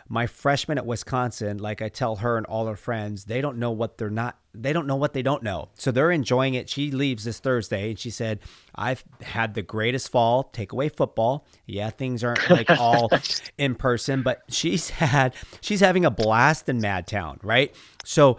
my 0.07 0.27
freshman 0.27 0.77
at 0.77 0.85
Wisconsin, 0.85 1.57
like 1.57 1.81
I 1.81 1.89
tell 1.89 2.17
her 2.17 2.37
and 2.37 2.45
all 2.45 2.67
her 2.67 2.75
friends, 2.75 3.25
they 3.25 3.41
don't 3.41 3.57
know 3.57 3.71
what 3.71 3.97
they're 3.97 4.11
not, 4.11 4.37
they 4.53 4.71
don't 4.71 4.85
know 4.85 4.95
what 4.95 5.13
they 5.13 5.23
don't 5.23 5.41
know. 5.41 5.69
So 5.73 5.91
they're 5.91 6.11
enjoying 6.11 6.53
it. 6.53 6.69
She 6.69 6.91
leaves 6.91 7.23
this 7.23 7.39
Thursday 7.39 7.89
and 7.89 7.99
she 7.99 8.11
said, 8.11 8.39
I've 8.75 9.03
had 9.21 9.55
the 9.55 9.63
greatest 9.63 10.09
fall, 10.11 10.43
take 10.43 10.71
away 10.71 10.89
football. 10.89 11.47
Yeah, 11.65 11.89
things 11.89 12.23
aren't 12.23 12.49
like 12.49 12.69
all 12.79 13.09
in 13.57 13.75
person, 13.75 14.21
but 14.21 14.43
she's 14.47 14.91
had, 14.91 15.33
she's 15.61 15.79
having 15.79 16.05
a 16.05 16.11
blast 16.11 16.69
in 16.69 16.79
Madtown, 16.79 17.39
right? 17.41 17.75
So 18.03 18.37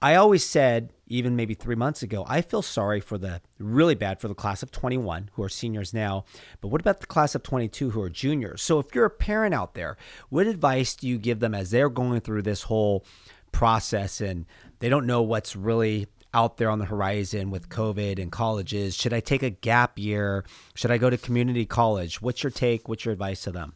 I 0.00 0.14
always 0.14 0.44
said, 0.44 0.92
even 1.08 1.36
maybe 1.36 1.54
three 1.54 1.74
months 1.74 2.02
ago, 2.02 2.24
I 2.28 2.42
feel 2.42 2.62
sorry 2.62 3.00
for 3.00 3.18
the 3.18 3.40
really 3.58 3.94
bad 3.94 4.20
for 4.20 4.28
the 4.28 4.34
class 4.34 4.62
of 4.62 4.70
21 4.70 5.30
who 5.32 5.42
are 5.42 5.48
seniors 5.48 5.92
now. 5.92 6.24
But 6.60 6.68
what 6.68 6.80
about 6.80 7.00
the 7.00 7.06
class 7.06 7.34
of 7.34 7.42
22 7.42 7.90
who 7.90 8.02
are 8.02 8.10
juniors? 8.10 8.62
So 8.62 8.78
if 8.78 8.94
you're 8.94 9.04
a 9.04 9.10
parent 9.10 9.54
out 9.54 9.74
there, 9.74 9.96
what 10.28 10.46
advice 10.46 10.94
do 10.94 11.08
you 11.08 11.18
give 11.18 11.40
them 11.40 11.54
as 11.54 11.70
they're 11.70 11.88
going 11.88 12.20
through 12.20 12.42
this 12.42 12.62
whole 12.62 13.04
process 13.52 14.20
and 14.20 14.46
they 14.78 14.88
don't 14.88 15.06
know 15.06 15.22
what's 15.22 15.56
really 15.56 16.06
out 16.34 16.58
there 16.58 16.68
on 16.68 16.78
the 16.78 16.84
horizon 16.84 17.50
with 17.50 17.68
COVID 17.68 18.20
and 18.20 18.30
colleges? 18.30 18.94
Should 18.94 19.12
I 19.12 19.20
take 19.20 19.42
a 19.42 19.50
gap 19.50 19.98
year? 19.98 20.44
Should 20.74 20.90
I 20.90 20.98
go 20.98 21.10
to 21.10 21.16
community 21.16 21.66
college? 21.66 22.20
What's 22.20 22.42
your 22.42 22.50
take? 22.50 22.88
What's 22.88 23.04
your 23.04 23.12
advice 23.12 23.42
to 23.42 23.50
them? 23.50 23.74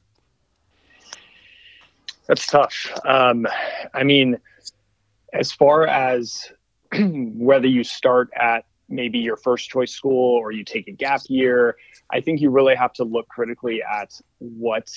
That's 2.26 2.46
tough. 2.46 2.90
Um, 3.04 3.46
I 3.94 4.04
mean, 4.04 4.38
as 5.32 5.50
far 5.50 5.86
as 5.86 6.52
whether 6.98 7.66
you 7.66 7.84
start 7.84 8.30
at 8.34 8.64
maybe 8.88 9.18
your 9.18 9.36
first 9.36 9.70
choice 9.70 9.92
school 9.92 10.38
or 10.38 10.52
you 10.52 10.64
take 10.64 10.88
a 10.88 10.92
gap 10.92 11.22
year, 11.28 11.76
I 12.10 12.20
think 12.20 12.40
you 12.40 12.50
really 12.50 12.74
have 12.74 12.92
to 12.94 13.04
look 13.04 13.28
critically 13.28 13.82
at 13.82 14.12
what 14.38 14.90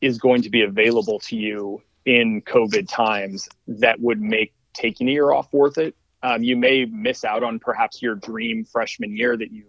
is 0.00 0.18
going 0.18 0.42
to 0.42 0.50
be 0.50 0.62
available 0.62 1.20
to 1.20 1.36
you 1.36 1.82
in 2.04 2.42
COVID 2.42 2.88
times 2.88 3.48
that 3.68 4.00
would 4.00 4.20
make 4.20 4.52
taking 4.74 5.08
a 5.08 5.12
year 5.12 5.30
off 5.30 5.52
worth 5.52 5.78
it. 5.78 5.94
Um, 6.24 6.42
you 6.42 6.56
may 6.56 6.84
miss 6.84 7.24
out 7.24 7.42
on 7.42 7.58
perhaps 7.58 8.02
your 8.02 8.16
dream 8.16 8.64
freshman 8.64 9.16
year 9.16 9.36
that 9.36 9.52
you 9.52 9.64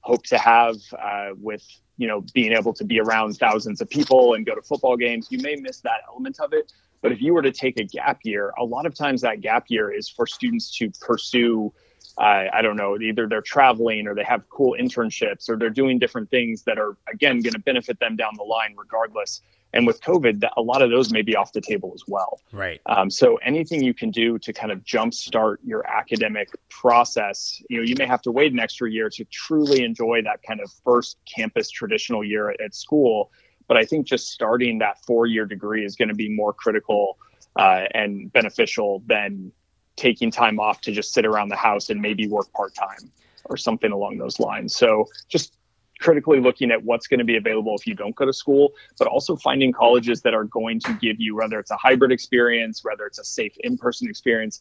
hope 0.00 0.24
to 0.24 0.38
have 0.38 0.76
uh, 1.00 1.30
with 1.36 1.64
you 1.96 2.08
know 2.08 2.24
being 2.34 2.52
able 2.52 2.72
to 2.74 2.84
be 2.84 3.00
around 3.00 3.34
thousands 3.34 3.80
of 3.80 3.88
people 3.88 4.34
and 4.34 4.44
go 4.46 4.54
to 4.54 4.62
football 4.62 4.96
games. 4.96 5.28
You 5.30 5.38
may 5.38 5.56
miss 5.56 5.80
that 5.80 6.00
element 6.08 6.40
of 6.40 6.52
it. 6.52 6.72
But 7.02 7.12
if 7.12 7.20
you 7.20 7.34
were 7.34 7.42
to 7.42 7.52
take 7.52 7.78
a 7.78 7.84
gap 7.84 8.20
year, 8.22 8.52
a 8.58 8.64
lot 8.64 8.86
of 8.86 8.94
times 8.94 9.20
that 9.20 9.40
gap 9.40 9.66
year 9.68 9.92
is 9.92 10.08
for 10.08 10.26
students 10.26 10.76
to 10.78 10.90
pursue. 11.00 11.72
Uh, 12.18 12.44
I 12.52 12.60
don't 12.60 12.76
know, 12.76 12.98
either 13.00 13.26
they're 13.26 13.40
traveling 13.40 14.06
or 14.06 14.14
they 14.14 14.24
have 14.24 14.46
cool 14.50 14.76
internships 14.78 15.48
or 15.48 15.56
they're 15.56 15.70
doing 15.70 15.98
different 15.98 16.30
things 16.30 16.62
that 16.64 16.78
are, 16.78 16.96
again, 17.10 17.40
going 17.40 17.54
to 17.54 17.58
benefit 17.58 17.98
them 18.00 18.16
down 18.16 18.32
the 18.36 18.42
line 18.44 18.74
regardless. 18.76 19.40
And 19.72 19.86
with 19.86 20.02
COVID, 20.02 20.44
a 20.58 20.60
lot 20.60 20.82
of 20.82 20.90
those 20.90 21.10
may 21.10 21.22
be 21.22 21.34
off 21.34 21.52
the 21.52 21.62
table 21.62 21.92
as 21.94 22.02
well. 22.06 22.40
Right. 22.52 22.82
Um, 22.84 23.08
so 23.08 23.36
anything 23.36 23.82
you 23.82 23.94
can 23.94 24.10
do 24.10 24.38
to 24.40 24.52
kind 24.52 24.70
of 24.70 24.80
jumpstart 24.80 25.56
your 25.64 25.86
academic 25.86 26.50
process, 26.68 27.62
you 27.70 27.78
know, 27.78 27.82
you 27.82 27.94
may 27.96 28.06
have 28.06 28.20
to 28.22 28.30
wait 28.30 28.52
an 28.52 28.60
extra 28.60 28.90
year 28.90 29.08
to 29.08 29.24
truly 29.24 29.82
enjoy 29.82 30.20
that 30.22 30.42
kind 30.42 30.60
of 30.60 30.70
first 30.84 31.16
campus 31.24 31.70
traditional 31.70 32.22
year 32.22 32.50
at, 32.50 32.60
at 32.60 32.74
school. 32.74 33.30
But 33.68 33.76
I 33.76 33.84
think 33.84 34.06
just 34.06 34.28
starting 34.28 34.78
that 34.78 35.04
four 35.04 35.26
year 35.26 35.46
degree 35.46 35.84
is 35.84 35.96
going 35.96 36.08
to 36.08 36.14
be 36.14 36.28
more 36.28 36.52
critical 36.52 37.18
uh, 37.56 37.84
and 37.94 38.32
beneficial 38.32 39.02
than 39.06 39.52
taking 39.96 40.30
time 40.30 40.58
off 40.58 40.80
to 40.82 40.92
just 40.92 41.12
sit 41.12 41.26
around 41.26 41.48
the 41.48 41.56
house 41.56 41.90
and 41.90 42.00
maybe 42.00 42.26
work 42.26 42.50
part 42.52 42.74
time 42.74 43.10
or 43.44 43.56
something 43.56 43.92
along 43.92 44.18
those 44.18 44.40
lines. 44.40 44.76
So 44.76 45.06
just 45.28 45.56
critically 46.00 46.40
looking 46.40 46.70
at 46.70 46.82
what's 46.82 47.06
going 47.06 47.18
to 47.18 47.24
be 47.24 47.36
available 47.36 47.74
if 47.78 47.86
you 47.86 47.94
don't 47.94 48.14
go 48.14 48.26
to 48.26 48.32
school, 48.32 48.72
but 48.98 49.06
also 49.06 49.36
finding 49.36 49.72
colleges 49.72 50.20
that 50.22 50.34
are 50.34 50.44
going 50.44 50.80
to 50.80 50.92
give 50.94 51.20
you, 51.20 51.36
whether 51.36 51.58
it's 51.58 51.70
a 51.70 51.76
hybrid 51.76 52.10
experience, 52.10 52.82
whether 52.84 53.06
it's 53.06 53.18
a 53.18 53.24
safe 53.24 53.52
in 53.60 53.78
person 53.78 54.08
experience, 54.08 54.60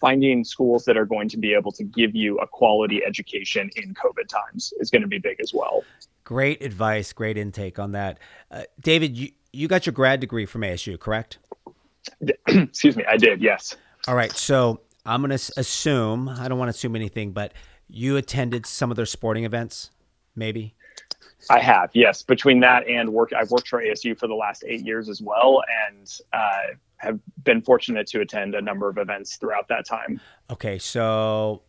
finding 0.00 0.44
schools 0.44 0.84
that 0.84 0.96
are 0.96 1.06
going 1.06 1.28
to 1.28 1.38
be 1.38 1.54
able 1.54 1.72
to 1.72 1.84
give 1.84 2.14
you 2.14 2.38
a 2.38 2.46
quality 2.46 3.02
education 3.04 3.70
in 3.76 3.94
COVID 3.94 4.28
times 4.28 4.72
is 4.80 4.90
going 4.90 5.02
to 5.02 5.08
be 5.08 5.18
big 5.18 5.40
as 5.40 5.54
well. 5.54 5.84
Great 6.32 6.62
advice, 6.62 7.12
great 7.12 7.36
intake 7.36 7.78
on 7.78 7.92
that. 7.92 8.18
Uh, 8.50 8.62
David, 8.80 9.18
you, 9.18 9.28
you 9.52 9.68
got 9.68 9.84
your 9.84 9.92
grad 9.92 10.18
degree 10.18 10.46
from 10.46 10.62
ASU, 10.62 10.98
correct? 10.98 11.38
Excuse 12.48 12.96
me, 12.96 13.04
I 13.06 13.18
did, 13.18 13.42
yes. 13.42 13.76
All 14.08 14.14
right, 14.14 14.32
so 14.32 14.80
I'm 15.04 15.20
going 15.20 15.36
to 15.36 15.52
assume, 15.58 16.30
I 16.30 16.48
don't 16.48 16.58
want 16.58 16.70
to 16.70 16.74
assume 16.74 16.96
anything, 16.96 17.32
but 17.32 17.52
you 17.86 18.16
attended 18.16 18.64
some 18.64 18.90
of 18.90 18.96
their 18.96 19.04
sporting 19.04 19.44
events, 19.44 19.90
maybe? 20.34 20.74
I 21.50 21.60
have, 21.60 21.90
yes. 21.92 22.22
Between 22.22 22.60
that 22.60 22.88
and 22.88 23.12
work, 23.12 23.32
I've 23.38 23.50
worked 23.50 23.68
for 23.68 23.82
ASU 23.82 24.18
for 24.18 24.26
the 24.26 24.34
last 24.34 24.64
eight 24.66 24.86
years 24.86 25.10
as 25.10 25.20
well, 25.20 25.62
and 25.90 26.10
uh, 26.32 26.76
have 26.96 27.20
been 27.44 27.60
fortunate 27.60 28.06
to 28.06 28.22
attend 28.22 28.54
a 28.54 28.62
number 28.62 28.88
of 28.88 28.96
events 28.96 29.36
throughout 29.36 29.68
that 29.68 29.86
time. 29.86 30.18
Okay, 30.48 30.78
so 30.78 31.60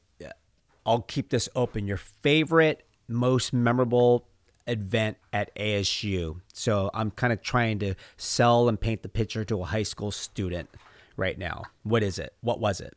I'll 0.85 1.01
keep 1.01 1.31
this 1.31 1.49
open. 1.53 1.85
Your 1.85 1.97
favorite, 1.97 2.87
most 3.09 3.51
memorable 3.51 4.29
event 4.67 5.17
at 5.31 5.55
ASU. 5.55 6.39
So 6.53 6.89
I'm 6.93 7.11
kind 7.11 7.33
of 7.33 7.41
trying 7.41 7.79
to 7.79 7.95
sell 8.17 8.69
and 8.69 8.79
paint 8.79 9.03
the 9.03 9.09
picture 9.09 9.43
to 9.45 9.61
a 9.61 9.65
high 9.65 9.83
school 9.83 10.11
student 10.11 10.69
right 11.17 11.37
now. 11.37 11.63
What 11.83 12.03
is 12.03 12.19
it? 12.19 12.33
What 12.41 12.59
was 12.59 12.81
it? 12.81 12.95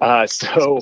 Uh, 0.00 0.26
so 0.26 0.80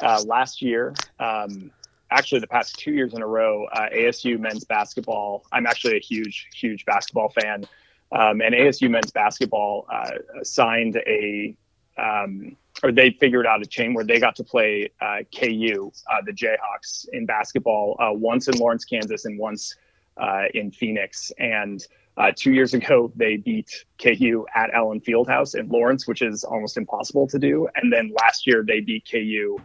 uh, 0.00 0.22
last 0.26 0.62
year, 0.62 0.94
um, 1.18 1.70
actually 2.10 2.40
the 2.40 2.46
past 2.46 2.78
two 2.78 2.92
years 2.92 3.14
in 3.14 3.22
a 3.22 3.26
row, 3.26 3.66
uh, 3.72 3.88
ASU 3.94 4.38
men's 4.38 4.64
basketball. 4.64 5.44
I'm 5.52 5.66
actually 5.66 5.96
a 5.96 6.00
huge, 6.00 6.48
huge 6.54 6.84
basketball 6.84 7.30
fan. 7.30 7.66
Um, 8.12 8.40
and 8.40 8.54
ASU 8.54 8.88
men's 8.88 9.10
basketball 9.10 9.86
uh, 9.92 10.10
signed 10.42 10.96
a 11.06 11.56
um, 11.98 12.56
or 12.82 12.92
they 12.92 13.10
figured 13.10 13.46
out 13.46 13.62
a 13.62 13.66
chain 13.66 13.94
where 13.94 14.04
they 14.04 14.20
got 14.20 14.36
to 14.36 14.44
play 14.44 14.90
uh, 15.00 15.18
KU, 15.34 15.90
uh, 16.10 16.22
the 16.24 16.32
Jayhawks, 16.32 17.06
in 17.12 17.26
basketball 17.26 17.96
uh, 17.98 18.12
once 18.12 18.48
in 18.48 18.58
Lawrence, 18.58 18.84
Kansas, 18.84 19.24
and 19.24 19.38
once 19.38 19.74
uh, 20.16 20.44
in 20.54 20.70
Phoenix. 20.70 21.32
And 21.38 21.84
uh, 22.16 22.32
two 22.34 22.52
years 22.52 22.74
ago, 22.74 23.12
they 23.16 23.36
beat 23.36 23.84
KU 23.98 24.46
at 24.54 24.70
Allen 24.70 25.00
Fieldhouse 25.00 25.58
in 25.58 25.68
Lawrence, 25.68 26.06
which 26.06 26.22
is 26.22 26.44
almost 26.44 26.76
impossible 26.76 27.26
to 27.28 27.38
do. 27.38 27.68
And 27.74 27.92
then 27.92 28.12
last 28.20 28.46
year, 28.46 28.64
they 28.66 28.80
beat 28.80 29.08
KU 29.10 29.58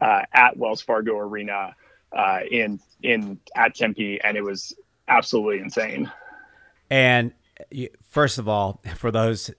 uh, 0.00 0.22
at 0.32 0.56
Wells 0.56 0.82
Fargo 0.82 1.18
Arena 1.18 1.74
in 2.50 2.80
in 3.02 3.38
at 3.54 3.74
Tempe, 3.74 4.20
and 4.22 4.36
it 4.36 4.42
was 4.42 4.74
absolutely 5.08 5.60
insane. 5.60 6.10
And 6.90 7.32
first 8.16 8.38
of 8.38 8.48
all, 8.48 8.80
for 8.96 9.10
those 9.10 9.50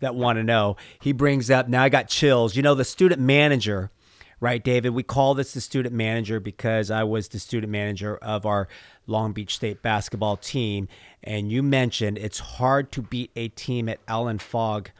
that 0.00 0.16
want 0.16 0.36
to 0.36 0.42
know, 0.42 0.76
he 1.00 1.12
brings 1.12 1.50
up 1.52 1.68
now 1.68 1.84
I 1.84 1.88
got 1.88 2.08
chills. 2.08 2.56
You 2.56 2.62
know, 2.62 2.74
the 2.74 2.84
student 2.84 3.22
manager, 3.22 3.92
right, 4.40 4.62
David? 4.62 4.90
We 4.90 5.04
call 5.04 5.34
this 5.34 5.54
the 5.54 5.60
student 5.60 5.94
manager 5.94 6.40
because 6.40 6.90
I 6.90 7.04
was 7.04 7.28
the 7.28 7.38
student 7.38 7.70
manager 7.70 8.16
of 8.16 8.44
our 8.44 8.66
Long 9.06 9.32
Beach 9.32 9.54
State 9.54 9.82
basketball 9.82 10.36
team. 10.36 10.88
And 11.22 11.52
you 11.52 11.62
mentioned 11.62 12.18
it's 12.18 12.40
hard 12.40 12.90
to 12.90 13.02
beat 13.02 13.30
a 13.36 13.48
team 13.48 13.88
at 13.88 14.00
Allen 14.08 14.40
Fogg 14.40 14.90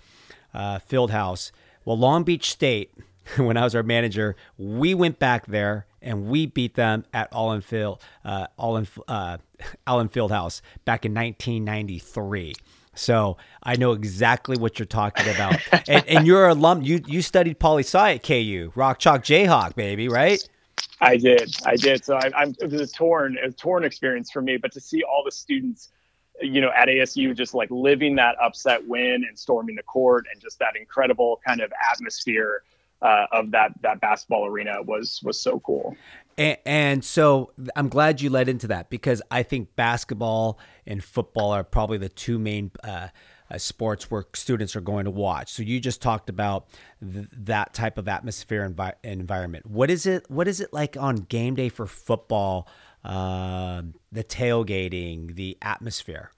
uh, 0.55 0.79
Fieldhouse. 0.79 1.51
Well, 1.85 1.99
Long 1.99 2.23
Beach 2.23 2.53
State, 2.53 2.93
when 3.37 3.57
I 3.57 3.65
was 3.65 3.75
our 3.75 3.83
manager, 3.83 4.37
we 4.57 4.95
went 4.95 5.19
back 5.19 5.47
there 5.47 5.87
and 6.01 6.27
we 6.29 6.47
beat 6.47 6.77
them 6.77 7.05
at 7.13 7.29
Allen 7.33 7.63
Field, 7.63 8.01
uh, 8.25 8.47
Allen, 8.61 8.87
uh, 9.09 9.39
Allen 9.89 10.09
Fieldhouse 10.09 10.61
back 10.85 11.05
in 11.05 11.13
1993. 11.13 12.55
So 12.95 13.37
I 13.63 13.77
know 13.77 13.93
exactly 13.93 14.57
what 14.57 14.79
you're 14.79 14.87
talking 14.87 15.29
about. 15.35 15.61
and, 15.89 16.07
and, 16.09 16.27
you're 16.27 16.47
an 16.47 16.59
alum. 16.59 16.83
You 16.83 17.01
you 17.07 17.23
studied 17.23 17.59
poli 17.59 17.83
sci 17.83 18.15
at 18.15 18.23
KU, 18.23 18.73
Rock 18.75 18.99
Chalk 18.99 19.23
Jayhawk, 19.23 19.75
baby, 19.75 20.09
right? 20.09 20.47
I 21.01 21.17
did. 21.17 21.55
I 21.65 21.77
did. 21.77 22.05
So 22.05 22.17
I, 22.17 22.31
am 22.43 22.55
it 22.61 22.71
was 22.71 22.81
a 22.81 22.87
torn, 22.87 23.37
a 23.43 23.51
torn 23.51 23.85
experience 23.85 24.31
for 24.31 24.43
me. 24.43 24.57
But 24.57 24.73
to 24.73 24.81
see 24.81 25.03
all 25.03 25.23
the 25.25 25.33
students, 25.33 25.89
you 26.41 26.61
know, 26.61 26.71
at 26.77 26.89
ASU 26.89 27.37
just 27.37 27.55
like 27.55 27.71
living 27.71 28.17
that 28.17 28.37
upset 28.41 28.87
win 28.87 29.25
and 29.27 29.39
storming 29.39 29.77
the 29.77 29.83
court 29.83 30.27
and 30.33 30.41
just 30.41 30.59
that 30.59 30.77
incredible 30.79 31.41
kind 31.47 31.61
of 31.61 31.73
atmosphere 31.93 32.63
uh, 33.03 33.27
of 33.33 33.51
that 33.51 33.73
that 33.83 34.01
basketball 34.01 34.47
arena 34.47 34.83
was 34.83 35.21
was 35.23 35.39
so 35.41 35.61
cool. 35.61 35.97
And, 36.39 37.05
so 37.05 37.53
I'm 37.77 37.89
glad 37.89 38.21
you 38.23 38.31
led 38.31 38.49
into 38.49 38.69
that 38.69 38.89
because 38.89 39.21
I 39.31 39.43
think 39.43 39.77
basketball 39.77 40.59
and 40.87 41.05
football 41.05 41.53
are 41.53 41.63
probably 41.63 41.99
the 41.99 42.09
two 42.09 42.39
main 42.39 42.71
uh, 42.83 43.09
uh, 43.51 43.59
sports 43.59 44.11
where 44.11 44.25
students 44.35 44.75
are 44.75 44.81
going 44.81 45.05
to 45.05 45.11
watch. 45.11 45.53
So 45.53 45.63
you 45.63 45.79
just 45.79 46.01
talked 46.01 46.31
about 46.31 46.69
th- 47.01 47.27
that 47.33 47.75
type 47.75 47.99
of 47.99 48.09
atmosphere 48.09 48.65
and 48.65 48.75
envi- 48.75 48.95
environment. 49.05 49.67
What 49.67 49.91
is 49.91 50.07
it? 50.07 50.29
What 50.31 50.49
is 50.49 50.61
it 50.61 50.73
like 50.73 50.97
on 50.97 51.17
game 51.17 51.55
day 51.55 51.69
for 51.69 51.87
football? 51.87 52.67
Uh, 53.05 53.83
the 54.11 54.25
tailgating, 54.25 55.35
the 55.35 55.59
atmosphere. 55.61 56.31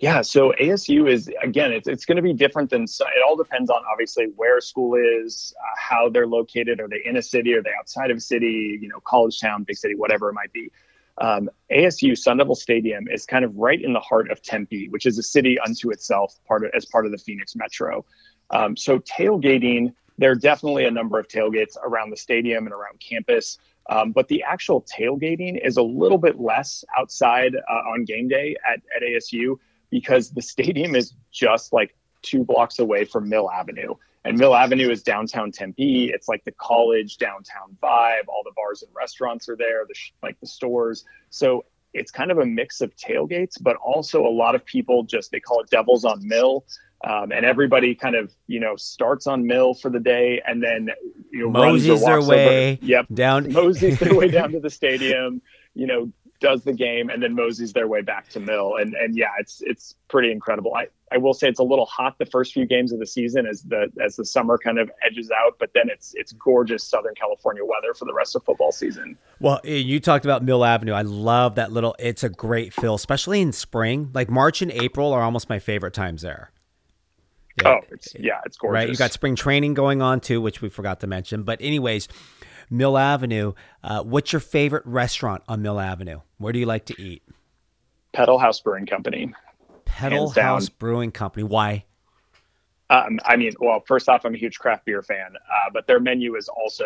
Yeah, 0.00 0.22
so 0.22 0.54
ASU 0.58 1.10
is 1.10 1.30
again, 1.42 1.72
it's 1.72 1.86
it's 1.86 2.06
going 2.06 2.16
to 2.16 2.22
be 2.22 2.32
different 2.32 2.70
than 2.70 2.84
it 2.84 3.24
all 3.28 3.36
depends 3.36 3.68
on 3.68 3.82
obviously 3.92 4.28
where 4.34 4.58
school 4.62 4.94
is, 4.94 5.54
uh, 5.60 5.74
how 5.78 6.08
they're 6.08 6.26
located. 6.26 6.80
Are 6.80 6.88
they 6.88 7.02
in 7.04 7.18
a 7.18 7.22
city? 7.22 7.52
Are 7.52 7.62
they 7.62 7.70
outside 7.78 8.10
of 8.10 8.16
a 8.16 8.20
city? 8.20 8.78
You 8.80 8.88
know, 8.88 9.00
college 9.04 9.38
town, 9.38 9.64
big 9.64 9.76
city, 9.76 9.94
whatever 9.94 10.30
it 10.30 10.32
might 10.32 10.54
be. 10.54 10.72
Um, 11.18 11.50
ASU 11.70 12.16
Sun 12.16 12.38
Devil 12.38 12.54
Stadium 12.54 13.08
is 13.08 13.26
kind 13.26 13.44
of 13.44 13.54
right 13.56 13.78
in 13.78 13.92
the 13.92 14.00
heart 14.00 14.30
of 14.30 14.40
Tempe, 14.40 14.88
which 14.88 15.04
is 15.04 15.18
a 15.18 15.22
city 15.22 15.58
unto 15.58 15.90
itself, 15.90 16.34
part 16.48 16.64
of, 16.64 16.70
as 16.74 16.86
part 16.86 17.04
of 17.04 17.12
the 17.12 17.18
Phoenix 17.18 17.54
Metro. 17.54 18.06
Um, 18.48 18.78
so 18.78 19.00
tailgating, 19.00 19.92
there 20.16 20.30
are 20.30 20.36
definitely 20.36 20.86
a 20.86 20.90
number 20.90 21.18
of 21.18 21.28
tailgates 21.28 21.76
around 21.84 22.08
the 22.08 22.16
stadium 22.16 22.64
and 22.64 22.72
around 22.72 23.00
campus. 23.00 23.58
Um, 23.90 24.12
but 24.12 24.28
the 24.28 24.44
actual 24.44 24.82
tailgating 24.82 25.62
is 25.62 25.76
a 25.76 25.82
little 25.82 26.16
bit 26.16 26.40
less 26.40 26.84
outside 26.96 27.54
uh, 27.54 27.74
on 27.92 28.06
game 28.06 28.28
day 28.28 28.56
at, 28.66 28.80
at 28.96 29.02
ASU 29.02 29.58
because 29.90 30.30
the 30.30 30.42
stadium 30.42 30.94
is 30.94 31.14
just 31.32 31.72
like 31.72 31.94
two 32.22 32.44
blocks 32.44 32.78
away 32.78 33.04
from 33.04 33.28
Mill 33.28 33.50
Avenue. 33.50 33.94
And 34.24 34.38
Mill 34.38 34.54
Avenue 34.54 34.90
is 34.90 35.02
downtown 35.02 35.50
Tempe. 35.50 36.10
It's 36.12 36.28
like 36.28 36.44
the 36.44 36.52
college 36.52 37.16
downtown 37.16 37.76
vibe. 37.82 38.28
All 38.28 38.42
the 38.44 38.52
bars 38.54 38.82
and 38.82 38.92
restaurants 38.94 39.48
are 39.48 39.56
there, 39.56 39.84
the 39.88 39.94
sh- 39.94 40.12
like 40.22 40.38
the 40.40 40.46
stores. 40.46 41.04
So 41.30 41.64
it's 41.94 42.10
kind 42.10 42.30
of 42.30 42.38
a 42.38 42.46
mix 42.46 42.80
of 42.80 42.94
tailgates, 42.96 43.54
but 43.60 43.76
also 43.76 44.24
a 44.26 44.28
lot 44.28 44.54
of 44.54 44.64
people 44.64 45.04
just 45.04 45.30
they 45.30 45.40
call 45.40 45.60
it 45.60 45.70
Devils 45.70 46.04
on 46.04 46.26
Mill. 46.26 46.64
Um, 47.02 47.32
and 47.32 47.46
everybody 47.46 47.94
kind 47.94 48.14
of 48.14 48.30
you 48.46 48.60
know 48.60 48.76
starts 48.76 49.26
on 49.26 49.46
Mill 49.46 49.72
for 49.72 49.90
the 49.90 50.00
day, 50.00 50.42
and 50.46 50.62
then 50.62 50.90
you 51.32 51.44
know 51.44 51.50
moseys 51.50 52.04
their 52.04 52.20
way 52.22 52.74
over, 52.74 52.84
yep 52.84 53.06
down 53.14 53.50
moseys 53.50 53.98
their 53.98 54.14
way 54.14 54.28
down 54.28 54.52
to 54.52 54.60
the 54.60 54.68
stadium. 54.68 55.40
You 55.74 55.86
know, 55.86 56.12
does 56.40 56.64
the 56.64 56.72
game 56.72 57.10
and 57.10 57.22
then 57.22 57.34
moseys 57.34 57.72
their 57.72 57.86
way 57.86 58.00
back 58.00 58.28
to 58.30 58.40
Mill. 58.40 58.76
And 58.76 58.94
and 58.94 59.16
yeah, 59.16 59.28
it's 59.38 59.62
it's 59.64 59.94
pretty 60.08 60.32
incredible. 60.32 60.74
I, 60.74 60.88
I 61.12 61.18
will 61.18 61.34
say 61.34 61.48
it's 61.48 61.60
a 61.60 61.64
little 61.64 61.86
hot 61.86 62.18
the 62.18 62.26
first 62.26 62.52
few 62.52 62.66
games 62.66 62.92
of 62.92 62.98
the 62.98 63.06
season 63.06 63.46
as 63.46 63.62
the 63.62 63.92
as 64.02 64.16
the 64.16 64.24
summer 64.24 64.58
kind 64.58 64.78
of 64.78 64.90
edges 65.04 65.30
out, 65.30 65.56
but 65.58 65.70
then 65.74 65.88
it's 65.88 66.14
it's 66.14 66.32
gorgeous 66.32 66.82
Southern 66.82 67.14
California 67.14 67.64
weather 67.64 67.94
for 67.94 68.06
the 68.06 68.14
rest 68.14 68.34
of 68.34 68.44
football 68.44 68.72
season. 68.72 69.16
Well, 69.38 69.60
you 69.64 70.00
talked 70.00 70.24
about 70.24 70.42
Mill 70.42 70.64
Avenue. 70.64 70.92
I 70.92 71.02
love 71.02 71.54
that 71.56 71.72
little. 71.72 71.94
It's 71.98 72.24
a 72.24 72.28
great 72.28 72.72
feel, 72.72 72.94
especially 72.94 73.40
in 73.40 73.52
spring. 73.52 74.10
Like 74.12 74.30
March 74.30 74.62
and 74.62 74.72
April 74.72 75.12
are 75.12 75.22
almost 75.22 75.48
my 75.48 75.58
favorite 75.58 75.94
times 75.94 76.22
there. 76.22 76.50
Yeah. 77.60 77.68
Oh, 77.68 77.80
it's, 77.90 78.14
yeah, 78.18 78.40
it's 78.46 78.56
gorgeous. 78.56 78.74
Right, 78.74 78.88
you 78.88 78.96
got 78.96 79.12
spring 79.12 79.36
training 79.36 79.74
going 79.74 80.00
on 80.00 80.20
too, 80.20 80.40
which 80.40 80.62
we 80.62 80.68
forgot 80.68 81.00
to 81.00 81.06
mention. 81.06 81.42
But 81.42 81.60
anyways, 81.60 82.08
Mill 82.70 82.96
Avenue. 82.96 83.52
Uh, 83.82 84.02
what's 84.02 84.32
your 84.32 84.40
favorite 84.40 84.86
restaurant 84.86 85.42
on 85.48 85.60
Mill 85.60 85.80
Avenue? 85.80 86.20
Where 86.38 86.52
do 86.52 86.58
you 86.58 86.66
like 86.66 86.86
to 86.86 87.00
eat? 87.00 87.22
Pedal 88.12 88.38
Haus 88.38 88.60
Brewing 88.60 88.86
Company. 88.86 89.32
Pedal 89.84 90.30
Haus 90.30 90.68
Brewing 90.68 91.10
Company. 91.12 91.44
Why? 91.44 91.84
Um, 92.88 93.20
I 93.24 93.36
mean, 93.36 93.52
well, 93.60 93.82
first 93.86 94.08
off, 94.08 94.24
I'm 94.24 94.34
a 94.34 94.38
huge 94.38 94.58
craft 94.58 94.84
beer 94.84 95.02
fan, 95.02 95.34
uh, 95.36 95.70
but 95.72 95.86
their 95.86 96.00
menu 96.00 96.36
is 96.36 96.48
also 96.48 96.84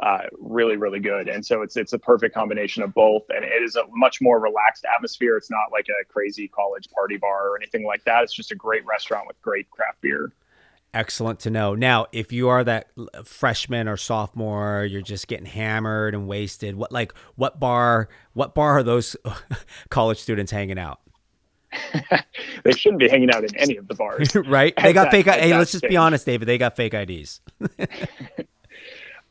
uh, 0.00 0.22
really, 0.38 0.76
really 0.76 1.00
good, 1.00 1.28
and 1.28 1.44
so 1.44 1.62
it's 1.62 1.76
it's 1.76 1.92
a 1.92 1.98
perfect 1.98 2.34
combination 2.34 2.82
of 2.82 2.94
both. 2.94 3.22
And 3.28 3.44
it 3.44 3.62
is 3.62 3.76
a 3.76 3.82
much 3.90 4.20
more 4.20 4.40
relaxed 4.40 4.84
atmosphere. 4.96 5.36
It's 5.36 5.50
not 5.50 5.72
like 5.72 5.86
a 5.88 6.04
crazy 6.12 6.48
college 6.48 6.88
party 6.90 7.16
bar 7.16 7.48
or 7.48 7.56
anything 7.56 7.84
like 7.84 8.04
that. 8.04 8.22
It's 8.22 8.32
just 8.32 8.52
a 8.52 8.54
great 8.54 8.84
restaurant 8.84 9.26
with 9.26 9.40
great 9.42 9.70
craft 9.70 10.00
beer. 10.00 10.32
Excellent 10.94 11.40
to 11.40 11.50
know. 11.50 11.74
Now, 11.74 12.06
if 12.12 12.32
you 12.32 12.50
are 12.50 12.62
that 12.64 12.88
freshman 13.24 13.88
or 13.88 13.96
sophomore, 13.96 14.84
you're 14.84 15.00
just 15.00 15.26
getting 15.26 15.46
hammered 15.46 16.14
and 16.14 16.28
wasted. 16.28 16.74
What 16.76 16.92
like 16.92 17.14
what 17.34 17.58
bar? 17.58 18.10
What 18.34 18.54
bar 18.54 18.78
are 18.78 18.82
those 18.82 19.16
college 19.88 20.18
students 20.18 20.52
hanging 20.52 20.78
out? 20.78 21.00
they 22.64 22.72
shouldn't 22.72 23.00
be 23.00 23.08
hanging 23.08 23.30
out 23.30 23.42
in 23.42 23.56
any 23.56 23.78
of 23.78 23.88
the 23.88 23.94
bars, 23.94 24.34
right? 24.46 24.74
They 24.76 24.92
got 24.92 25.04
that, 25.04 25.12
fake. 25.12 25.26
Hey, 25.26 25.56
let's 25.56 25.72
just 25.72 25.88
be 25.88 25.96
honest, 25.96 26.26
David. 26.26 26.46
They 26.46 26.58
got 26.58 26.76
fake 26.76 26.92
IDs. 26.92 27.40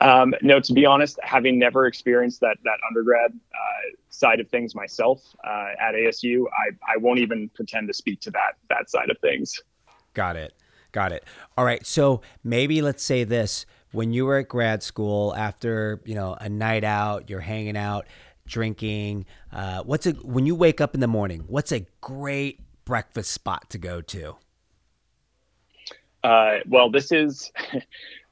um, 0.01 0.34
no, 0.41 0.59
to 0.59 0.74
be 0.74 0.88
honest, 0.88 1.20
having 1.22 1.59
never 1.59 1.86
experienced 1.86 2.41
that 2.41 2.57
that 2.64 2.80
undergrad 2.89 3.34
uh, 3.53 3.95
side 4.09 4.39
of 4.39 4.49
things 4.49 4.74
myself 4.74 5.22
uh, 5.43 5.74
at 5.80 5.93
ASU, 5.93 6.45
I 6.45 6.72
I 6.91 6.97
won't 6.97 7.20
even 7.20 7.49
pretend 7.49 7.88
to 7.89 7.93
speak 7.93 8.20
to 8.22 8.32
that 8.32 8.53
that 8.70 8.89
side 8.89 9.12
of 9.12 9.20
things. 9.20 9.62
Got 10.16 10.38
it. 10.38 10.55
Got 10.91 11.11
it. 11.11 11.23
All 11.57 11.65
right. 11.65 11.85
So 11.85 12.21
maybe 12.43 12.81
let's 12.81 13.03
say 13.03 13.23
this: 13.23 13.65
when 13.91 14.11
you 14.11 14.25
were 14.25 14.37
at 14.37 14.49
grad 14.49 14.83
school, 14.83 15.35
after 15.35 16.01
you 16.05 16.15
know 16.15 16.35
a 16.39 16.49
night 16.49 16.83
out, 16.83 17.29
you're 17.29 17.39
hanging 17.39 17.77
out, 17.77 18.05
drinking. 18.47 19.25
Uh, 19.51 19.83
what's 19.83 20.05
a 20.05 20.11
when 20.11 20.45
you 20.45 20.55
wake 20.55 20.81
up 20.81 20.93
in 20.93 20.99
the 20.99 21.07
morning? 21.07 21.43
What's 21.47 21.71
a 21.71 21.85
great 22.01 22.59
breakfast 22.85 23.31
spot 23.31 23.69
to 23.69 23.77
go 23.77 24.01
to? 24.01 24.35
Uh, 26.23 26.57
well, 26.67 26.89
this 26.89 27.11
is 27.11 27.51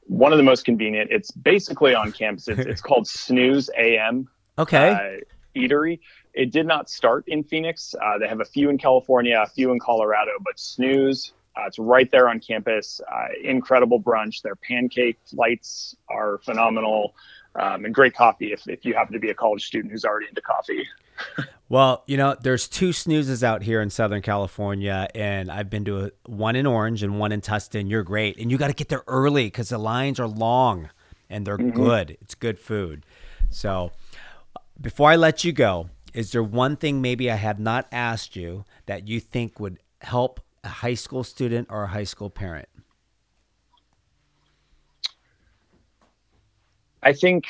one 0.07 0.32
of 0.32 0.38
the 0.38 0.43
most 0.43 0.66
convenient. 0.66 1.12
It's 1.12 1.32
basically 1.32 1.95
on 1.95 2.12
campus. 2.12 2.47
It's, 2.47 2.60
it's 2.60 2.82
called 2.82 3.07
Snooze 3.07 3.70
AM. 3.78 4.28
Okay. 4.57 4.91
Uh, 4.91 5.57
eatery. 5.60 5.99
It 6.34 6.51
did 6.51 6.68
not 6.68 6.89
start 6.89 7.24
in 7.28 7.43
Phoenix. 7.43 7.95
Uh, 7.99 8.18
they 8.18 8.28
have 8.28 8.41
a 8.41 8.45
few 8.45 8.70
in 8.70 8.78
California, 8.78 9.41
a 9.41 9.49
few 9.49 9.72
in 9.72 9.80
Colorado, 9.80 10.32
but 10.41 10.60
Snooze 10.60 11.34
uh, 11.56 11.66
it's 11.68 11.80
right 11.80 12.10
there 12.12 12.30
on 12.30 12.39
campus. 12.39 13.02
Uh, 13.12 13.28
incredible 13.43 14.02
brunch. 14.02 14.41
Their 14.41 14.56
pancake 14.56 15.18
flights 15.26 15.95
are 16.10 16.39
phenomenal. 16.43 17.16
Um, 17.56 17.84
and 17.86 17.93
great 17.93 18.16
coffee 18.16 18.54
if, 18.54 18.68
if 18.68 18.86
you 18.86 18.93
happen 18.93 19.14
to 19.14 19.20
be 19.20 19.32
a 19.32 19.34
college 19.34 19.66
student 19.66 19.91
who's 19.91 20.06
already 20.06 20.28
into 20.30 20.41
coffee. 20.41 20.88
well, 21.70 22.04
you 22.06 22.16
know, 22.16 22.36
there's 22.39 22.68
two 22.68 22.93
snoozes 22.93 23.43
out 23.43 23.64
here 23.64 23.82
in 23.82 23.89
Southern 23.89 24.22
California, 24.22 25.08
and 25.16 25.52
I've 25.52 25.70
been 25.70 25.84
to 25.86 26.06
a, 26.06 26.12
one 26.26 26.56
in 26.56 26.68
Orange 26.68 27.02
and 27.02 27.20
one 27.20 27.32
in 27.32 27.41
Tustin. 27.41 27.89
You're 27.89 28.04
great. 28.04 28.38
And 28.38 28.52
you 28.52 28.58
got 28.58 28.68
to 28.68 28.74
get 28.74 28.89
there 28.89 29.04
early 29.08 29.45
because 29.45 29.70
the 29.70 29.80
lines 29.80 30.20
are 30.20 30.28
long 30.28 30.89
and 31.30 31.45
they're 31.45 31.58
mm-hmm. 31.58 31.72
good. 31.72 32.18
It's 32.22 32.36
good 32.36 32.60
food. 32.60 33.04
So 33.50 33.91
before 34.80 35.10
I 35.10 35.16
let 35.16 35.43
you 35.43 35.52
go, 35.52 35.89
is 36.14 36.32
there 36.32 36.43
one 36.43 36.76
thing 36.76 37.02
maybe 37.02 37.30
I 37.30 37.36
have 37.36 37.60
not 37.60 37.88
asked 37.91 38.36
you 38.36 38.66
that 38.86 39.08
you 39.08 39.20
think 39.20 39.60
would 39.60 39.80
help 40.02 40.39
a 40.64 40.70
high 40.70 40.93
school 40.93 41.24
student 41.24 41.68
or 41.70 41.84
a 41.84 41.88
high 41.88 42.03
school 42.03 42.30
parent? 42.30 42.68
I 47.01 47.14
think 47.14 47.45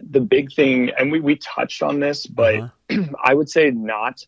the 0.00 0.20
big 0.20 0.52
thing, 0.52 0.90
and 0.98 1.12
we, 1.12 1.20
we 1.20 1.36
touched 1.36 1.82
on 1.82 2.00
this, 2.00 2.26
but 2.26 2.60
uh-huh. 2.60 3.04
I 3.24 3.34
would 3.34 3.50
say 3.50 3.70
not, 3.70 4.24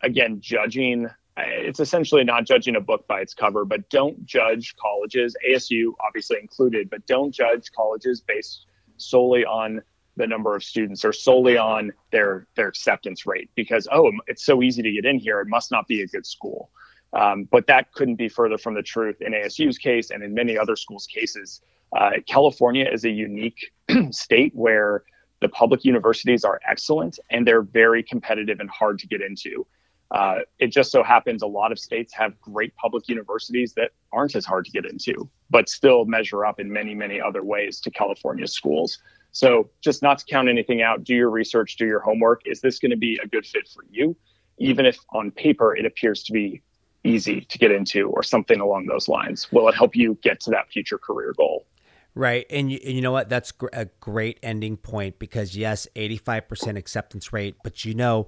again, 0.00 0.40
judging. 0.40 1.08
It's 1.36 1.80
essentially 1.80 2.24
not 2.24 2.44
judging 2.44 2.76
a 2.76 2.80
book 2.80 3.06
by 3.06 3.20
its 3.20 3.34
cover, 3.34 3.64
but 3.64 3.88
don't 3.88 4.24
judge 4.26 4.74
colleges, 4.76 5.34
ASU 5.48 5.92
obviously 6.06 6.38
included, 6.40 6.90
but 6.90 7.06
don't 7.06 7.32
judge 7.32 7.72
colleges 7.72 8.20
based 8.20 8.66
solely 8.98 9.44
on 9.44 9.82
the 10.16 10.26
number 10.26 10.54
of 10.54 10.62
students 10.62 11.04
or 11.04 11.12
solely 11.12 11.56
on 11.56 11.92
their 12.10 12.46
their 12.54 12.68
acceptance 12.68 13.26
rate 13.26 13.48
because 13.54 13.88
oh 13.90 14.12
it's 14.26 14.44
so 14.44 14.62
easy 14.62 14.82
to 14.82 14.92
get 14.92 15.06
in 15.06 15.18
here 15.18 15.40
it 15.40 15.48
must 15.48 15.70
not 15.70 15.88
be 15.88 16.02
a 16.02 16.06
good 16.06 16.26
school 16.26 16.70
um, 17.12 17.48
but 17.50 17.66
that 17.66 17.92
couldn't 17.92 18.16
be 18.16 18.28
further 18.28 18.58
from 18.58 18.74
the 18.74 18.82
truth 18.82 19.20
in 19.20 19.32
ASU's 19.32 19.78
case 19.78 20.10
and 20.10 20.22
in 20.22 20.32
many 20.34 20.56
other 20.56 20.76
schools' 20.76 21.06
cases. 21.06 21.60
Uh, 21.96 22.12
California 22.26 22.88
is 22.90 23.04
a 23.04 23.10
unique 23.10 23.72
state 24.10 24.52
where 24.54 25.04
the 25.40 25.48
public 25.48 25.84
universities 25.84 26.44
are 26.44 26.60
excellent 26.66 27.18
and 27.30 27.46
they're 27.46 27.62
very 27.62 28.02
competitive 28.02 28.60
and 28.60 28.70
hard 28.70 28.98
to 29.00 29.06
get 29.06 29.20
into. 29.20 29.66
Uh, 30.12 30.40
it 30.58 30.68
just 30.68 30.92
so 30.92 31.02
happens 31.02 31.42
a 31.42 31.46
lot 31.46 31.72
of 31.72 31.78
states 31.78 32.12
have 32.12 32.38
great 32.40 32.74
public 32.76 33.08
universities 33.08 33.72
that 33.74 33.92
aren't 34.12 34.36
as 34.36 34.44
hard 34.44 34.64
to 34.64 34.70
get 34.70 34.84
into, 34.84 35.28
but 35.50 35.68
still 35.68 36.04
measure 36.04 36.44
up 36.44 36.60
in 36.60 36.70
many, 36.70 36.94
many 36.94 37.20
other 37.20 37.42
ways 37.42 37.80
to 37.80 37.90
California 37.90 38.46
schools. 38.46 38.98
So, 39.34 39.70
just 39.80 40.02
not 40.02 40.18
to 40.18 40.26
count 40.26 40.50
anything 40.50 40.82
out, 40.82 41.04
do 41.04 41.14
your 41.14 41.30
research, 41.30 41.76
do 41.76 41.86
your 41.86 42.00
homework. 42.00 42.42
Is 42.44 42.60
this 42.60 42.78
going 42.78 42.90
to 42.90 42.98
be 42.98 43.18
a 43.24 43.26
good 43.26 43.46
fit 43.46 43.66
for 43.66 43.86
you? 43.90 44.14
Even 44.58 44.84
if 44.84 44.98
on 45.14 45.30
paper 45.30 45.74
it 45.74 45.86
appears 45.86 46.22
to 46.24 46.32
be 46.34 46.60
easy 47.04 47.42
to 47.42 47.58
get 47.58 47.70
into 47.70 48.08
or 48.08 48.22
something 48.22 48.60
along 48.60 48.86
those 48.86 49.08
lines? 49.08 49.50
Will 49.52 49.68
it 49.68 49.74
help 49.74 49.96
you 49.96 50.18
get 50.22 50.40
to 50.40 50.50
that 50.50 50.70
future 50.70 50.98
career 50.98 51.34
goal? 51.36 51.66
Right. 52.14 52.46
And 52.50 52.70
you, 52.70 52.78
you 52.82 53.00
know 53.00 53.12
what? 53.12 53.28
That's 53.28 53.52
a 53.72 53.86
great 54.00 54.38
ending 54.42 54.76
point 54.76 55.18
because, 55.18 55.56
yes, 55.56 55.86
85% 55.96 56.76
acceptance 56.76 57.32
rate. 57.32 57.56
But 57.64 57.84
you 57.84 57.94
know, 57.94 58.26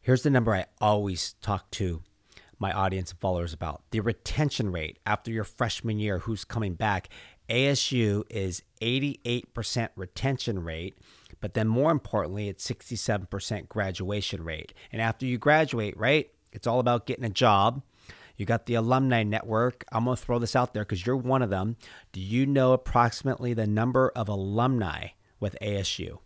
here's 0.00 0.22
the 0.22 0.30
number 0.30 0.54
I 0.54 0.66
always 0.80 1.34
talk 1.42 1.70
to 1.72 2.02
my 2.58 2.72
audience 2.72 3.10
and 3.10 3.20
followers 3.20 3.52
about 3.52 3.82
the 3.90 4.00
retention 4.00 4.72
rate 4.72 4.98
after 5.04 5.30
your 5.30 5.44
freshman 5.44 5.98
year, 5.98 6.20
who's 6.20 6.44
coming 6.44 6.74
back 6.74 7.10
ASU 7.48 8.24
is 8.28 8.62
88% 8.80 9.88
retention 9.96 10.64
rate, 10.64 10.98
but 11.40 11.54
then 11.54 11.68
more 11.68 11.90
importantly, 11.90 12.48
it's 12.48 12.68
67% 12.68 13.68
graduation 13.68 14.44
rate. 14.44 14.72
And 14.92 15.00
after 15.00 15.26
you 15.26 15.38
graduate, 15.38 15.96
right, 15.96 16.30
it's 16.52 16.66
all 16.66 16.80
about 16.80 17.06
getting 17.06 17.24
a 17.24 17.30
job. 17.30 17.82
You 18.36 18.46
got 18.46 18.66
the 18.66 18.74
alumni 18.74 19.22
network. 19.22 19.84
I'm 19.92 20.04
going 20.04 20.16
to 20.16 20.22
throw 20.22 20.38
this 20.38 20.54
out 20.54 20.74
there 20.74 20.84
because 20.84 21.06
you're 21.06 21.16
one 21.16 21.42
of 21.42 21.50
them. 21.50 21.76
Do 22.12 22.20
you 22.20 22.46
know 22.46 22.72
approximately 22.72 23.54
the 23.54 23.66
number 23.66 24.12
of 24.14 24.28
alumni 24.28 25.08
with 25.40 25.56
ASU? 25.62 26.18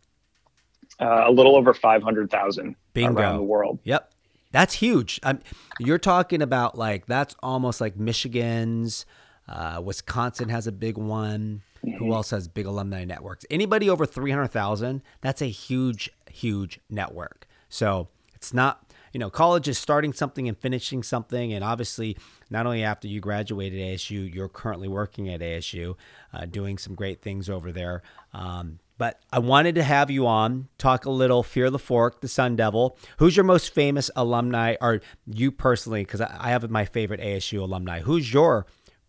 Uh, 1.01 1.25
a 1.27 1.31
little 1.31 1.57
over 1.57 1.73
500,000 1.73 2.77
around 2.97 3.37
the 3.37 3.43
world. 3.43 3.79
Yep. 3.85 4.13
That's 4.53 4.75
huge. 4.75 5.21
Um, 5.23 5.39
you're 5.79 5.99
talking 5.99 6.43
about 6.43 6.77
like, 6.77 7.07
that's 7.07 7.37
almost 7.43 7.81
like 7.81 7.97
Michigan's. 7.97 9.07
Uh, 9.49 9.81
Wisconsin 9.83 10.49
has 10.49 10.67
a 10.67 10.73
big 10.73 10.99
one. 10.99 11.63
Mm-hmm. 11.85 11.99
Who 11.99 12.13
else 12.13 12.31
has 12.31 12.49
big 12.49 12.67
alumni 12.67 13.05
networks? 13.05 13.47
Anybody 13.51 13.89
over 13.89 14.05
300,000, 14.05 15.03
that's 15.21 15.41
a 15.41 15.47
huge, 15.47 16.11
huge 16.31 16.81
network. 16.91 17.47
So 17.69 18.09
it's 18.35 18.53
not 18.53 18.90
you 19.13 19.21
know, 19.21 19.31
college 19.31 19.69
is 19.69 19.79
starting 19.79 20.13
something 20.13 20.49
and 20.49 20.57
finishing 20.57 21.03
something. 21.03 21.53
And 21.53 21.65
obviously, 21.65 22.17
not 22.49 22.67
only 22.67 22.85
after 22.85 23.09
you 23.09 23.21
graduated 23.21 23.81
ASU, 23.81 24.33
you're 24.33 24.49
currently 24.49 24.89
working 24.89 25.29
at 25.29 25.41
ASU, 25.41 25.97
uh, 26.33 26.47
doing 26.47 26.79
some 26.79 26.95
great 26.95 27.23
things 27.23 27.51
over 27.51 27.73
there. 27.73 28.03
Um, 28.33 28.79
but 28.99 29.19
I 29.33 29.39
wanted 29.39 29.77
to 29.77 29.83
have 29.83 30.11
you 30.11 30.27
on, 30.27 30.69
talk 30.77 31.07
a 31.07 31.11
little 31.11 31.43
Fear 31.43 31.71
the 31.71 31.79
Fork, 31.79 32.21
the 32.21 32.29
Sun 32.29 32.57
Devil. 32.57 32.99
Who's 33.17 33.35
your 33.35 33.45
most 33.45 33.73
famous 33.73 34.11
alumni, 34.15 34.77
or 34.79 35.01
you 35.27 35.51
personally? 35.51 36.03
Because 36.03 36.21
I 36.21 36.51
have 36.51 36.69
my 36.71 36.85
favorite 36.85 37.21
ASU 37.21 37.61
alumni. 37.61 38.01
Who's 38.01 38.31
your 38.33 38.67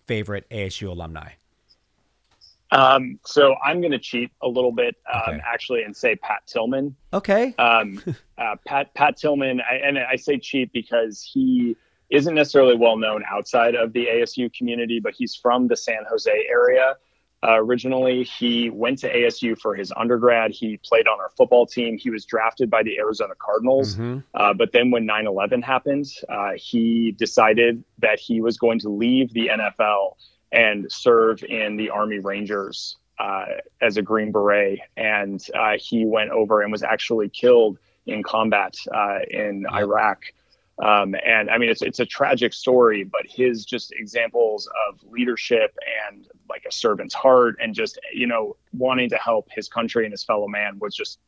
favorite 0.07 0.49
ASU 0.49 0.87
alumni? 0.87 1.31
Um, 2.72 3.19
so 3.26 3.55
I'm 3.63 3.82
going 3.82 3.91
to 3.91 3.99
cheat 3.99 4.32
a 4.41 4.47
little 4.47 4.72
bit, 4.72 4.95
um, 5.13 5.36
okay. 5.36 5.41
actually, 5.45 5.84
and 5.84 5.95
say 5.95 6.15
Pat 6.15 6.43
Tillman. 6.47 6.95
Okay. 7.11 7.53
Um, 7.57 8.01
uh, 8.38 8.55
Pat 8.65 8.93
Pat 8.93 9.17
Tillman, 9.17 9.61
I, 9.61 9.76
and 9.76 9.99
I 9.99 10.15
say 10.15 10.38
cheat 10.38 10.72
because 10.72 11.22
he 11.22 11.76
isn't 12.09 12.34
necessarily 12.34 12.76
well 12.76 12.97
known 12.97 13.24
outside 13.32 13.76
of 13.76 13.93
the 13.93 14.05
ASU 14.07 14.53
community, 14.53 14.99
but 14.99 15.13
he's 15.13 15.36
from 15.36 15.67
the 15.67 15.76
San 15.76 16.03
Jose 16.09 16.32
area. 16.49 16.95
Uh, 17.43 17.57
originally, 17.57 18.24
he 18.24 18.69
went 18.69 18.99
to 18.99 19.11
ASU 19.11 19.57
for 19.57 19.76
his 19.76 19.91
undergrad. 19.97 20.51
He 20.51 20.78
played 20.78 21.07
on 21.07 21.19
our 21.19 21.32
football 21.36 21.65
team. 21.65 21.97
He 21.97 22.11
was 22.11 22.24
drafted 22.24 22.69
by 22.69 22.84
the 22.84 22.99
Arizona 22.99 23.34
Cardinals. 23.39 23.95
Mm-hmm. 23.95 24.19
Uh, 24.36 24.53
but 24.53 24.72
then 24.74 24.91
when 24.91 25.07
9 25.07 25.26
11 25.26 25.63
happened, 25.63 26.05
uh, 26.30 26.51
he 26.55 27.15
decided 27.17 27.84
that 27.97 28.19
he 28.19 28.41
was 28.41 28.57
going 28.57 28.80
to 28.80 28.89
leave 28.89 29.34
the 29.34 29.47
NFL 29.47 30.17
and 30.51 30.91
serve 30.91 31.43
in 31.43 31.77
the 31.77 31.89
Army 31.89 32.19
Rangers 32.19 32.97
uh, 33.19 33.45
as 33.81 33.97
a 33.97 34.01
Green 34.01 34.31
Beret. 34.31 34.79
And 34.97 35.43
uh, 35.53 35.77
he 35.79 36.05
went 36.05 36.31
over 36.31 36.61
and 36.61 36.71
was 36.71 36.83
actually 36.83 37.29
killed 37.29 37.77
in 38.05 38.23
combat 38.23 38.75
uh, 38.93 39.19
in 39.29 39.65
Iraq. 39.71 40.23
Um, 40.81 41.15
and 41.23 41.49
I 41.49 41.57
mean, 41.59 41.69
it's 41.69 41.83
it's 41.83 41.99
a 41.99 42.05
tragic 42.05 42.53
story, 42.53 43.03
but 43.03 43.21
his 43.25 43.65
just 43.65 43.91
examples 43.91 44.67
of 44.89 44.99
leadership 45.11 45.77
and 46.09 46.27
like 46.49 46.65
a 46.67 46.71
servant's 46.71 47.13
heart, 47.13 47.57
and 47.61 47.75
just 47.75 47.99
you 48.11 48.25
know 48.25 48.55
wanting 48.73 49.09
to 49.09 49.17
help 49.17 49.49
his 49.51 49.69
country 49.69 50.05
and 50.05 50.11
his 50.11 50.23
fellow 50.23 50.47
man 50.47 50.79
was 50.79 50.95
just 50.95 51.19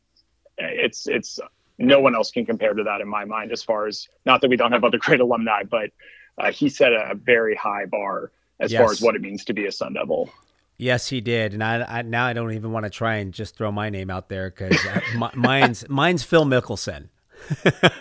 it's 0.58 1.06
it's 1.06 1.38
no 1.78 2.00
one 2.00 2.16
else 2.16 2.32
can 2.32 2.46
compare 2.46 2.74
to 2.74 2.82
that 2.84 3.00
in 3.00 3.08
my 3.08 3.24
mind. 3.24 3.52
As 3.52 3.62
far 3.62 3.86
as 3.86 4.08
not 4.26 4.40
that 4.40 4.50
we 4.50 4.56
don't 4.56 4.72
have 4.72 4.82
other 4.82 4.98
great 5.00 5.20
alumni, 5.20 5.62
but 5.62 5.90
uh, 6.36 6.50
he 6.50 6.68
set 6.68 6.92
a 6.92 7.14
very 7.14 7.54
high 7.54 7.86
bar 7.86 8.32
as 8.60 8.72
yes. 8.72 8.80
far 8.80 8.90
as 8.92 9.00
what 9.00 9.14
it 9.14 9.22
means 9.22 9.44
to 9.46 9.52
be 9.52 9.66
a 9.66 9.72
Sun 9.72 9.94
Devil. 9.94 10.30
Yes, 10.76 11.08
he 11.08 11.20
did, 11.20 11.52
and 11.52 11.62
I, 11.62 11.82
I 11.82 12.02
now 12.02 12.26
I 12.26 12.32
don't 12.32 12.52
even 12.52 12.72
want 12.72 12.84
to 12.84 12.90
try 12.90 13.16
and 13.16 13.32
just 13.32 13.56
throw 13.56 13.70
my 13.70 13.90
name 13.90 14.10
out 14.10 14.28
there 14.28 14.50
because 14.50 14.76
mine's 15.34 15.88
mine's 15.88 16.24
Phil 16.24 16.44
Mickelson. 16.44 17.08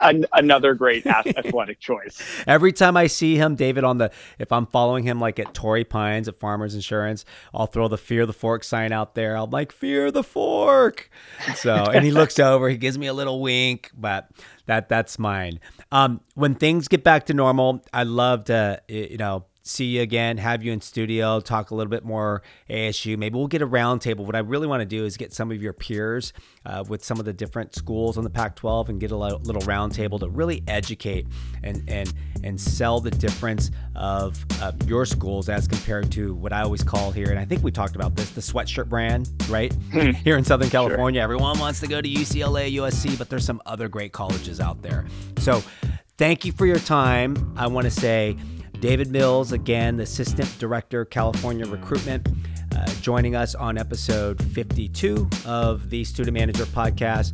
An, 0.00 0.26
another 0.32 0.74
great 0.74 1.06
athletic 1.06 1.80
choice. 1.80 2.20
Every 2.46 2.72
time 2.72 2.96
I 2.96 3.06
see 3.06 3.36
him, 3.36 3.54
David, 3.54 3.84
on 3.84 3.98
the 3.98 4.10
if 4.38 4.52
I'm 4.52 4.66
following 4.66 5.04
him 5.04 5.18
like 5.18 5.38
at 5.38 5.54
Torrey 5.54 5.84
Pines 5.84 6.28
at 6.28 6.38
Farmers 6.38 6.74
Insurance, 6.74 7.24
I'll 7.54 7.66
throw 7.66 7.88
the 7.88 7.96
Fear 7.96 8.26
the 8.26 8.32
Fork 8.32 8.64
sign 8.64 8.92
out 8.92 9.14
there. 9.14 9.36
I'm 9.36 9.50
like 9.50 9.72
Fear 9.72 10.10
the 10.10 10.24
Fork. 10.24 11.10
So, 11.54 11.74
and 11.74 12.04
he 12.04 12.10
looks 12.10 12.38
over, 12.40 12.68
he 12.68 12.76
gives 12.76 12.98
me 12.98 13.06
a 13.06 13.14
little 13.14 13.40
wink, 13.40 13.92
but 13.96 14.30
that 14.66 14.88
that's 14.88 15.18
mine. 15.18 15.60
Um, 15.90 16.20
when 16.34 16.54
things 16.54 16.88
get 16.88 17.02
back 17.02 17.26
to 17.26 17.34
normal, 17.34 17.82
I 17.92 18.02
love 18.02 18.44
to 18.44 18.82
you 18.88 19.16
know 19.16 19.46
see 19.64 19.86
you 19.86 20.02
again, 20.02 20.36
have 20.36 20.62
you 20.62 20.72
in 20.72 20.80
studio, 20.80 21.40
talk 21.40 21.70
a 21.70 21.74
little 21.74 21.90
bit 21.90 22.04
more 22.04 22.42
ASU. 22.68 23.16
Maybe 23.16 23.36
we'll 23.36 23.46
get 23.46 23.62
a 23.62 23.66
roundtable. 23.66 24.18
What 24.18 24.36
I 24.36 24.40
really 24.40 24.66
want 24.66 24.82
to 24.82 24.86
do 24.86 25.06
is 25.06 25.16
get 25.16 25.32
some 25.32 25.50
of 25.50 25.62
your 25.62 25.72
peers 25.72 26.34
uh, 26.66 26.84
with 26.86 27.02
some 27.02 27.18
of 27.18 27.24
the 27.24 27.32
different 27.32 27.74
schools 27.74 28.18
on 28.18 28.24
the 28.24 28.30
Pac-12 28.30 28.90
and 28.90 29.00
get 29.00 29.10
a 29.10 29.16
little 29.16 29.62
roundtable 29.62 30.20
to 30.20 30.28
really 30.28 30.62
educate 30.68 31.26
and 31.62 31.82
and 31.88 32.12
and 32.42 32.60
sell 32.60 33.00
the 33.00 33.10
difference 33.10 33.70
of 33.94 34.44
uh, 34.60 34.70
your 34.86 35.06
schools 35.06 35.48
as 35.48 35.66
compared 35.66 36.12
to 36.12 36.34
what 36.34 36.52
I 36.52 36.60
always 36.60 36.82
call 36.82 37.10
here, 37.10 37.30
and 37.30 37.38
I 37.38 37.46
think 37.46 37.62
we 37.62 37.72
talked 37.72 37.96
about 37.96 38.14
this, 38.16 38.30
the 38.30 38.42
sweatshirt 38.42 38.90
brand, 38.90 39.30
right? 39.48 39.72
Hmm. 39.92 40.10
here 40.24 40.36
in 40.36 40.44
Southern 40.44 40.68
California, 40.68 41.20
sure. 41.20 41.24
everyone 41.24 41.58
wants 41.58 41.80
to 41.80 41.86
go 41.86 42.02
to 42.02 42.08
UCLA, 42.08 42.74
USC, 42.74 43.16
but 43.16 43.30
there's 43.30 43.46
some 43.46 43.62
other 43.64 43.88
great 43.88 44.12
colleges 44.12 44.60
out 44.60 44.82
there. 44.82 45.06
So. 45.38 45.62
Thank 46.16 46.44
you 46.44 46.52
for 46.52 46.64
your 46.64 46.78
time. 46.78 47.54
I 47.56 47.66
want 47.66 47.86
to 47.86 47.90
say 47.90 48.36
David 48.80 49.10
Mills, 49.10 49.52
again, 49.52 49.96
the 49.96 50.02
Assistant 50.02 50.52
Director, 50.58 51.04
California 51.04 51.66
Recruitment, 51.66 52.28
uh, 52.76 52.86
joining 53.00 53.34
us 53.34 53.54
on 53.54 53.78
episode 53.78 54.42
52 54.52 55.28
of 55.46 55.88
the 55.90 56.04
Student 56.04 56.34
Manager 56.34 56.64
podcast. 56.66 57.32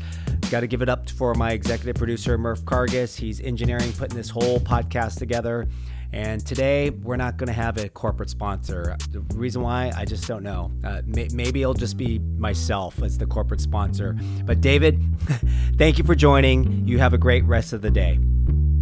Got 0.51 0.61
to 0.61 0.66
give 0.66 0.82
it 0.82 0.88
up 0.88 1.09
for 1.11 1.34
my 1.34 1.53
executive 1.53 1.97
producer, 1.97 2.36
Murph 2.38 2.64
Cargis. 2.64 3.16
He's 3.16 3.41
engineering, 3.41 3.93
putting 3.93 4.16
this 4.16 4.30
whole 4.30 4.61
podcast 4.61 5.18
together. 5.18 5.66
And 6.12 6.45
today, 6.45 6.91
we're 6.91 7.16
not 7.16 7.36
going 7.36 7.47
to 7.47 7.53
have 7.53 7.78
a 7.78 7.88
corporate 7.88 8.30
sponsor. 8.30 8.97
The 9.11 9.20
reason 9.36 9.62
why, 9.62 9.93
I 9.97 10.05
just 10.05 10.26
don't 10.26 10.43
know. 10.43 10.72
Uh, 10.84 11.03
may- 11.07 11.28
maybe 11.32 11.62
it'll 11.62 11.72
just 11.74 11.97
be 11.97 12.18
myself 12.18 13.01
as 13.03 13.16
the 13.16 13.26
corporate 13.26 13.61
sponsor. 13.61 14.16
But, 14.45 14.61
David, 14.61 15.01
thank 15.78 15.99
you 15.99 16.05
for 16.05 16.16
joining. 16.16 16.86
You 16.86 16.99
have 16.99 17.14
a 17.14 17.18
great 17.18 17.45
rest 17.45 17.72
of 17.72 17.82
the 17.82 17.93
day. 17.93 18.18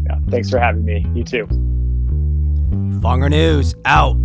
Yeah, 0.07 0.19
thanks 0.31 0.49
for 0.49 0.59
having 0.59 0.87
me. 0.87 1.07
You 1.15 1.23
too. 1.23 1.47
Fonger 2.71 3.31
News 3.31 3.75
out. 3.85 4.17